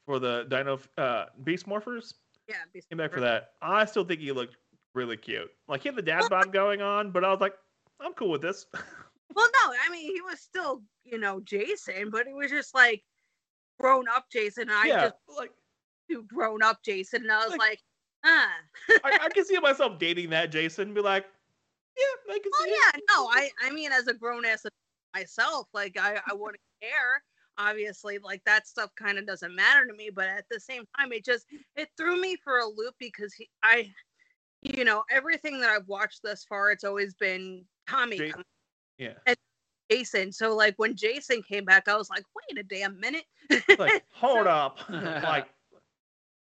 for 0.06 0.20
the 0.20 0.46
Dino 0.50 0.80
uh, 0.98 1.26
Beast 1.44 1.68
Morphers. 1.68 2.14
Yeah, 2.48 2.56
be 2.74 2.82
Came 2.90 2.98
back 2.98 3.14
for 3.14 3.20
that. 3.20 3.52
I 3.62 3.86
still 3.86 4.06
think 4.06 4.22
he 4.22 4.32
looked 4.32 4.56
really 4.96 5.18
cute. 5.18 5.52
Like 5.68 5.82
he 5.82 5.90
had 5.90 5.98
the 5.98 6.02
dad 6.02 6.30
bod 6.30 6.54
going 6.54 6.82
on, 6.82 7.12
but 7.12 7.26
I 7.26 7.32
was 7.32 7.42
like, 7.42 7.54
I'm 8.00 8.14
cool 8.14 8.32
with 8.32 8.42
this. 8.42 8.66
Well, 9.36 9.48
no, 9.54 9.74
I 9.86 9.90
mean 9.92 10.12
he 10.14 10.22
was 10.22 10.40
still, 10.40 10.82
you 11.04 11.20
know, 11.20 11.42
Jason, 11.42 12.10
but 12.10 12.26
he 12.26 12.34
was 12.34 12.50
just 12.50 12.74
like 12.74 13.04
grown 13.80 14.06
up 14.08 14.26
Jason. 14.32 14.64
And 14.64 14.72
I 14.72 14.86
yeah. 14.88 15.02
just 15.10 15.16
Like 15.38 15.52
do 16.10 16.24
grown 16.24 16.64
up 16.64 16.82
Jason, 16.82 17.24
and 17.24 17.32
I 17.32 17.40
was 17.46 17.50
Like- 17.52 17.60
like, 17.60 17.80
ah. 18.26 18.50
I, 19.04 19.20
I 19.26 19.30
can 19.30 19.46
see 19.46 19.60
myself 19.60 20.00
dating 20.00 20.30
that 20.32 20.50
Jason. 20.52 20.84
And 20.88 20.96
be 20.96 21.02
like, 21.02 21.26
yeah, 21.98 22.34
I 22.34 22.40
can 22.40 22.52
Oh 22.56 22.64
see 22.64 22.72
it. 22.72 22.80
yeah, 22.96 23.00
no, 23.12 23.28
I 23.28 23.50
I 23.62 23.70
mean 23.72 23.92
as 23.92 24.08
a 24.08 24.14
grown 24.14 24.46
ass 24.46 24.66
myself, 25.14 25.68
like 25.74 25.98
I 26.00 26.20
I 26.26 26.34
wouldn't 26.34 26.62
care. 26.82 27.22
Obviously, 27.60 28.18
like 28.20 28.42
that 28.46 28.66
stuff 28.66 28.92
kind 28.96 29.18
of 29.20 29.28
doesn't 29.28 29.54
matter 29.56 29.86
to 29.86 29.94
me, 29.94 30.10
but 30.10 30.28
at 30.30 30.46
the 30.50 30.60
same 30.60 30.84
time, 30.98 31.12
it 31.12 31.26
just 31.26 31.46
it 31.76 31.90
threw 31.98 32.20
me 32.20 32.38
for 32.44 32.60
a 32.60 32.66
loop 32.66 32.96
because 32.98 33.34
he, 33.34 33.50
I, 33.62 33.92
you 34.62 34.84
know, 34.84 35.04
everything 35.12 35.60
that 35.62 35.70
I've 35.70 35.88
watched 35.88 36.22
thus 36.24 36.44
far, 36.44 36.72
it's 36.72 36.84
always 36.84 37.14
been 37.14 37.66
Tommy, 37.90 38.18
Ja- 38.18 38.32
coming 38.32 38.46
Yeah. 38.98 39.14
Jason. 39.90 40.32
So 40.32 40.56
like 40.56 40.76
when 40.78 40.96
Jason 40.96 41.42
came 41.44 41.64
back, 41.66 41.88
I 41.88 41.96
was 41.96 42.10
like, 42.10 42.24
wait 42.36 42.60
a 42.60 42.64
damn 42.64 43.00
minute. 43.00 43.26
Like, 43.78 44.04
hold 44.12 44.48
up. 44.48 44.80
like, 44.90 45.48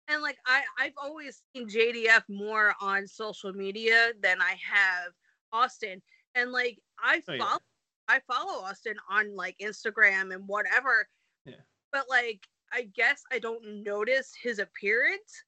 and 0.07 0.21
like 0.21 0.37
I 0.45 0.63
I've 0.79 0.93
always 1.01 1.41
seen 1.55 1.69
JDF 1.69 2.23
more 2.29 2.73
on 2.81 3.07
social 3.07 3.53
media 3.53 4.11
than 4.21 4.41
I 4.41 4.55
have 4.61 5.13
Austin. 5.53 6.01
And 6.35 6.51
like 6.51 6.79
I 7.01 7.21
Oh, 7.27 7.33
yeah. 7.33 7.43
follow 7.45 7.59
I 8.07 8.19
follow 8.27 8.63
Austin 8.63 8.95
on 9.09 9.35
like 9.35 9.55
Instagram 9.61 10.33
and 10.33 10.47
whatever. 10.47 11.07
Yeah. 11.45 11.61
But 11.93 12.09
like 12.09 12.41
I 12.73 12.89
guess 12.95 13.21
I 13.31 13.39
don't 13.39 13.83
notice 13.83 14.33
his 14.41 14.57
appearance. 14.59 15.43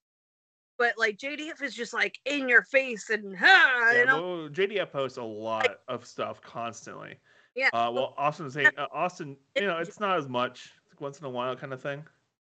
But 0.82 0.98
like 0.98 1.18
JDF 1.20 1.62
is 1.62 1.76
just 1.76 1.94
like 1.94 2.18
in 2.26 2.50
your 2.50 2.64
face 2.64 3.12
and 3.12 3.38
huh, 3.38 3.46
yeah, 3.46 4.00
you 4.00 4.06
know. 4.08 4.22
well, 4.22 4.50
JDF 4.50 4.92
posts 4.92 5.20
a 5.20 5.24
lot 5.24 5.78
of 5.88 6.08
stuff 6.08 6.42
constantly. 6.42 7.18
Yeah. 7.54 7.70
Uh, 7.72 7.92
well, 7.94 8.16
Austin's 8.18 8.56
saying 8.56 8.70
uh, 8.80 8.88
Austin, 8.92 9.38
you 9.56 9.68
know, 9.68 9.78
it's 9.78 10.00
not 10.00 10.18
as 10.18 10.28
much. 10.28 10.72
It's 10.86 10.94
like 10.96 11.00
once 11.02 11.20
in 11.20 11.26
a 11.26 11.30
while 11.30 11.56
kind 11.56 11.72
of 11.72 11.82
thing. 11.84 12.04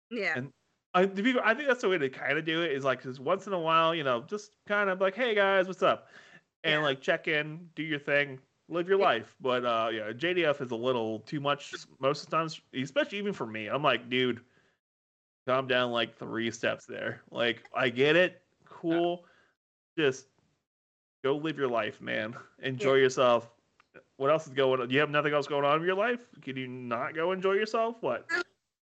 yeah. 0.09 0.34
and- 0.38 0.51
I, 0.95 1.05
be- 1.05 1.36
I 1.43 1.53
think 1.53 1.67
that's 1.67 1.82
the 1.82 1.89
way 1.89 1.97
to 1.99 2.09
kind 2.09 2.38
of 2.38 2.45
do 2.45 2.61
it. 2.63 2.71
Is 2.71 2.84
like 2.86 3.03
just 3.03 3.19
once 3.19 3.45
in 3.45 3.53
a 3.53 3.59
while, 3.59 3.93
you 3.93 4.03
know, 4.05 4.23
just 4.28 4.55
kind 4.65 4.89
of 4.89 5.01
like, 5.01 5.13
hey 5.13 5.36
guys, 5.36 5.67
what's 5.67 5.84
up, 5.84 6.07
and 6.63 6.80
Yeah. 6.80 6.84
like 6.88 7.01
check 7.01 7.28
in, 7.28 7.69
do 7.76 7.84
your 7.84 7.99
thing, 7.99 8.39
live 8.69 8.88
your 8.88 8.97
Yeah. 8.99 9.05
life. 9.05 9.36
But 9.41 9.65
uh, 9.65 9.89
yeah, 9.93 10.11
JDF 10.13 10.61
is 10.61 10.71
a 10.71 10.76
little 10.76 11.19
too 11.19 11.41
much 11.41 11.73
most 11.99 12.23
of 12.23 12.30
the 12.32 12.38
times, 12.38 12.59
especially 12.73 13.17
even 13.19 13.34
for 13.34 13.45
me. 13.45 13.67
I'm 13.67 13.84
like, 13.84 14.09
dude, 14.09 14.39
calm 15.45 15.67
down 15.67 15.91
like 15.91 16.17
three 16.17 16.51
steps 16.51 16.85
there. 16.85 17.21
Like 17.31 17.63
I 17.75 17.89
get 17.89 18.15
it, 18.15 18.41
cool, 18.65 19.25
just 19.97 20.27
go 21.23 21.35
live 21.37 21.57
your 21.57 21.67
life, 21.69 22.01
man. 22.01 22.35
Enjoy 22.59 22.95
yourself. 22.95 23.49
what 24.17 24.29
else 24.29 24.47
is 24.47 24.53
going 24.53 24.81
on? 24.81 24.87
Do 24.87 24.93
you 24.93 24.99
have 24.99 25.09
nothing 25.09 25.33
else 25.33 25.47
going 25.47 25.65
on 25.65 25.79
in 25.79 25.85
your 25.85 25.95
life? 25.95 26.19
Can 26.41 26.57
you 26.57 26.67
not 26.67 27.15
go 27.15 27.31
enjoy 27.31 27.53
yourself? 27.53 27.97
What? 28.01 28.27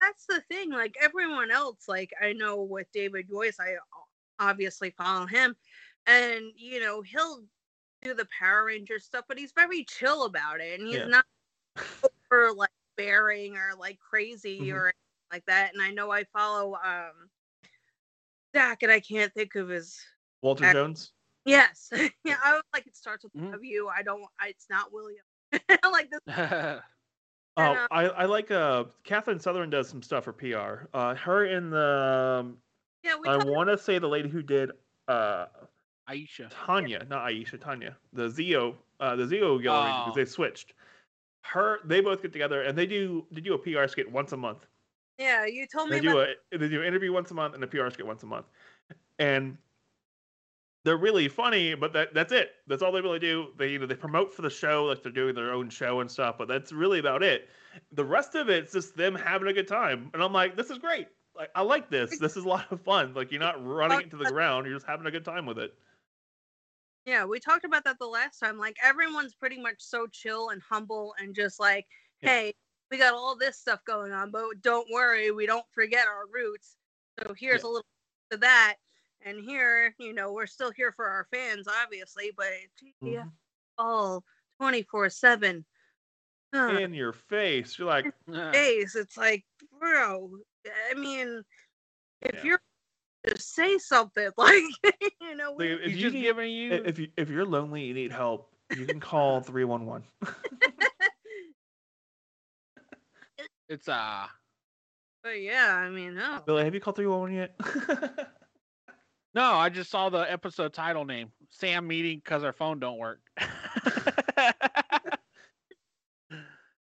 That's 0.02 0.26
the 0.26 0.42
thing. 0.42 0.72
Like 0.72 0.96
everyone 1.02 1.52
else, 1.52 1.88
like 1.88 2.12
I 2.22 2.34
know 2.34 2.62
with 2.64 2.88
David 2.92 3.28
Joyce, 3.30 3.58
I 3.60 3.76
obviously 4.40 4.90
follow 4.92 5.26
him, 5.26 5.56
and 6.08 6.46
you 6.56 6.80
know 6.80 7.02
he'll 7.02 7.44
do 8.02 8.14
the 8.16 8.28
Power 8.40 8.66
Ranger 8.66 9.00
stuff, 9.00 9.26
but 9.28 9.38
he's 9.38 9.52
very 9.52 9.84
chill 9.86 10.26
about 10.26 10.60
it, 10.60 10.80
and 10.80 10.88
he's 10.88 10.98
Yeah. 10.98 11.06
not 11.08 11.26
over 12.32 12.52
like 12.54 12.72
bearing 12.98 13.58
or 13.58 13.74
like 13.78 14.00
crazy 14.00 14.70
Mhm. 14.70 14.74
or 14.74 14.94
like 15.32 15.46
that. 15.46 15.74
And 15.74 15.82
I 15.82 15.92
know 15.92 16.12
I 16.12 16.24
follow 16.34 16.76
um 16.76 17.30
Zach, 18.56 18.84
and 18.84 18.92
I 18.92 19.00
can't 19.00 19.34
think 19.34 19.56
of 19.56 19.70
his. 19.70 20.00
Walter 20.42 20.66
Ac- 20.66 20.74
Jones? 20.74 21.12
Yes, 21.46 21.90
yeah, 22.26 22.38
I 22.44 22.54
was 22.54 22.64
like 22.74 22.86
it 22.88 22.96
starts 22.96 23.24
with 23.24 23.34
Mhm. 23.34 23.52
W. 23.52 23.88
I 23.88 24.04
don't. 24.04 24.24
I, 24.40 24.50
it's 24.50 24.68
not 24.70 24.92
William. 24.94 25.24
like 25.92 26.10
this. 26.10 26.20
Oh, 27.58 27.64
And, 27.64 27.78
uh, 27.80 27.88
I, 27.92 28.04
I 28.06 28.26
like 28.26 28.50
uh 28.50 28.86
Catherine 29.04 29.38
Sutherland 29.40 29.74
does 29.74 29.90
some 29.90 30.02
stuff 30.02 30.24
for 30.24 30.32
PR. 30.32 30.88
Uh, 30.94 31.16
her 31.16 31.44
and 31.44 31.72
the 31.74 32.38
um, 32.40 32.58
Yeah, 33.04 33.16
we 33.22 33.28
I 33.28 33.36
want 33.36 33.70
to 33.70 33.78
say 33.78 34.00
the 34.00 34.08
lady 34.08 34.30
who 34.30 34.42
did 34.42 34.72
uh 35.10 35.48
Aisha. 36.10 36.50
Tanya, 36.50 37.06
not 37.10 37.28
Aisha, 37.28 37.60
Tanya, 37.60 37.98
the 38.14 38.30
Zeo, 38.30 38.76
uh, 39.02 39.18
the 39.18 39.24
Zeo 39.24 39.62
gallery 39.62 39.88
Ranger, 39.88 40.00
Oh. 40.00 40.06
because 40.06 40.16
they 40.16 40.26
switched. 40.26 40.74
Her, 41.44 41.80
they 41.84 42.00
both 42.00 42.22
get 42.22 42.32
together 42.32 42.62
and 42.62 42.78
they 42.78 42.86
do 42.86 43.26
they 43.32 43.42
do 43.42 43.54
a 43.54 43.58
PR 43.58 43.88
skit 43.88 44.10
once 44.10 44.32
a 44.32 44.38
month. 44.38 44.66
Yeah, 45.22 45.46
you 45.46 45.68
told 45.68 45.90
me 45.90 46.00
They 46.00 46.08
about 46.08 46.28
do 46.52 46.56
a 46.56 46.58
they 46.58 46.68
do 46.68 46.82
an 46.82 46.88
interview 46.88 47.14
once 47.14 47.30
a 47.30 47.36
month 47.36 47.54
and 47.54 47.64
a 47.64 47.68
PR 47.68 47.92
skit 47.92 48.08
once 48.08 48.24
a 48.24 48.26
month, 48.26 48.48
and 49.20 49.56
they're 50.84 50.98
really 50.98 51.28
funny. 51.28 51.76
But 51.76 51.94
that 51.94 52.16
that's 52.16 52.32
it. 52.34 52.54
That's 52.66 52.82
all 52.82 52.92
they 52.92 53.02
really 53.02 53.20
do. 53.20 53.50
They 53.56 53.68
you 53.68 53.78
know 53.78 53.86
they 53.86 53.94
promote 53.96 54.34
for 54.34 54.42
the 54.42 54.50
show 54.50 54.86
like 54.86 55.04
they're 55.04 55.12
doing 55.12 55.36
their 55.36 55.54
own 55.54 55.70
show 55.70 56.00
and 56.00 56.10
stuff. 56.10 56.40
But 56.40 56.48
that's 56.48 56.72
really 56.72 56.98
about 56.98 57.22
it. 57.22 57.50
The 57.92 58.04
rest 58.04 58.34
of 58.34 58.50
it's 58.50 58.74
just 58.74 58.98
them 58.98 59.14
having 59.14 59.48
a 59.48 59.54
good 59.54 59.68
time. 59.68 60.10
And 60.16 60.24
I'm 60.24 60.34
like, 60.34 60.56
this 60.58 60.72
is 60.72 60.80
great. 60.80 61.08
Like 61.36 61.52
I 61.54 61.62
like 61.62 61.92
this. 61.92 62.18
This 62.18 62.36
is 62.36 62.44
a 62.44 62.48
lot 62.48 62.72
of 62.72 62.82
fun. 62.82 63.14
Like 63.14 63.32
you're 63.32 63.40
not 63.40 63.64
running 63.64 64.02
it 64.02 64.10
to 64.10 64.18
the 64.18 64.26
ground. 64.26 64.66
You're 64.66 64.76
just 64.76 64.88
having 64.88 65.06
a 65.06 65.12
good 65.12 65.24
time 65.24 65.46
with 65.46 65.60
it. 65.60 65.72
Yeah, 67.06 67.26
we 67.26 67.40
talked 67.40 67.66
about 67.66 67.84
that 67.84 68.00
the 68.00 68.08
last 68.08 68.40
time. 68.40 68.58
Like 68.58 68.78
everyone's 68.84 69.36
pretty 69.36 69.62
much 69.62 69.76
so 69.78 70.08
chill 70.08 70.50
and 70.50 70.62
humble 70.68 71.14
and 71.20 71.36
just 71.36 71.60
like, 71.60 71.86
hey, 72.22 72.54
we 72.92 72.98
got 72.98 73.14
all 73.14 73.36
this 73.36 73.58
stuff 73.58 73.84
going 73.86 74.12
on, 74.12 74.32
but 74.32 74.44
don't 74.62 74.88
worry, 74.92 75.32
we 75.32 75.46
don't 75.46 75.66
forget 75.72 76.08
our 76.08 76.28
roots. 76.32 76.76
So 77.20 77.34
here's 77.34 77.64
Yeah. 77.64 77.68
a 77.68 77.72
little 77.72 77.86
bit 78.30 78.36
of 78.36 78.42
that. 78.42 78.76
And 79.24 79.40
here, 79.40 79.96
you 80.00 80.14
know, 80.14 80.34
we're 80.34 80.48
still 80.48 80.72
here 80.72 80.92
for 80.92 81.08
our 81.08 81.26
fans, 81.32 81.68
obviously, 81.68 82.32
but 82.36 82.48
yeah, 83.02 83.24
Mhm. 83.24 83.32
all 83.78 84.26
24 84.60 85.10
7. 85.10 85.66
In 86.54 86.94
your 86.94 87.14
face. 87.14 87.80
You're 87.80 87.88
like, 87.88 88.14
face. 88.52 88.96
It's 88.96 89.16
like, 89.16 89.46
bro, 89.80 90.38
I 90.90 90.94
mean, 90.96 91.46
if 92.22 92.36
Yeah. 92.36 92.44
you're 92.44 92.62
just 93.26 93.54
say 93.54 93.78
something, 93.78 94.32
like, 94.38 94.64
you 95.22 95.36
know, 95.36 95.52
like, 95.52 95.58
we, 95.60 95.72
if 95.74 95.82
He's 95.86 95.96
you 95.96 96.02
just 96.02 96.16
need, 96.16 96.22
giving 96.24 96.52
you. 96.52 96.74
if 96.74 97.00
you 97.00 97.08
if 97.16 97.30
you're 97.30 97.46
lonely, 97.46 97.86
you 97.86 97.94
need 97.94 98.12
help. 98.12 98.52
You 98.76 98.86
can 98.86 99.00
call 99.00 99.40
three 99.44 99.64
one 99.64 99.86
one. 99.86 100.04
It's 103.72 103.88
uh. 103.88 104.26
but 105.24 105.42
yeah, 105.42 105.74
I 105.76 105.90
mean, 105.90 106.20
oh. 106.20 106.42
Billy, 106.46 106.66
have 106.66 106.74
you 106.74 106.82
called 106.82 106.98
three 106.98 107.08
one 107.08 107.22
one 107.22 107.34
yet? 107.34 107.56
No, 109.34 109.54
I 109.54 109.70
just 109.70 109.90
saw 109.90 110.10
the 110.10 110.30
episode 110.30 110.74
title 110.74 111.06
name. 111.06 111.32
Sam 111.50 111.88
meeting 111.88 112.18
because 112.18 112.44
our 112.44 112.52
phone 112.52 112.80
don't 112.80 112.98
work. 112.98 113.22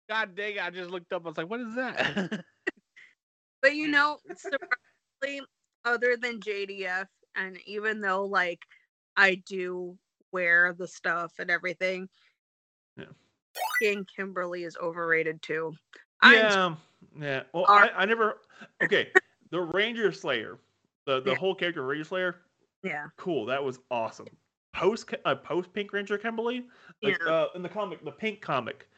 God 0.08 0.34
dang! 0.34 0.56
it, 0.56 0.64
I 0.64 0.70
just 0.70 0.88
looked 0.90 1.12
up. 1.12 1.26
I 1.26 1.28
was 1.28 1.36
like, 1.36 1.50
"What 1.50 1.60
is 1.60 1.74
that?" 1.74 2.44
But 3.60 3.76
you 3.76 3.88
know, 3.88 4.16
surprisingly, 4.34 5.46
other 5.84 6.16
than 6.16 6.40
JDF, 6.40 7.06
and 7.36 7.58
even 7.66 8.00
though 8.00 8.24
like 8.24 8.60
I 9.16 9.42
do 9.46 9.96
wear 10.32 10.74
the 10.76 10.88
stuff 10.88 11.32
and 11.38 11.50
everything, 11.50 12.08
Yeah. 12.96 13.04
King 13.80 14.06
Kimberly 14.16 14.64
is 14.64 14.76
overrated 14.82 15.42
too. 15.42 15.74
Yeah, 16.22 16.74
yeah. 17.18 17.42
Well, 17.52 17.64
Are- 17.68 17.84
I, 17.84 18.02
I 18.02 18.04
never. 18.04 18.38
Okay, 18.82 19.08
the 19.50 19.60
Ranger 19.60 20.12
Slayer, 20.12 20.58
the 21.06 21.20
the 21.20 21.30
Yeah. 21.30 21.36
whole 21.36 21.54
character 21.54 21.80
of 21.82 21.88
Ranger 21.88 22.04
Slayer, 22.04 22.36
yeah, 22.82 23.06
cool. 23.16 23.46
That 23.46 23.62
was 23.62 23.78
awesome. 23.90 24.28
Post 24.74 25.14
uh, 25.24 25.34
post 25.34 25.72
Pink 25.72 25.92
Ranger 25.92 26.16
Kimberly, 26.18 26.64
like 27.02 27.18
Yeah. 27.24 27.30
uh, 27.32 27.46
in 27.54 27.62
the 27.62 27.68
comic, 27.68 28.04
the 28.04 28.12
Pink 28.12 28.40
comic, 28.40 28.88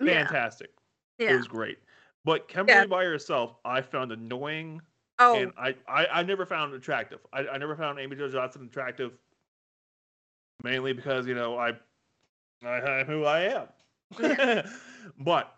yeah, 0.00 0.24
fantastic. 0.24 0.70
It 1.18 1.24
yeah. 1.24 1.36
was 1.36 1.46
great. 1.46 1.78
But 2.24 2.48
Kimberly 2.48 2.86
by 2.86 3.04
herself, 3.04 3.56
I 3.64 3.80
found 3.82 4.10
annoying, 4.10 4.80
Oh, 5.18 5.36
and 5.36 5.52
I, 5.56 5.76
I 5.86 6.06
I 6.06 6.22
never 6.22 6.44
found 6.46 6.74
attractive. 6.74 7.20
I, 7.32 7.46
I 7.46 7.58
never 7.58 7.76
found 7.76 7.98
Amy 8.00 8.16
Jo 8.16 8.28
Johnson 8.28 8.64
attractive, 8.64 9.12
mainly 10.62 10.92
because 10.92 11.26
you 11.26 11.34
know 11.34 11.56
I 11.58 11.72
I 12.64 13.00
am 13.00 13.06
who 13.06 13.24
I 13.24 13.40
am. 13.42 14.64
but 15.20 15.54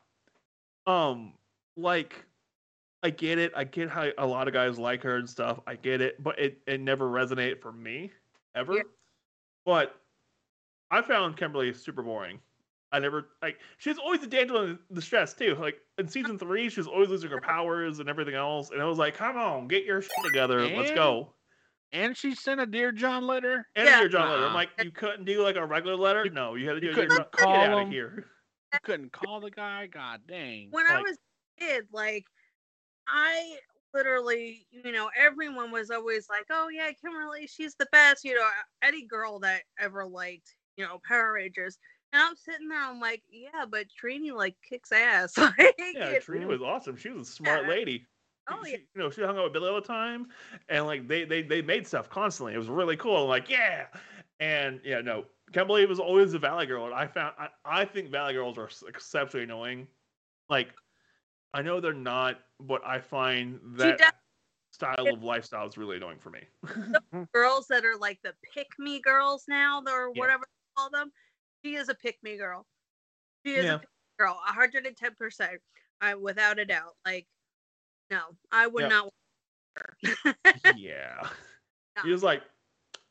um, 0.86 1.32
like 1.76 2.24
I 3.02 3.10
get 3.10 3.38
it. 3.38 3.52
I 3.56 3.64
get 3.64 3.88
how 3.88 4.08
a 4.18 4.26
lot 4.26 4.48
of 4.48 4.54
guys 4.54 4.78
like 4.78 5.02
her 5.02 5.16
and 5.16 5.28
stuff. 5.28 5.60
I 5.66 5.76
get 5.76 6.00
it, 6.00 6.22
but 6.22 6.38
it 6.38 6.58
it 6.66 6.80
never 6.80 7.06
resonated 7.08 7.60
for 7.60 7.72
me 7.72 8.10
ever. 8.54 8.74
Yeah. 8.76 8.82
But 9.64 9.94
I 10.90 11.02
found 11.02 11.36
Kimberly 11.36 11.72
super 11.74 12.02
boring. 12.02 12.38
I 12.92 13.00
never 13.00 13.26
like 13.42 13.58
she's 13.78 13.98
always 13.98 14.22
a 14.22 14.26
damsel 14.28 14.62
in 14.62 14.78
distress 14.92 15.34
too. 15.34 15.56
Like 15.60 15.80
in 15.98 16.08
season 16.08 16.38
three, 16.40 16.68
she 16.70 16.80
was 16.80 16.86
always 16.86 17.08
losing 17.08 17.30
her 17.30 17.40
powers 17.40 17.98
and 17.98 18.08
everything 18.08 18.34
else. 18.34 18.70
And 18.70 18.80
I 18.80 18.84
was 18.86 18.98
like, 18.98 19.14
come 19.14 19.36
on, 19.36 19.66
get 19.68 19.84
your 19.84 20.00
shit 20.00 20.10
together. 20.24 20.66
Let's 20.68 20.92
go. 20.92 21.32
and 21.92 22.16
she 22.16 22.34
sent 22.34 22.60
a 22.60 22.66
dear 22.66 22.92
John 22.92 23.26
letter. 23.26 23.66
And 23.76 23.86
Yeah. 23.86 24.00
your 24.00 24.08
John 24.08 24.30
letter. 24.30 24.46
I'm 24.46 24.54
like, 24.54 24.70
you 24.82 24.90
couldn't 24.92 25.24
do 25.24 25.42
like 25.42 25.56
a 25.56 25.66
regular 25.66 25.96
letter? 25.96 26.24
You- 26.24 26.30
no, 26.30 26.54
you 26.54 26.66
had 26.68 26.74
to 26.74 26.80
do 26.80 26.86
you 26.86 26.92
a 26.92 26.94
Dear 26.96 27.08
John- 27.08 27.26
call 27.32 27.52
Get 27.56 27.70
out 27.72 27.82
of 27.82 27.88
here. 27.88 28.26
You 28.76 28.80
couldn't 28.84 29.12
call 29.12 29.40
the 29.40 29.50
guy. 29.50 29.86
God 29.86 30.22
dang. 30.26 30.68
when 30.70 30.86
I 30.86 31.00
was 31.00 31.16
a 31.16 31.64
kid, 31.64 31.84
like 31.92 32.24
I 33.08 33.56
literally, 33.94 34.66
you 34.70 34.92
know, 34.92 35.10
everyone 35.18 35.70
was 35.70 35.90
always 35.90 36.28
like, 36.28 36.46
"Oh 36.50 36.68
yeah, 36.68 36.90
Kimberly, 36.92 37.46
she's 37.46 37.74
the 37.76 37.86
best." 37.92 38.24
You 38.24 38.34
know, 38.34 38.48
any 38.82 39.04
girl 39.06 39.38
that 39.40 39.62
ever 39.78 40.06
liked, 40.06 40.54
you 40.76 40.84
know, 40.84 41.00
Power 41.06 41.32
Rangers. 41.34 41.78
And 42.12 42.22
I'm 42.22 42.36
sitting 42.36 42.68
there, 42.68 42.82
I'm 42.82 43.00
like, 43.00 43.22
"Yeah, 43.30 43.64
but 43.70 43.86
Trini 44.02 44.32
like 44.32 44.56
kicks 44.68 44.92
ass." 44.92 45.36
like, 45.38 45.74
Yeah, 45.94 46.18
Mhm. 46.28 46.46
was 46.48 46.62
awesome. 46.62 46.96
She 46.96 47.10
was 47.10 47.28
a 47.28 47.32
smart 47.32 47.62
Yeah. 47.62 47.68
lady. 47.68 48.06
Oh, 48.48 48.62
she, 48.64 48.72
yeah. 48.72 48.78
You 48.94 49.02
know, 49.02 49.10
she 49.10 49.22
hung 49.22 49.36
out 49.38 49.44
with 49.44 49.52
Billy 49.54 49.68
all 49.68 49.80
the 49.80 49.86
time, 49.86 50.28
and 50.68 50.86
like 50.86 51.08
they 51.08 51.24
they 51.24 51.42
they 51.42 51.62
made 51.62 51.86
stuff 51.86 52.08
constantly. 52.08 52.54
It 52.54 52.58
was 52.58 52.68
really 52.68 52.96
cool. 52.96 53.16
I'm 53.24 53.28
like, 53.28 53.48
yeah, 53.48 53.86
and 54.38 54.80
yeah, 54.84 55.00
no, 55.00 55.24
Kimberly 55.52 55.86
was 55.86 56.00
always 56.00 56.34
a 56.34 56.38
Valley 56.38 56.66
Girl, 56.66 56.86
and 56.86 56.94
I 56.94 57.06
found 57.06 57.34
I, 57.38 57.48
I 57.64 57.84
think 57.84 58.10
Valley 58.10 58.34
Girls 58.34 58.58
are 58.58 58.68
exceptionally 58.88 59.44
annoying. 59.44 59.86
Like, 60.48 60.68
I 61.54 61.62
know 61.62 61.80
they're 61.80 61.92
not, 61.92 62.40
but 62.60 62.84
I 62.84 63.00
find 63.00 63.60
that 63.76 64.16
style 64.72 65.08
of 65.12 65.22
lifestyle 65.22 65.66
is 65.66 65.78
really 65.78 65.96
annoying 65.96 66.18
for 66.18 66.30
me. 66.30 66.40
girls 67.32 67.66
that 67.68 67.84
are 67.84 67.96
like 67.96 68.18
the 68.22 68.34
pick 68.54 68.68
me 68.78 69.00
girls 69.00 69.44
now, 69.48 69.82
or 69.86 70.10
Yeah. 70.14 70.20
whatever 70.20 70.44
they 70.44 70.80
call 70.80 70.90
them. 70.90 71.10
She 71.64 71.76
is 71.76 71.88
a 71.88 71.94
pick 71.94 72.18
me 72.22 72.36
girl. 72.36 72.66
She 73.44 73.54
is 73.54 73.64
Yeah. 73.64 73.74
a 73.76 73.80
girl, 74.18 74.38
hundred 74.44 74.86
and 74.86 74.96
ten 74.96 75.14
percent, 75.14 75.60
without 76.20 76.58
a 76.58 76.64
doubt. 76.64 76.96
Like, 77.04 77.26
no, 78.10 78.20
I 78.52 78.66
would 78.66 78.82
Yeah. 78.82 78.88
not. 78.88 79.04
Want 79.04 79.14
her. 79.76 79.96
yeah, 80.76 81.28
No. 81.96 82.02
he 82.02 82.10
was 82.10 82.22
like, 82.22 82.42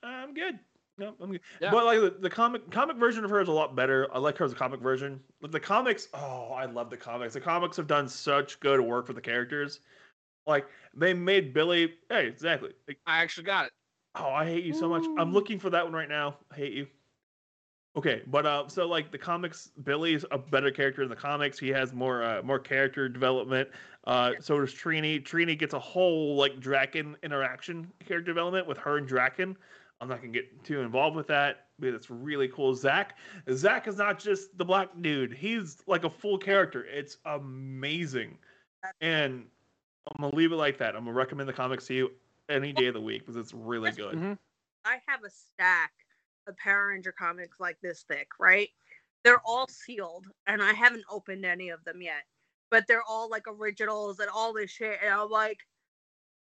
I'm 0.03 0.33
good. 0.33 0.59
No, 0.97 1.13
I'm 1.21 1.31
good. 1.31 1.41
Yeah. 1.59 1.71
But 1.71 1.85
like 1.85 1.99
the, 1.99 2.15
the 2.21 2.29
comic 2.29 2.69
comic 2.71 2.97
version 2.97 3.23
of 3.25 3.29
her 3.29 3.41
is 3.41 3.47
a 3.47 3.51
lot 3.51 3.75
better. 3.75 4.07
I 4.13 4.19
like 4.19 4.37
her 4.37 4.45
as 4.45 4.53
a 4.53 4.55
comic 4.55 4.79
version. 4.79 5.19
Like 5.41 5.51
the 5.51 5.59
comics, 5.59 6.07
oh, 6.13 6.53
I 6.53 6.65
love 6.65 6.89
the 6.89 6.97
comics. 6.97 7.33
The 7.33 7.41
comics 7.41 7.75
have 7.77 7.87
done 7.87 8.07
such 8.07 8.59
good 8.61 8.79
work 8.79 9.07
for 9.07 9.13
the 9.13 9.21
characters. 9.21 9.81
Like 10.47 10.65
they 10.95 11.13
made 11.13 11.53
Billy. 11.53 11.95
Hey, 12.09 12.27
exactly. 12.27 12.71
Like, 12.87 12.99
I 13.05 13.21
actually 13.21 13.43
got 13.43 13.65
it. 13.65 13.71
oh, 14.15 14.29
I 14.29 14.45
hate 14.45 14.63
you 14.63 14.73
so 14.73 14.87
much. 14.87 15.03
I'm 15.17 15.33
looking 15.33 15.59
for 15.59 15.69
that 15.69 15.83
one 15.83 15.93
right 15.93 16.09
now. 16.09 16.37
I 16.51 16.55
hate 16.55 16.73
you. 16.73 16.87
Okay, 17.97 18.21
but 18.27 18.45
uh, 18.45 18.67
so 18.67 18.87
like 18.87 19.11
the 19.11 19.17
comics, 19.17 19.71
Billy's 19.83 20.25
a 20.31 20.37
better 20.37 20.69
character 20.69 21.01
in 21.01 21.09
the 21.09 21.15
comics. 21.15 21.57
He 21.57 21.69
has 21.69 21.93
more 21.93 22.23
uh, 22.23 22.41
more 22.41 22.59
character 22.59 23.07
development. 23.09 23.69
Uh, 24.05 24.33
so 24.39 24.59
does 24.59 24.73
Trini. 24.73 25.23
Trini 25.23 25.57
gets 25.57 25.73
a 25.73 25.79
whole 25.79 26.35
like 26.35 26.59
Drakkon 26.59 27.15
interaction 27.23 27.91
character 28.05 28.31
development 28.31 28.67
with 28.67 28.77
her 28.77 28.97
and 28.97 29.07
Drakkon. 29.07 29.55
I'm 30.01 30.09
not 30.09 30.21
gonna 30.21 30.33
get 30.33 30.63
too 30.63 30.81
involved 30.81 31.15
with 31.15 31.27
that, 31.27 31.67
but 31.79 31.89
it's 31.89 32.09
really 32.09 32.47
cool. 32.49 32.75
Zach, 32.75 33.17
Zach 33.51 33.87
is 33.87 33.97
not 33.97 34.19
just 34.19 34.57
the 34.57 34.65
black 34.65 34.89
dude. 35.01 35.33
He's 35.33 35.81
like 35.87 36.03
a 36.03 36.09
full 36.09 36.37
character. 36.37 36.85
It's 36.85 37.17
amazing, 37.25 38.37
and 39.01 39.45
I'm 40.07 40.21
gonna 40.21 40.35
leave 40.35 40.51
it 40.51 40.57
like 40.57 40.77
that. 40.79 40.95
I'm 40.95 41.05
gonna 41.05 41.15
recommend 41.15 41.47
the 41.47 41.53
comics 41.53 41.87
to 41.87 41.93
you 41.93 42.11
any 42.49 42.73
day 42.73 42.87
of 42.87 42.93
the 42.93 43.01
week 43.01 43.21
because 43.21 43.37
it's 43.37 43.53
really 43.53 43.91
good. 43.91 44.15
Mhm. 44.15 44.37
I 44.83 45.01
have 45.07 45.23
a 45.23 45.29
stack 45.29 45.93
of 46.45 46.55
Power 46.57 46.87
Ranger 46.87 47.11
comics 47.11 47.59
like 47.59 47.79
this 47.81 48.03
thick, 48.03 48.27
right? 48.39 48.69
they're 49.23 49.41
all 49.43 49.67
sealed, 49.67 50.27
and 50.45 50.61
I 50.61 50.71
haven't 50.71 51.03
opened 51.09 51.45
any 51.45 51.69
of 51.69 51.83
them 51.83 51.99
yet. 51.99 52.25
But 52.69 52.85
they're 52.87 53.01
all 53.01 53.27
like 53.27 53.47
originals 53.47 54.19
and 54.19 54.29
all 54.29 54.53
this 54.53 54.69
shit, 54.69 54.99
and 55.03 55.11
I'm 55.11 55.29
like, 55.31 55.65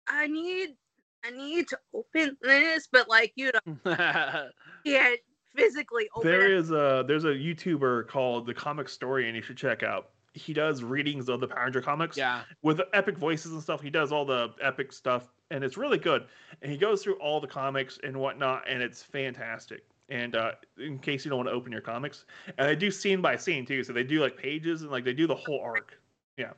I 0.07 0.27
need, 0.27 0.77
I 1.25 1.31
need 1.31 1.69
to 1.69 1.79
open 1.95 2.37
this, 2.43 2.89
but 2.91 3.09
like 3.09 3.33
you 3.37 3.51
know, 3.67 3.81
can't 4.87 5.21
physically 5.55 6.09
open 6.15 6.31
There 6.31 6.47
it. 6.47 6.53
is 6.53 6.71
a 6.71 7.05
there's 7.07 7.25
a 7.25 7.29
YouTuber 7.29 8.09
called 8.09 8.47
the 8.47 8.55
Comic 8.55 8.89
Story, 8.89 9.27
and 9.27 9.37
you 9.37 9.43
should 9.43 9.57
check 9.57 9.83
out. 9.83 10.11
He 10.35 10.53
does 10.53 10.83
readings 10.83 11.29
of 11.29 11.41
the 11.41 11.49
Power 11.49 11.65
Ranger 11.65 11.81
comics 11.81 12.17
yeah. 12.17 12.43
with 12.63 12.81
epic 12.93 13.19
voices 13.19 13.53
and 13.53 13.63
stuff. 13.63 13.81
He 13.81 13.91
does 13.91 14.13
all 14.13 14.25
the 14.25 14.55
epic 14.63 14.93
stuff, 14.93 15.33
and 15.51 15.65
it's 15.65 15.77
really 15.77 15.99
good. 15.99 16.27
And 16.63 16.71
he 16.71 16.79
goes 16.79 17.03
through 17.03 17.15
all 17.15 17.41
the 17.41 17.49
comics 17.49 17.99
and 18.05 18.17
whatnot, 18.17 18.65
and 18.69 18.83
it's 18.83 19.03
fantastic. 19.03 19.85
And 20.11 20.37
uh, 20.37 20.53
in 20.79 20.99
case 20.99 21.25
you 21.25 21.31
don't 21.31 21.39
want 21.39 21.49
to 21.49 21.55
open 21.55 21.73
your 21.73 21.81
comics, 21.81 22.25
and 22.57 22.69
they 22.69 22.77
do 22.77 22.91
scene 22.91 23.21
by 23.21 23.37
scene 23.37 23.67
too, 23.67 23.83
so 23.83 23.93
they 23.93 24.05
do 24.05 24.21
like 24.21 24.37
pages 24.37 24.83
and 24.83 24.91
like 24.91 25.05
they 25.05 25.13
do 25.13 25.27
the 25.27 25.35
whole 25.35 25.61
arc. 25.61 25.99
Yeah. 26.37 26.53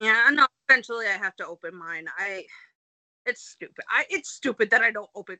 Yeah, 0.00 0.24
I 0.26 0.32
know. 0.32 0.46
Eventually, 0.68 1.06
I 1.06 1.16
have 1.16 1.36
to 1.36 1.46
open 1.46 1.76
mine. 1.76 2.06
I, 2.18 2.44
it's 3.26 3.42
stupid. 3.42 3.84
I 3.90 4.04
it's 4.10 4.30
stupid 4.30 4.70
that 4.70 4.82
I 4.82 4.90
don't 4.90 5.10
open. 5.14 5.38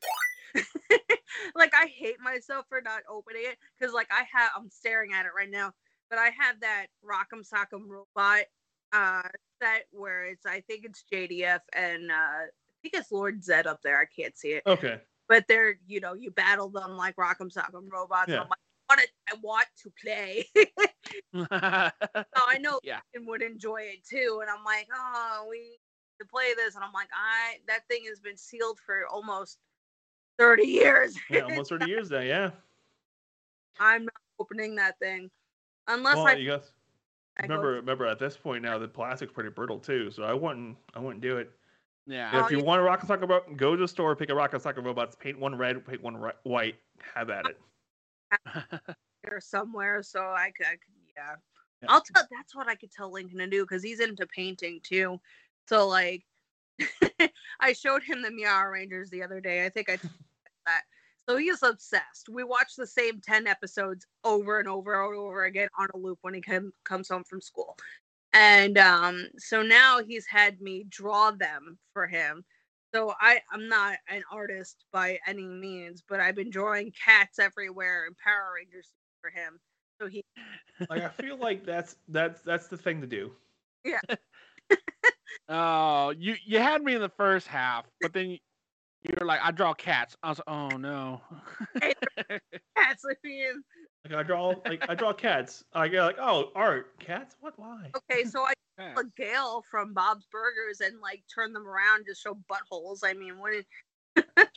like 1.55 1.73
I 1.75 1.87
hate 1.87 2.19
myself 2.21 2.65
for 2.69 2.81
not 2.81 3.01
opening 3.09 3.43
it 3.45 3.57
because 3.77 3.93
like 3.93 4.07
I 4.11 4.23
have 4.31 4.51
I'm 4.55 4.69
staring 4.69 5.13
at 5.13 5.25
it 5.25 5.31
right 5.35 5.49
now, 5.49 5.71
but 6.09 6.19
I 6.19 6.29
have 6.39 6.59
that 6.61 6.87
Rock'em 7.03 7.47
Sock'em 7.47 7.87
robot 7.87 8.43
uh 8.93 9.27
set 9.61 9.85
where 9.91 10.25
it's 10.25 10.45
I 10.45 10.61
think 10.61 10.85
it's 10.85 11.03
JDF 11.11 11.59
and 11.73 12.11
uh 12.11 12.13
I 12.13 12.47
think 12.81 12.95
it's 12.95 13.11
Lord 13.11 13.43
Zed 13.43 13.65
up 13.67 13.81
there. 13.81 13.99
I 13.99 14.05
can't 14.05 14.37
see 14.37 14.49
it, 14.49 14.63
Okay. 14.67 14.99
but 15.29 15.45
they're 15.47 15.75
you 15.87 15.99
know 15.99 16.13
you 16.13 16.31
battle 16.31 16.69
them 16.69 16.97
like 16.97 17.15
Rock'em 17.15 17.51
Sock'em 17.53 17.89
robots. 17.91 18.27
and 18.27 18.33
Yeah. 18.35 18.41
I'm 18.41 18.49
like, 18.49 18.59
I 18.89 18.93
want 18.95 19.01
it. 19.01 19.09
I 19.29 19.35
want 19.41 19.67
to 19.83 19.91
play. 20.01 20.45
So 21.33 22.41
I 22.47 22.57
know 22.59 22.79
Yeah. 22.83 22.99
Lincoln 23.13 23.29
would 23.29 23.41
enjoy 23.41 23.81
it 23.81 24.05
too. 24.09 24.39
And 24.41 24.49
I'm 24.49 24.63
like, 24.63 24.87
oh, 24.95 25.45
we 25.49 25.77
to 26.23 26.29
play 26.29 26.53
this. 26.55 26.75
And 26.75 26.83
I'm 26.83 26.93
like, 26.93 27.09
I 27.13 27.57
that 27.67 27.87
thing 27.87 28.03
has 28.09 28.19
been 28.19 28.37
sealed 28.37 28.79
for 28.85 29.07
almost 29.07 29.59
30 30.39 30.63
years. 30.63 31.15
Yeah, 31.29 31.41
almost 31.49 31.69
30 31.69 31.87
years 31.87 32.09
now. 32.09 32.21
Yeah. 32.21 32.51
I'm 33.79 34.05
not 34.05 34.13
opening 34.39 34.75
that 34.75 34.97
thing 34.99 35.29
unless 35.87 36.15
Well, 36.15 36.27
I, 36.27 36.33
you 36.33 36.49
guys 36.49 36.71
I 37.37 37.43
remember 37.43 37.67
remember 37.73 38.05
at 38.05 38.19
this 38.19 38.37
point 38.37 38.63
now 38.63 38.77
the 38.77 38.87
plastic's 38.87 39.31
pretty 39.31 39.49
brittle 39.49 39.79
too, 39.79 40.11
so 40.11 40.23
I 40.23 40.33
wouldn't 40.33 40.77
I 40.95 40.99
wouldn't 40.99 41.21
do 41.21 41.37
it. 41.37 41.51
yeah. 42.07 42.29
And 42.31 42.41
Oh, 42.41 42.45
if 42.45 42.51
you 42.51 42.63
want 42.63 42.81
a 42.81 42.83
rocket 42.83 43.07
soccer 43.07 43.21
robot, 43.25 43.57
go 43.57 43.75
to 43.75 43.81
the 43.81 43.87
store, 43.87 44.15
pick 44.15 44.29
a 44.29 44.35
rocket 44.35 44.61
soccer 44.61 44.81
robot, 44.81 45.17
paint 45.19 45.39
one 45.39 45.55
red, 45.55 45.85
paint 45.85 46.01
one 46.01 46.17
ri- 46.17 46.31
white, 46.43 46.75
have 47.15 47.29
at 47.29 47.45
it. 47.47 47.59
here 49.23 49.39
somewhere. 49.41 50.03
So 50.03 50.19
I 50.19 50.51
could, 50.55 50.67
I 50.67 50.71
could 50.71 50.93
yeah. 51.15 51.35
Yeah. 51.81 51.87
I'll 51.91 52.01
tell. 52.01 52.23
That's 52.31 52.55
what 52.55 52.67
I 52.69 52.75
could 52.75 52.91
tell 52.91 53.11
Lincoln 53.11 53.39
to 53.39 53.47
do 53.47 53.63
because 53.63 53.83
he's 53.83 53.99
into 53.99 54.25
painting 54.27 54.79
too. 54.83 55.19
So 55.67 55.87
like, 55.87 56.23
I 57.59 57.73
showed 57.73 58.03
him 58.03 58.21
the 58.21 58.29
Miara 58.29 58.71
Rangers 58.71 59.09
the 59.09 59.23
other 59.23 59.39
day. 59.39 59.65
I 59.65 59.69
think 59.69 59.89
I 59.89 59.97
that. 60.65 60.83
So 61.27 61.37
he's 61.37 61.63
obsessed. 61.63 62.27
We 62.29 62.43
watch 62.43 62.75
the 62.77 62.87
same 62.87 63.21
ten 63.21 63.47
episodes 63.47 64.05
over 64.23 64.59
and 64.59 64.67
over 64.67 65.05
and 65.05 65.17
over 65.17 65.45
again 65.45 65.69
on 65.79 65.87
a 65.93 65.97
loop 65.97 66.19
when 66.21 66.33
he 66.33 66.41
come, 66.41 66.73
comes 66.83 67.09
home 67.09 67.23
from 67.23 67.41
school. 67.41 67.77
And 68.33 68.77
um, 68.77 69.27
so 69.37 69.61
now 69.61 70.03
he's 70.03 70.25
had 70.25 70.59
me 70.59 70.85
draw 70.89 71.31
them 71.31 71.77
for 71.93 72.07
him. 72.07 72.43
So 72.93 73.13
I 73.19 73.39
I'm 73.51 73.67
not 73.69 73.97
an 74.09 74.23
artist 74.31 74.85
by 74.91 75.19
any 75.25 75.45
means, 75.45 76.03
but 76.07 76.19
I've 76.19 76.35
been 76.35 76.49
drawing 76.49 76.91
cats 76.91 77.39
everywhere 77.39 78.05
and 78.05 78.15
Power 78.17 78.53
Rangers 78.55 78.89
for 79.21 79.29
him. 79.29 79.59
So 80.01 80.07
he 80.07 80.23
Like 80.89 81.03
I 81.03 81.09
feel 81.09 81.37
like 81.37 81.65
that's 81.65 81.95
that's 82.09 82.41
that's 82.41 82.67
the 82.67 82.77
thing 82.77 83.01
to 83.01 83.07
do. 83.07 83.31
Oh, 85.49 86.13
you 86.17 86.35
you 86.45 86.59
had 86.59 86.81
me 86.83 86.95
in 86.95 87.01
the 87.01 87.09
first 87.09 87.47
half, 87.47 87.85
but 88.01 88.13
then 88.13 88.29
you, 88.29 88.37
you 89.03 89.13
were 89.19 89.25
like, 89.25 89.41
I 89.43 89.51
draw 89.51 89.73
cats. 89.73 90.15
I 90.23 90.29
was 90.29 90.39
like, 90.39 90.47
oh 90.47 90.77
no. 90.77 91.21
cats 91.81 93.03
I 93.05 93.13
mean 93.23 93.63
Like 94.05 94.13
I 94.15 94.23
draw 94.23 94.53
like 94.65 94.89
I 94.89 94.95
draw 94.95 95.11
cats. 95.11 95.63
I 95.73 95.89
get 95.89 96.01
like, 96.03 96.17
oh, 96.19 96.51
art, 96.55 96.97
cats? 96.99 97.35
What 97.41 97.53
why? 97.57 97.91
okay, 97.95 98.23
so 98.23 98.41
I 98.41 98.53
Cats. 98.79 98.99
took 98.99 99.15
Gail 99.15 99.63
from 99.69 99.93
Bob's 99.93 100.25
Burgers 100.31 100.81
and 100.81 100.99
like 100.99 101.23
turn 101.33 101.53
them 101.53 101.67
around 101.67 102.05
to 102.07 102.15
show 102.15 102.35
buttholes. 102.49 102.99
I 103.03 103.13
mean, 103.13 103.37
what 103.37 103.53
Billy, 104.25 104.47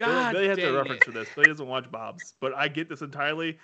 God 0.00 0.32
Billy 0.32 0.48
has 0.48 0.58
a 0.58 0.72
reference 0.72 1.02
it. 1.02 1.04
for 1.04 1.12
this. 1.12 1.28
Billy 1.36 1.46
doesn't 1.46 1.68
watch 1.68 1.88
Bob's, 1.90 2.34
but 2.40 2.54
I 2.54 2.66
get 2.68 2.88
this 2.88 3.02
entirely 3.02 3.58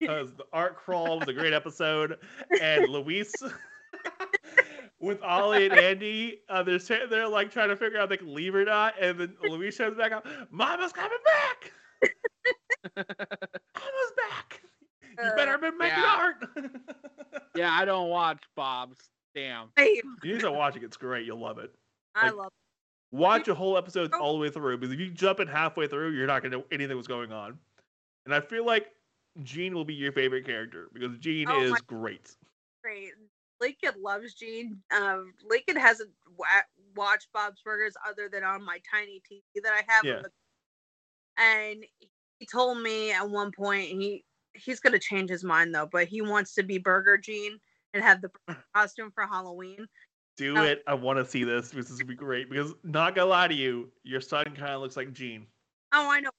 because 0.00 0.32
the 0.34 0.44
art 0.52 0.76
crawl 0.76 1.20
was 1.20 1.28
a 1.28 1.32
great 1.32 1.52
episode, 1.52 2.18
and 2.60 2.88
Louise 2.88 3.32
with 5.00 5.22
Ollie 5.22 5.66
and 5.66 5.78
Andy, 5.78 6.40
uh, 6.48 6.62
they're 6.62 6.78
sa- 6.78 7.06
they're 7.10 7.28
like 7.28 7.50
trying 7.50 7.68
to 7.68 7.76
figure 7.76 7.98
out 7.98 8.04
if 8.04 8.10
they 8.10 8.16
can 8.24 8.34
leave 8.34 8.54
or 8.54 8.64
not, 8.64 8.94
and 9.00 9.18
then 9.18 9.36
Louise 9.42 9.74
shows 9.74 9.96
back 9.96 10.12
up. 10.12 10.26
Mama's 10.50 10.92
coming 10.92 11.18
back. 11.24 11.72
Mama's 12.96 14.12
back. 14.30 14.62
You 15.18 15.30
better 15.36 15.52
have 15.52 15.60
been 15.60 15.78
making 15.78 15.98
Yeah. 15.98 16.14
art. 16.16 16.44
Yeah, 17.54 17.72
I 17.72 17.86
don't 17.86 18.10
watch 18.10 18.42
Bob's. 18.54 18.98
Damn. 19.34 19.68
same. 19.78 19.94
you 20.22 20.34
need 20.34 20.40
to 20.42 20.52
watch 20.52 20.76
it. 20.76 20.82
It's 20.84 20.96
great. 20.98 21.24
You'll 21.24 21.40
love 21.40 21.58
it. 21.58 21.74
I 22.14 22.26
Like- 22.26 22.34
love 22.36 22.52
Watch 23.12 23.48
a 23.48 23.54
whole 23.54 23.78
episode 23.78 24.10
Oh. 24.14 24.20
all 24.20 24.32
the 24.34 24.38
way 24.40 24.50
through 24.50 24.76
because 24.76 24.92
if 24.92 25.00
you 25.00 25.10
jump 25.10 25.40
in 25.40 25.48
halfway 25.48 25.86
through, 25.86 26.10
you're 26.10 26.26
not 26.26 26.42
gonna 26.42 26.58
know 26.58 26.64
anything 26.70 26.96
was 26.98 27.06
going 27.06 27.32
on. 27.32 27.58
And 28.26 28.34
I 28.34 28.40
feel 28.40 28.66
like 28.66 28.92
Gene 29.42 29.74
will 29.74 29.84
be 29.86 29.94
your 29.94 30.12
favorite 30.12 30.44
character 30.44 30.88
because 30.92 31.16
Gene 31.18 31.48
Oh 31.48 31.62
is 31.62 31.70
my- 31.70 31.78
great. 31.86 32.36
great. 32.82 33.12
Lincoln 33.60 34.00
loves 34.02 34.34
Gene. 34.34 34.80
Um, 34.94 35.32
Lincoln 35.44 35.76
hasn't 35.76 36.10
wa- 36.36 36.46
watched 36.94 37.28
Bob's 37.32 37.60
Burgers 37.62 37.94
other 38.06 38.28
than 38.28 38.44
on 38.44 38.62
my 38.64 38.78
tiny 38.90 39.20
TV 39.30 39.42
that 39.62 39.72
I 39.72 39.82
have. 39.92 40.04
on 40.04 40.08
Yeah. 40.10 40.22
the- 40.22 40.32
and 41.38 41.84
he 42.38 42.46
told 42.46 42.80
me 42.82 43.12
at 43.12 43.28
one 43.28 43.52
point 43.52 43.88
he 43.90 44.24
he's 44.54 44.80
gonna 44.80 44.98
change 44.98 45.28
his 45.28 45.44
mind 45.44 45.74
though, 45.74 45.86
but 45.90 46.08
he 46.08 46.22
wants 46.22 46.54
to 46.54 46.62
be 46.62 46.78
Burger 46.78 47.18
Gene 47.18 47.58
and 47.92 48.02
have 48.02 48.22
the 48.22 48.30
costume 48.74 49.10
for 49.10 49.26
Halloween. 49.26 49.86
Do 50.38 50.56
Oh. 50.56 50.62
it. 50.62 50.82
I 50.86 50.94
want 50.94 51.18
to 51.18 51.24
see 51.24 51.44
this. 51.44 51.70
This 51.70 51.90
is 51.90 52.02
be 52.02 52.14
great 52.14 52.48
because 52.50 52.74
not 52.82 53.14
gonna 53.14 53.28
lie 53.28 53.48
to 53.48 53.54
you, 53.54 53.92
your 54.02 54.20
son 54.22 54.44
kind 54.54 54.72
of 54.72 54.80
looks 54.80 54.96
like 54.96 55.12
Gene, 55.12 55.46
Oh, 55.92 56.10
I 56.10 56.20
know. 56.20 56.30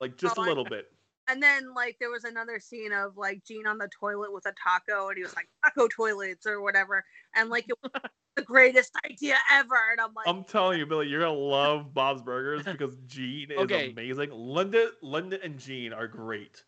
like 0.00 0.16
just 0.16 0.36
a 0.36 0.40
Oh, 0.40 0.44
I- 0.44 0.48
little 0.48 0.64
bit. 0.64 0.92
And 1.28 1.42
then 1.42 1.74
like 1.74 1.96
there 2.00 2.10
was 2.10 2.24
another 2.24 2.60
scene 2.60 2.92
of 2.92 3.16
like 3.16 3.44
Gene 3.44 3.66
on 3.66 3.78
the 3.78 3.88
toilet 3.98 4.32
with 4.32 4.46
a 4.46 4.52
taco, 4.62 5.08
and 5.08 5.16
he 5.16 5.22
was 5.22 5.34
like 5.34 5.48
taco 5.64 5.88
toilets 5.88 6.46
or 6.46 6.60
whatever, 6.60 7.04
and 7.34 7.48
like 7.48 7.64
it 7.68 7.78
was 7.82 7.92
the 8.36 8.42
greatest 8.42 8.92
idea 9.04 9.36
ever. 9.52 9.76
And 9.92 10.00
I'm 10.00 10.12
like, 10.14 10.26
I'm 10.26 10.44
telling 10.44 10.78
you, 10.78 10.86
Billy, 10.86 11.08
you're 11.08 11.20
gonna 11.20 11.32
love 11.32 11.94
Bob's 11.94 12.22
Burgers 12.22 12.64
because 12.64 12.96
Gene 13.06 13.50
is 13.50 13.58
Okay. 13.58 13.90
amazing. 13.90 14.30
Linda, 14.32 14.90
Linda, 15.02 15.42
and 15.42 15.58
Gene 15.58 15.92
are 15.92 16.08
great. 16.08 16.62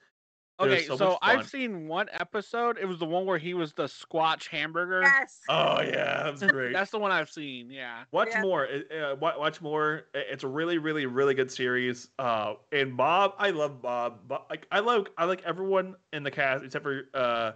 They're 0.59 0.69
Okay, 0.71 0.87
so 0.87 0.97
so, 0.97 1.19
I've 1.21 1.47
seen 1.47 1.87
one 1.87 2.09
episode. 2.13 2.79
It 2.79 2.87
was 2.87 2.99
the 2.99 3.05
one 3.05 3.27
where 3.27 3.37
he 3.37 3.53
was 3.53 3.75
the 3.75 3.85
Squatch 3.85 4.49
hamburger. 4.49 5.03
yes. 5.03 5.41
Oh 5.51 5.83
yeah, 5.83 6.23
that's 6.25 6.43
great. 6.45 6.73
That's 6.73 6.91
the 6.91 6.99
one 6.99 7.13
I've 7.13 7.29
seen. 7.31 7.71
Yeah. 7.71 8.05
Watch 8.11 8.29
Yeah. 8.31 8.41
more. 8.41 8.67
uh, 8.67 9.17
watch 9.21 9.61
more. 9.61 10.07
It's 10.15 10.45
a 10.45 10.49
really, 10.49 10.79
really, 10.79 11.05
really 11.05 11.35
good 11.35 11.51
series. 11.51 12.09
Uh, 12.19 12.55
and 12.73 12.97
Bob, 12.97 13.35
I 13.39 13.51
love 13.51 13.83
Bob. 13.83 14.21
But 14.27 14.47
like, 14.49 14.67
I 14.73 14.81
love, 14.81 15.09
I 15.19 15.27
like 15.27 15.43
everyone 15.45 15.95
in 16.15 16.23
the 16.23 16.31
cast 16.31 16.65
except 16.65 16.83
for 16.85 17.03
uh, 17.13 17.53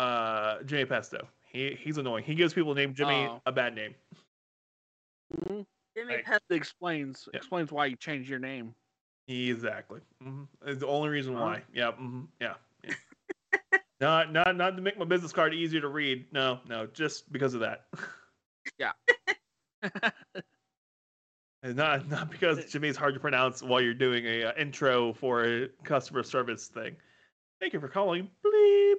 uh, 0.00 0.62
Jimmy 0.62 0.84
Pesto. 0.84 1.26
He 1.52 1.76
he's 1.82 1.98
annoying. 1.98 2.22
He 2.22 2.36
gives 2.36 2.54
people 2.54 2.74
named 2.74 2.94
Jimmy 2.94 3.26
Oh. 3.28 3.42
a 3.44 3.50
bad 3.50 3.74
name. 3.74 3.96
Mhm. 5.36 5.66
Jimmy 5.96 6.14
Right. 6.14 6.24
Pep- 6.24 6.42
It 6.48 6.54
explains 6.54 7.28
Yeah. 7.32 7.38
explains 7.38 7.72
why 7.72 7.86
you 7.86 7.96
changed 7.96 8.30
your 8.30 8.38
name. 8.38 8.72
Exactly. 9.30 10.00
hmm 10.22 10.42
the 10.64 10.86
only 10.86 11.08
reason 11.08 11.34
why. 11.34 11.62
Yeah. 11.72 11.92
hmm 11.92 12.22
Yeah. 12.40 12.54
yeah. 12.84 12.94
not 14.00 14.32
not 14.32 14.56
not 14.56 14.76
to 14.76 14.82
make 14.82 14.98
my 14.98 15.04
business 15.04 15.32
card 15.32 15.54
easier 15.54 15.80
to 15.80 15.88
read. 15.88 16.26
No, 16.32 16.60
no, 16.68 16.86
just 16.86 17.30
because 17.32 17.54
of 17.54 17.60
that. 17.60 17.86
And 21.62 21.76
not 21.76 22.08
not 22.08 22.30
because 22.30 22.64
Jimmy's 22.72 22.96
hard 22.96 23.12
to 23.14 23.20
pronounce 23.20 23.62
while 23.62 23.82
you're 23.82 23.92
doing 23.92 24.24
a 24.24 24.44
uh, 24.44 24.52
intro 24.56 25.12
for 25.12 25.44
a 25.44 25.68
customer 25.84 26.22
service 26.22 26.68
thing. 26.68 26.96
Thank 27.60 27.74
you 27.74 27.80
for 27.80 27.88
calling. 27.88 28.30
Bleep. 28.42 28.94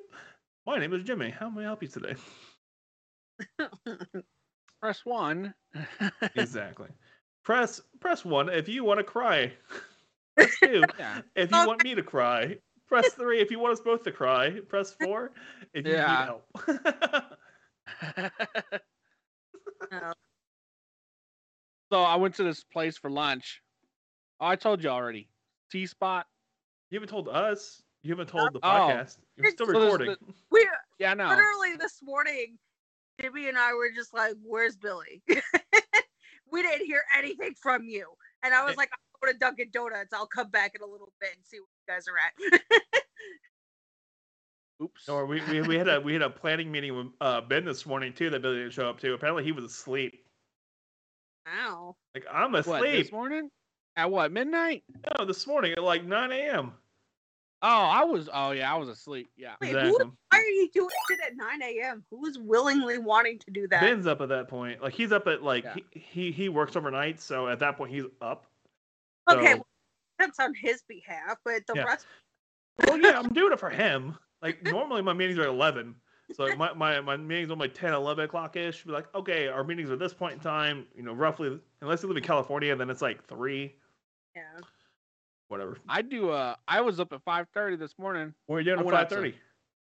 My 0.68 0.78
name 0.78 0.94
is 0.94 1.04
Jimmy. 1.04 1.32
How 1.32 1.50
may 1.50 1.62
I 1.62 1.64
help 1.64 1.82
you 1.82 1.88
today? 1.88 2.14
Press 4.80 5.02
one. 5.06 5.56
exactly. 6.36 6.90
Press 7.44 7.82
press 8.00 8.24
one 8.24 8.48
if 8.50 8.70
you 8.70 8.84
want 8.84 9.00
to 9.00 9.04
cry. 9.04 9.54
Press 10.38 10.52
two 10.64 10.84
yeah. 11.00 11.22
if 11.36 11.52
you 11.52 11.68
want 11.68 11.84
me 11.84 11.96
to 11.96 12.04
cry. 12.04 12.58
Press 12.88 13.14
three 13.14 13.40
if 13.42 13.52
you 13.52 13.60
want 13.60 13.74
us 13.74 13.80
both 13.82 14.04
to 14.04 14.12
cry. 14.12 14.60
Press 14.68 14.94
four 15.02 15.32
if 15.74 15.86
you 15.86 15.94
Yeah. 15.94 16.36
need 16.68 16.68
help. 16.68 17.34
Oh, 19.92 20.14
so 21.92 22.02
I 22.04 22.16
went 22.16 22.36
to 22.36 22.44
this 22.44 22.64
place 22.64 22.98
for 22.98 23.10
lunch. 23.10 23.62
Oh, 24.40 24.46
I 24.48 24.56
told 24.56 24.82
you 24.84 24.90
already. 24.90 25.28
T 25.72 25.86
spot. 25.86 26.26
you 26.90 26.98
haven't 26.98 27.10
told 27.10 27.28
us. 27.28 27.82
You 28.04 28.12
haven't 28.12 28.30
told 28.30 28.54
the 28.54 28.60
Oh. 28.60 28.68
podcast. 28.68 29.18
You're 29.38 29.52
still 29.52 29.66
So 29.68 29.74
there's 29.74 29.84
recording. 30.00 30.16
We 30.52 30.68
Yeah, 31.00 31.14
no. 31.14 31.28
literally 31.30 31.76
this 31.78 32.00
morning, 32.02 32.58
Jimmy 33.20 33.50
and 33.50 33.58
I 33.58 33.74
were 33.74 33.92
just 33.92 34.14
like, 34.14 34.36
"Where's 34.44 34.78
Billy?" 34.78 35.22
we 36.52 36.62
didn't 36.62 36.86
hear 36.86 37.04
anything 37.18 37.54
from 37.62 37.84
you, 37.84 38.08
and 38.44 38.54
I 38.54 38.64
was 38.64 38.74
Eh. 38.74 38.78
like, 38.78 38.90
"I'll 38.94 39.00
go 39.11 39.11
to 39.28 39.34
Dunkin' 39.38 39.70
Donuts. 39.72 40.14
I'll 40.14 40.28
come 40.28 40.50
back 40.50 40.74
in 40.76 40.82
a 40.82 40.86
little 40.86 41.12
bit 41.20 41.32
and 41.36 41.46
see 41.46 41.58
where 41.60 41.68
you 41.88 41.94
guys 41.96 42.06
are 42.08 42.18
at." 42.18 42.92
Oops. 44.84 45.10
Or 45.10 45.26
we, 45.28 45.42
we, 45.50 45.62
we 45.62 45.76
had 45.76 45.88
a 45.88 46.02
we 46.02 46.14
had 46.14 46.24
a 46.24 46.30
planning 46.30 46.72
meeting 46.72 46.96
with 46.96 47.08
uh, 47.22 47.42
Ben 47.42 47.66
this 47.66 47.86
morning 47.86 48.14
too 48.14 48.30
that 48.32 48.42
Billy 48.42 48.58
didn't 48.58 48.74
show 48.74 48.90
up 48.90 49.00
to. 49.02 49.14
Apparently 49.14 49.44
he 49.44 49.52
was 49.52 49.64
asleep. 49.66 50.26
wow. 51.46 51.96
Like 52.16 52.26
I'm 52.32 52.52
what, 52.52 52.62
asleep. 52.62 53.04
this 53.04 53.12
morning? 53.12 53.50
At 53.96 54.10
what, 54.10 54.32
midnight? 54.32 54.84
No, 55.20 55.26
this 55.26 55.46
morning 55.46 55.74
at 55.74 55.84
like 55.84 56.06
9 56.06 56.32
a.m. 56.32 56.72
Oh, 57.64 57.68
I 57.68 58.04
was, 58.06 58.28
oh, 58.34 58.52
yeah, 58.52 58.74
I 58.74 58.78
was 58.78 58.90
asleep. 58.90 59.30
Yeah. 59.38 59.54
Wait, 59.62 59.68
Exactly. 59.68 59.92
who? 59.92 60.14
Why 60.30 60.40
are 60.40 60.42
you 60.42 60.70
doing 60.74 60.90
it 61.12 61.20
at 61.28 61.36
9 61.36 61.62
a.m.? 61.62 62.04
Who 62.10 62.26
is 62.26 62.40
willingly 62.40 62.98
wanting 62.98 63.38
to 63.40 63.52
do 63.52 63.68
that? 63.68 63.82
Ben's 63.82 64.08
up 64.08 64.22
at 64.22 64.30
that 64.30 64.48
point. 64.48 64.82
Like 64.82 64.94
he's 64.94 65.12
up 65.12 65.28
at 65.28 65.44
like 65.44 65.66
Yeah. 65.66 65.76
he, 65.92 66.00
he 66.00 66.32
he 66.32 66.50
works 66.50 66.76
overnight, 66.76 67.22
so 67.22 67.48
at 67.50 67.60
that 67.60 67.78
point 67.78 67.92
he's 67.92 68.06
up. 68.22 68.46
Okay, 69.30 69.52
So- 69.52 69.56
well, 69.58 69.68
that's 70.20 70.40
on 70.40 70.54
his 70.54 70.82
behalf, 70.88 71.38
but 71.44 71.66
the 71.68 71.74
Yeah. 71.76 71.84
rest. 71.84 72.06
Well, 72.88 72.98
yeah, 73.00 73.18
I'm 73.20 73.34
doing 73.34 73.54
it 73.54 73.60
for 73.60 73.70
him. 73.70 74.18
Like 74.42 74.64
normally 74.64 75.02
my 75.02 75.14
meetings 75.14 75.38
are 75.40 75.44
at 75.44 75.50
11. 75.50 75.96
So 76.34 76.46
like, 76.46 76.58
my, 76.58 76.74
my, 76.74 77.02
my 77.02 77.18
meetings 77.18 77.52
are 77.52 77.56
like 77.56 77.74
10, 77.74 77.94
11 77.94 78.26
o'clock 78.26 78.56
ish. 78.56 78.84
Be 78.86 78.92
like, 78.92 79.14
okay, 79.14 79.48
our 79.50 79.64
meetings 79.64 79.90
are 79.92 79.98
this 79.98 80.14
point 80.14 80.34
in 80.36 80.40
time, 80.40 80.88
you 80.96 81.04
know, 81.04 81.14
roughly, 81.14 81.60
unless 81.82 82.02
you 82.02 82.08
live 82.08 82.18
in 82.18 82.24
California, 82.24 82.74
then 82.76 82.90
it's 82.90 83.02
like 83.02 83.26
three, 83.28 83.76
Yeah. 84.36 84.60
whatever. 85.50 85.78
I 85.90 86.02
do, 86.02 86.30
uh, 86.30 86.56
I 86.68 86.80
was 86.82 87.00
up 87.00 87.12
at 87.14 87.24
5.30 87.26 87.78
this 87.78 87.98
morning. 88.00 88.34
What 88.48 88.56
are 88.56 88.60
you 88.60 88.66
doing 88.66 88.78
I 88.78 88.82
at 88.82 88.86
went 88.86 89.10
5.30? 89.10 89.34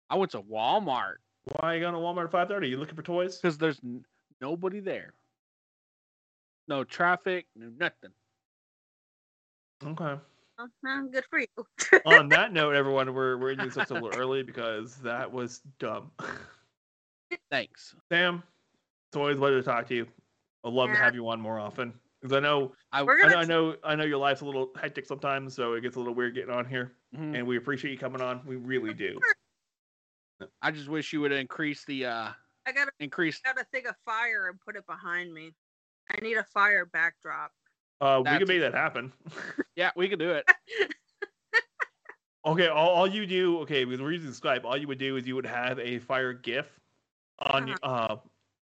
I 0.09 0.15
went 0.17 0.31
to 0.31 0.41
Walmart 0.41 1.15
Why 1.45 1.71
are 1.71 1.75
you 1.75 1.81
going 1.81 1.93
to 1.93 1.99
Walmart 1.99 2.25
at 2.25 2.49
5.30? 2.49 2.69
You 2.69 2.77
looking 2.77 2.95
for 2.95 3.01
toys? 3.03 3.37
because 3.37 3.57
there's 3.57 3.79
n- 3.83 4.03
nobody 4.41 4.79
there. 4.81 5.13
No 6.67 6.83
traffic, 6.83 7.45
no 7.55 7.69
nothing. 7.79 8.11
Okay. 9.85 10.19
Well, 10.57 10.69
uh, 10.87 11.01
good 11.11 11.25
for 11.29 11.39
you. 11.39 11.47
On 12.05 12.29
that 12.29 12.53
note, 12.53 12.75
everyone, 12.75 13.13
we're, 13.13 13.37
we're 13.37 13.51
ending 13.51 13.69
this 13.69 13.89
a 13.89 13.93
little 13.93 14.09
early 14.15 14.41
because 14.41 14.95
that 14.97 15.31
was 15.31 15.61
dumb. 15.79 16.11
Thanks. 17.51 17.95
Sam, 18.09 18.41
it's 19.09 19.17
always 19.17 19.35
a 19.35 19.39
pleasure 19.39 19.59
to 19.59 19.63
talk 19.63 19.87
to 19.87 19.95
you. 19.95 20.07
I'd 20.63 20.73
love 20.73 20.89
to 20.89 20.95
have 20.95 21.13
you 21.13 21.27
on 21.27 21.39
more 21.41 21.59
often. 21.59 21.93
Because 22.21 22.37
I 22.37 22.39
know 22.39 22.71
I, 22.91 23.01
I 23.01 23.03
know, 23.03 23.37
I 23.37 23.43
know 23.45 23.75
I 23.83 23.95
know 23.95 24.03
your 24.05 24.17
life's 24.17 24.41
a 24.41 24.45
little 24.45 24.71
hectic 24.81 25.05
sometimes, 25.05 25.53
so 25.53 25.73
it 25.73 25.81
gets 25.81 25.95
a 25.95 25.99
little 25.99 26.15
weird 26.15 26.33
getting 26.33 26.49
on 26.49 26.65
here. 26.65 26.93
mhm. 27.15 27.37
And 27.37 27.45
we 27.45 27.57
appreciate 27.57 27.91
you 27.91 27.97
coming 27.99 28.21
on. 28.21 28.41
We 28.47 28.55
really 28.55 28.93
do. 28.93 29.19
I 30.61 30.71
just 30.71 30.87
wish 30.89 31.13
you 31.13 31.21
would 31.21 31.31
increase 31.31 31.85
the, 31.85 32.05
uh, 32.05 32.29
I 32.65 32.71
gotta 32.71 32.91
increase. 32.99 33.39
I 33.45 33.53
got 33.53 33.61
a 33.61 33.65
thing 33.65 33.85
of 33.85 33.95
fire 34.05 34.47
and 34.49 34.59
put 34.59 34.75
it 34.75 34.85
behind 34.87 35.33
me. 35.33 35.51
I 36.09 36.19
need 36.21 36.37
a 36.37 36.43
fire 36.43 36.85
backdrop. 36.85 37.51
Uh, 38.01 38.21
we 38.23 38.37
can 38.37 38.47
make 38.47 38.59
that 38.61 38.73
happen. 38.73 39.11
Yeah, 39.77 39.91
we 39.97 40.07
can 40.07 40.17
do 40.19 40.31
it. 40.31 40.45
okay, 42.45 42.67
all, 42.67 42.89
all 42.89 43.07
you 43.07 43.25
do, 43.25 43.59
okay, 43.59 43.83
because 43.83 44.01
we're 44.01 44.11
using 44.13 44.31
Skype, 44.31 44.63
all 44.63 44.77
you 44.77 44.87
would 44.87 44.97
do 44.99 45.17
is 45.17 45.27
you 45.27 45.35
would 45.35 45.45
have 45.45 45.79
a 45.79 45.99
fire 45.99 46.31
GIF 46.33 46.67
on 47.39 47.67
y- 47.67 47.75
uh 47.83 48.15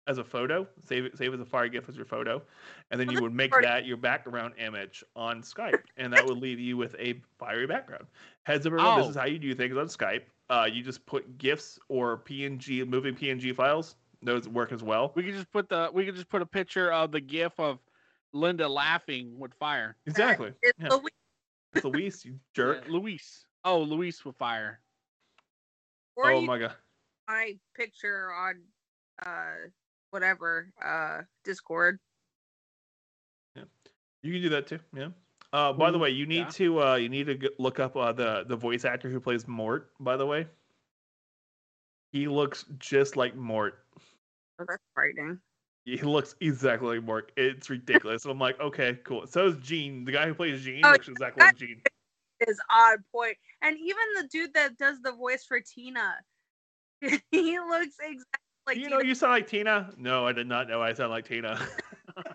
as 0.08 0.18
a 0.18 0.24
photo, 0.24 0.66
save 0.88 1.06
it, 1.06 1.16
save 1.18 1.32
as 1.34 1.40
a 1.40 1.46
fire 1.46 1.68
GIF 1.68 1.88
as 1.88 1.96
your 1.96 2.06
photo, 2.06 2.42
and 2.90 3.00
then 3.00 3.10
you 3.12 3.22
would 3.22 3.34
make 3.34 3.52
that 3.62 3.86
your 3.86 3.98
background 3.98 4.54
image 4.58 5.04
on 5.16 5.42
Skype, 5.44 5.84
and 5.98 6.12
that 6.12 6.26
would 6.26 6.38
leave 6.40 6.60
you 6.60 6.76
with 6.76 6.96
a 6.98 7.22
fiery 7.38 7.68
background. 7.68 8.06
Heads 8.44 8.66
up, 8.66 8.72
everyone, 8.74 8.98
this 8.98 9.08
Oh. 9.08 9.10
is 9.12 9.16
how 9.16 9.26
you 9.26 9.38
do 9.38 9.54
things 9.54 9.78
on 9.78 9.86
Skype. 9.86 10.24
Uh, 10.50 10.68
you 10.72 10.82
just 10.82 11.06
put 11.06 11.38
GIFs 11.38 11.78
or 11.88 12.18
PNG, 12.18 12.86
moving 12.88 13.14
PNG 13.16 13.54
files. 13.56 13.96
Those 14.24 14.48
work 14.50 14.72
as 14.72 14.82
well. 14.82 15.12
We 15.16 15.24
could 15.24 15.34
just 15.36 15.52
put 15.52 15.70
the, 15.70 15.90
we 15.94 16.04
could 16.06 16.16
just 16.16 16.30
put 16.30 16.42
a 16.42 16.46
picture 16.48 16.92
of 16.92 17.12
the 17.12 17.22
GIF 17.22 17.60
of 17.60 17.78
Linda 18.34 18.68
laughing 18.68 19.38
with 19.38 19.54
fire. 19.56 19.96
Exactly. 20.06 20.54
It's 20.62 20.80
Yeah. 20.80 20.90
Louis- 20.90 21.12
It's 21.74 21.86
Louise, 21.86 22.26
you 22.26 22.40
jerk. 22.56 22.86
Yeah, 22.86 22.92
Louise. 22.94 23.46
Oh, 23.64 23.82
Louise 23.82 24.24
with 24.26 24.36
fire. 24.38 24.82
or 26.16 26.32
oh 26.32 26.42
my 26.42 26.60
god. 26.60 26.76
my 27.28 27.58
picture 27.76 28.32
on 28.34 28.62
uh 29.26 29.70
whatever 30.10 30.72
uh 30.84 31.22
Discord. 31.44 32.00
Yeah. 33.56 33.64
You 34.24 34.34
can 34.34 34.42
do 34.42 34.50
that 34.50 34.68
too. 34.68 34.80
Yeah. 34.94 35.10
Uh, 35.54 35.74
by 35.74 35.92
the 35.92 35.98
way, 35.98 36.10
you 36.10 36.26
need 36.26 36.46
yeah. 36.46 36.50
to 36.50 36.82
uh, 36.82 36.96
you 36.96 37.10
need 37.10 37.28
to 37.28 37.52
look 37.60 37.78
up 37.80 37.98
uh, 37.98 38.14
the 38.14 38.46
the 38.48 38.56
voice 38.56 38.86
actor 38.86 39.10
who 39.10 39.20
plays 39.20 39.48
Mort. 39.50 39.92
By 40.00 40.16
the 40.16 40.26
way, 40.26 40.48
he 42.14 42.30
looks 42.30 42.64
just 42.80 43.18
like 43.18 43.36
Mort. 43.36 43.80
Oh, 44.60 44.66
that's 44.66 44.82
frightening. 44.94 45.40
He 45.86 45.98
looks 45.98 46.36
exactly 46.40 46.98
like 46.98 47.06
Mark. 47.06 47.32
It's 47.36 47.70
ridiculous. 47.70 48.26
I'm 48.26 48.40
like, 48.40 48.60
okay, 48.60 49.00
cool. 49.04 49.26
So 49.26 49.48
is 49.48 49.58
Gene. 49.58 50.06
The 50.06 50.12
guy 50.12 50.28
who 50.28 50.36
plays 50.36 50.64
Gene 50.64 50.84
Oh, 50.86 50.92
looks 50.92 51.08
exactly 51.08 51.44
like 51.44 51.58
Gene. 51.58 51.82
Is 52.48 52.60
odd 52.70 53.00
point. 53.12 53.38
And 53.62 53.78
even 53.78 54.04
the 54.16 54.28
dude 54.28 54.54
that 54.54 54.78
does 54.78 55.02
the 55.02 55.12
voice 55.12 55.44
for 55.44 55.60
Tina, 55.60 56.16
he 57.02 57.60
looks 57.60 57.96
exactly 58.00 58.26
like 58.68 58.78
you 58.78 58.84
Tina. 58.86 58.96
know, 58.96 59.02
you 59.02 59.16
sound 59.16 59.32
like 59.32 59.48
Tina. 59.48 59.92
No, 59.98 60.26
I 60.28 60.34
did 60.34 60.48
not 60.48 60.68
know 60.68 60.82
I 60.82 60.94
sound 60.94 61.12
like 61.12 61.28
Tina. 61.28 61.60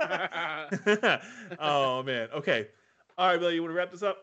oh 1.61 2.03
man. 2.03 2.28
Okay. 2.34 2.68
All 3.18 3.28
right, 3.28 3.38
Billy. 3.40 3.55
You 3.55 3.62
want 3.62 3.72
to 3.72 3.76
wrap 3.76 3.90
this 3.92 4.03
up? 4.03 4.18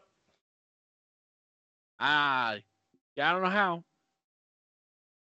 Ah, 2.00 2.58
yeah, 3.16 3.30
I 3.30 3.34
don't 3.34 3.44
know 3.44 3.50
how. 3.50 3.84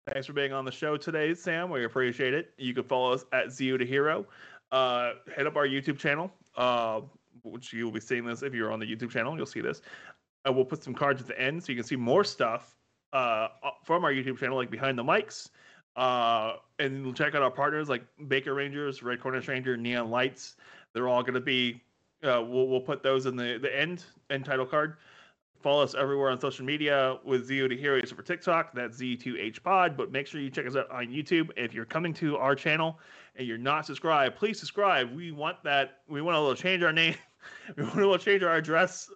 Thanks 0.08 0.26
for 0.26 0.34
being 0.34 0.52
on 0.52 0.66
the 0.66 0.72
show 0.72 0.98
today, 0.98 1.34
Sam. 1.36 1.70
We 1.70 1.86
appreciate 1.86 2.34
it. 2.34 2.54
You 2.58 2.74
can 2.74 2.84
follow 2.84 3.14
us 3.14 3.24
at 3.34 3.48
Zeo 3.48 3.78
to 3.78 3.86
Hero. 3.86 4.26
Uh, 4.72 5.14
head 5.36 5.46
up 5.46 5.56
our 5.56 5.68
YouTube 5.68 6.00
channel, 6.00 6.32
uh, 6.58 7.02
which 7.44 7.72
you 7.72 7.86
will 7.86 7.92
be 7.92 8.00
seeing 8.00 8.26
this 8.26 8.42
if 8.42 8.54
you're 8.54 8.72
on 8.72 8.80
the 8.80 8.86
YouTube 8.86 9.12
channel. 9.12 9.38
You'll 9.38 9.46
see 9.46 9.62
this. 9.62 9.82
Uh, 10.48 10.52
we'll 10.54 10.66
put 10.66 10.84
some 10.84 10.96
cards 10.96 11.22
at 11.22 11.28
the 11.28 11.40
end 11.40 11.64
so 11.64 11.72
you 11.72 11.76
can 11.76 11.86
see 11.86 11.96
more 11.96 12.24
stuff 12.24 12.76
uh, 13.14 13.50
from 13.84 14.04
our 14.04 14.12
YouTube 14.12 14.40
channel, 14.40 14.58
like 14.58 14.72
behind 14.72 14.98
the 14.98 15.04
mics. 15.04 15.50
Uh, 15.96 16.54
and 16.80 17.04
you'll 17.04 17.14
check 17.14 17.36
out 17.36 17.44
our 17.44 17.52
partners 17.52 17.88
like 17.88 18.04
Baker 18.28 18.56
Rangers, 18.56 19.04
Red 19.04 19.20
Cornish 19.20 19.48
Ranger, 19.48 19.78
Neon 19.78 20.10
Lights. 20.10 20.56
They're 20.94 21.10
all 21.10 21.22
going 21.22 21.36
to 21.36 21.42
be. 21.42 21.80
Uh, 22.24 22.42
we'll 22.42 22.68
we'll 22.68 22.82
put 22.82 23.04
those 23.04 23.28
in 23.28 23.36
the 23.36 23.60
the 23.62 23.80
end 23.80 24.04
end 24.32 24.46
title 24.46 24.66
card. 24.66 24.98
Follow 25.62 25.84
us 25.84 25.94
everywhere 25.94 26.30
on 26.30 26.40
social 26.40 26.66
media 26.66 27.18
with 27.24 27.48
Zeo 27.48 27.70
to 27.70 27.78
Hero 27.78 28.02
for 28.08 28.24
TikTok. 28.24 28.74
That's 28.74 29.00
Z2H 29.00 29.62
Pod. 29.62 29.96
But 29.96 30.12
make 30.12 30.26
sure 30.26 30.42
you 30.42 30.50
check 30.50 30.66
us 30.66 30.76
out 30.76 30.90
on 30.90 31.08
YouTube. 31.08 31.52
If 31.56 31.74
you're 31.74 31.86
coming 31.86 32.14
to 32.16 32.38
our 32.38 32.56
channel 32.56 33.00
and 33.36 33.48
you're 33.48 33.60
not 33.60 33.86
subscribed, 33.86 34.38
please 34.38 34.60
subscribe. 34.60 35.14
We 35.14 35.32
want 35.32 35.64
that. 35.64 36.00
We 36.08 36.22
want 36.22 36.58
to 36.58 36.62
change 36.62 36.84
our 36.84 36.94
name. 36.94 37.16
We 37.76 38.06
want 38.06 38.22
to 38.22 38.26
change 38.26 38.44
our 38.44 38.56
address 38.56 39.10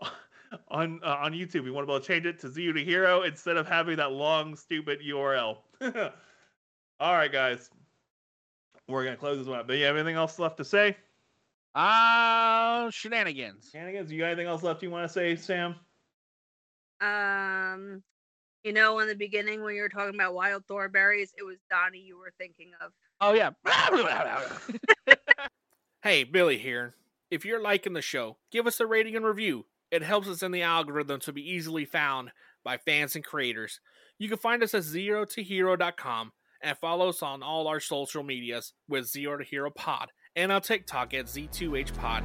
on 0.68 1.00
uh, 1.02 1.16
on 1.20 1.32
YouTube. 1.32 1.64
We 1.64 1.72
want 1.72 1.82
to 1.82 1.86
be 1.88 1.94
able 1.94 2.00
to 2.00 2.06
change 2.06 2.26
it 2.26 2.38
to 2.38 2.48
Zeo 2.48 2.72
to 2.72 2.84
Hero 2.84 3.22
instead 3.22 3.56
of 3.56 3.66
having 3.66 3.96
that 3.96 4.12
long, 4.12 4.54
stupid 4.54 5.00
URL. 5.00 5.56
All 7.00 7.12
right, 7.12 7.32
guys. 7.32 7.70
We're 8.86 9.02
gonna 9.02 9.16
close 9.16 9.38
this 9.38 9.48
one 9.48 9.58
up. 9.58 9.66
But 9.66 9.78
you 9.78 9.84
have 9.86 9.96
anything 9.96 10.14
else 10.14 10.38
left 10.38 10.58
to 10.58 10.64
say? 10.64 10.96
Ah, 11.74 12.88
shenanigans. 12.92 13.70
Shenanigans, 13.72 14.12
you 14.12 14.20
got 14.20 14.26
anything 14.26 14.46
else 14.46 14.62
left 14.62 14.82
you 14.82 14.90
want 14.90 15.08
to 15.08 15.12
say, 15.12 15.34
Sam? 15.34 15.74
Um, 17.02 18.02
you 18.64 18.72
know, 18.72 19.00
in 19.00 19.08
the 19.08 19.14
beginning 19.14 19.62
when 19.62 19.74
you 19.74 19.82
were 19.82 19.88
talking 19.88 20.14
about 20.14 20.34
wild 20.34 20.64
Thornberrys, 20.66 21.30
it 21.36 21.44
was 21.44 21.58
Donnie 21.68 21.98
you 21.98 22.16
were 22.16 22.32
thinking 22.38 22.70
of. 22.80 22.92
Oh 23.20 23.34
yeah. 23.34 23.50
Hey, 26.02 26.24
Billy 26.24 26.58
here. 26.58 26.94
If 27.30 27.44
you're 27.44 27.62
liking 27.62 27.92
the 27.92 28.02
show, 28.02 28.36
give 28.50 28.66
us 28.66 28.80
a 28.80 28.86
rating 28.86 29.14
and 29.14 29.24
review. 29.24 29.66
It 29.92 30.02
helps 30.02 30.26
us 30.26 30.42
in 30.42 30.50
the 30.50 30.62
algorithm 30.62 31.20
to 31.20 31.32
be 31.32 31.48
easily 31.48 31.84
found 31.84 32.32
by 32.64 32.78
fans 32.78 33.14
and 33.14 33.24
creators. 33.24 33.78
You 34.18 34.28
can 34.28 34.38
find 34.38 34.64
us 34.64 34.74
at 34.74 34.82
zeotohero.com 34.82 36.32
and 36.60 36.78
follow 36.78 37.08
us 37.08 37.22
on 37.22 37.44
all 37.44 37.68
our 37.68 37.78
social 37.78 38.24
medias 38.24 38.72
with 38.88 39.04
Zeo 39.04 39.38
to 39.38 39.44
Hero 39.44 39.70
Pod 39.70 40.10
and 40.34 40.50
on 40.50 40.60
TikTok 40.60 41.14
at 41.14 41.26
Z2H 41.26 41.96
Pod. 41.96 42.24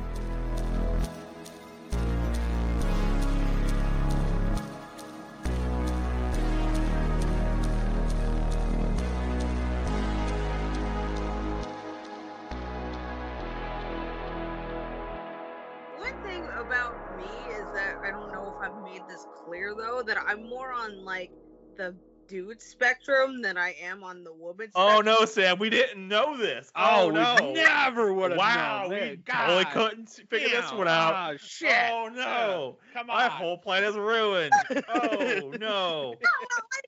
Clear 19.73 19.87
though, 19.87 20.03
that 20.03 20.17
I'm 20.25 20.43
more 20.47 20.71
on 20.73 21.03
like 21.03 21.31
the 21.77 21.95
dude 22.27 22.61
spectrum 22.61 23.41
than 23.41 23.57
I 23.57 23.73
am 23.81 24.03
on 24.03 24.23
the 24.23 24.33
woman 24.33 24.69
Oh 24.75 24.99
no, 25.01 25.23
Sam, 25.25 25.59
we 25.59 25.69
didn't 25.69 26.05
know 26.07 26.35
this. 26.37 26.69
Oh, 26.75 27.07
we 27.07 27.13
no. 27.13 27.53
never 27.53 28.13
would 28.13 28.31
have 28.31 28.37
Wow, 28.37 28.81
known. 28.83 28.89
we 28.91 28.97
this. 28.97 29.17
totally 29.29 29.65
couldn't 29.65 30.09
figure 30.29 30.49
this 30.49 30.71
one 30.73 30.87
out. 30.87 31.13
Ah, 31.13 31.33
shit. 31.39 31.71
Oh 31.89 32.09
no. 32.13 32.77
Come 32.93 33.09
on. 33.09 33.17
My 33.17 33.27
whole 33.29 33.57
plan 33.57 33.83
is 33.83 33.95
ruined. 33.97 34.51
oh 34.89 35.51
no. 35.57 35.57
No, 35.57 36.11
no, 36.11 36.15
I 36.19 36.79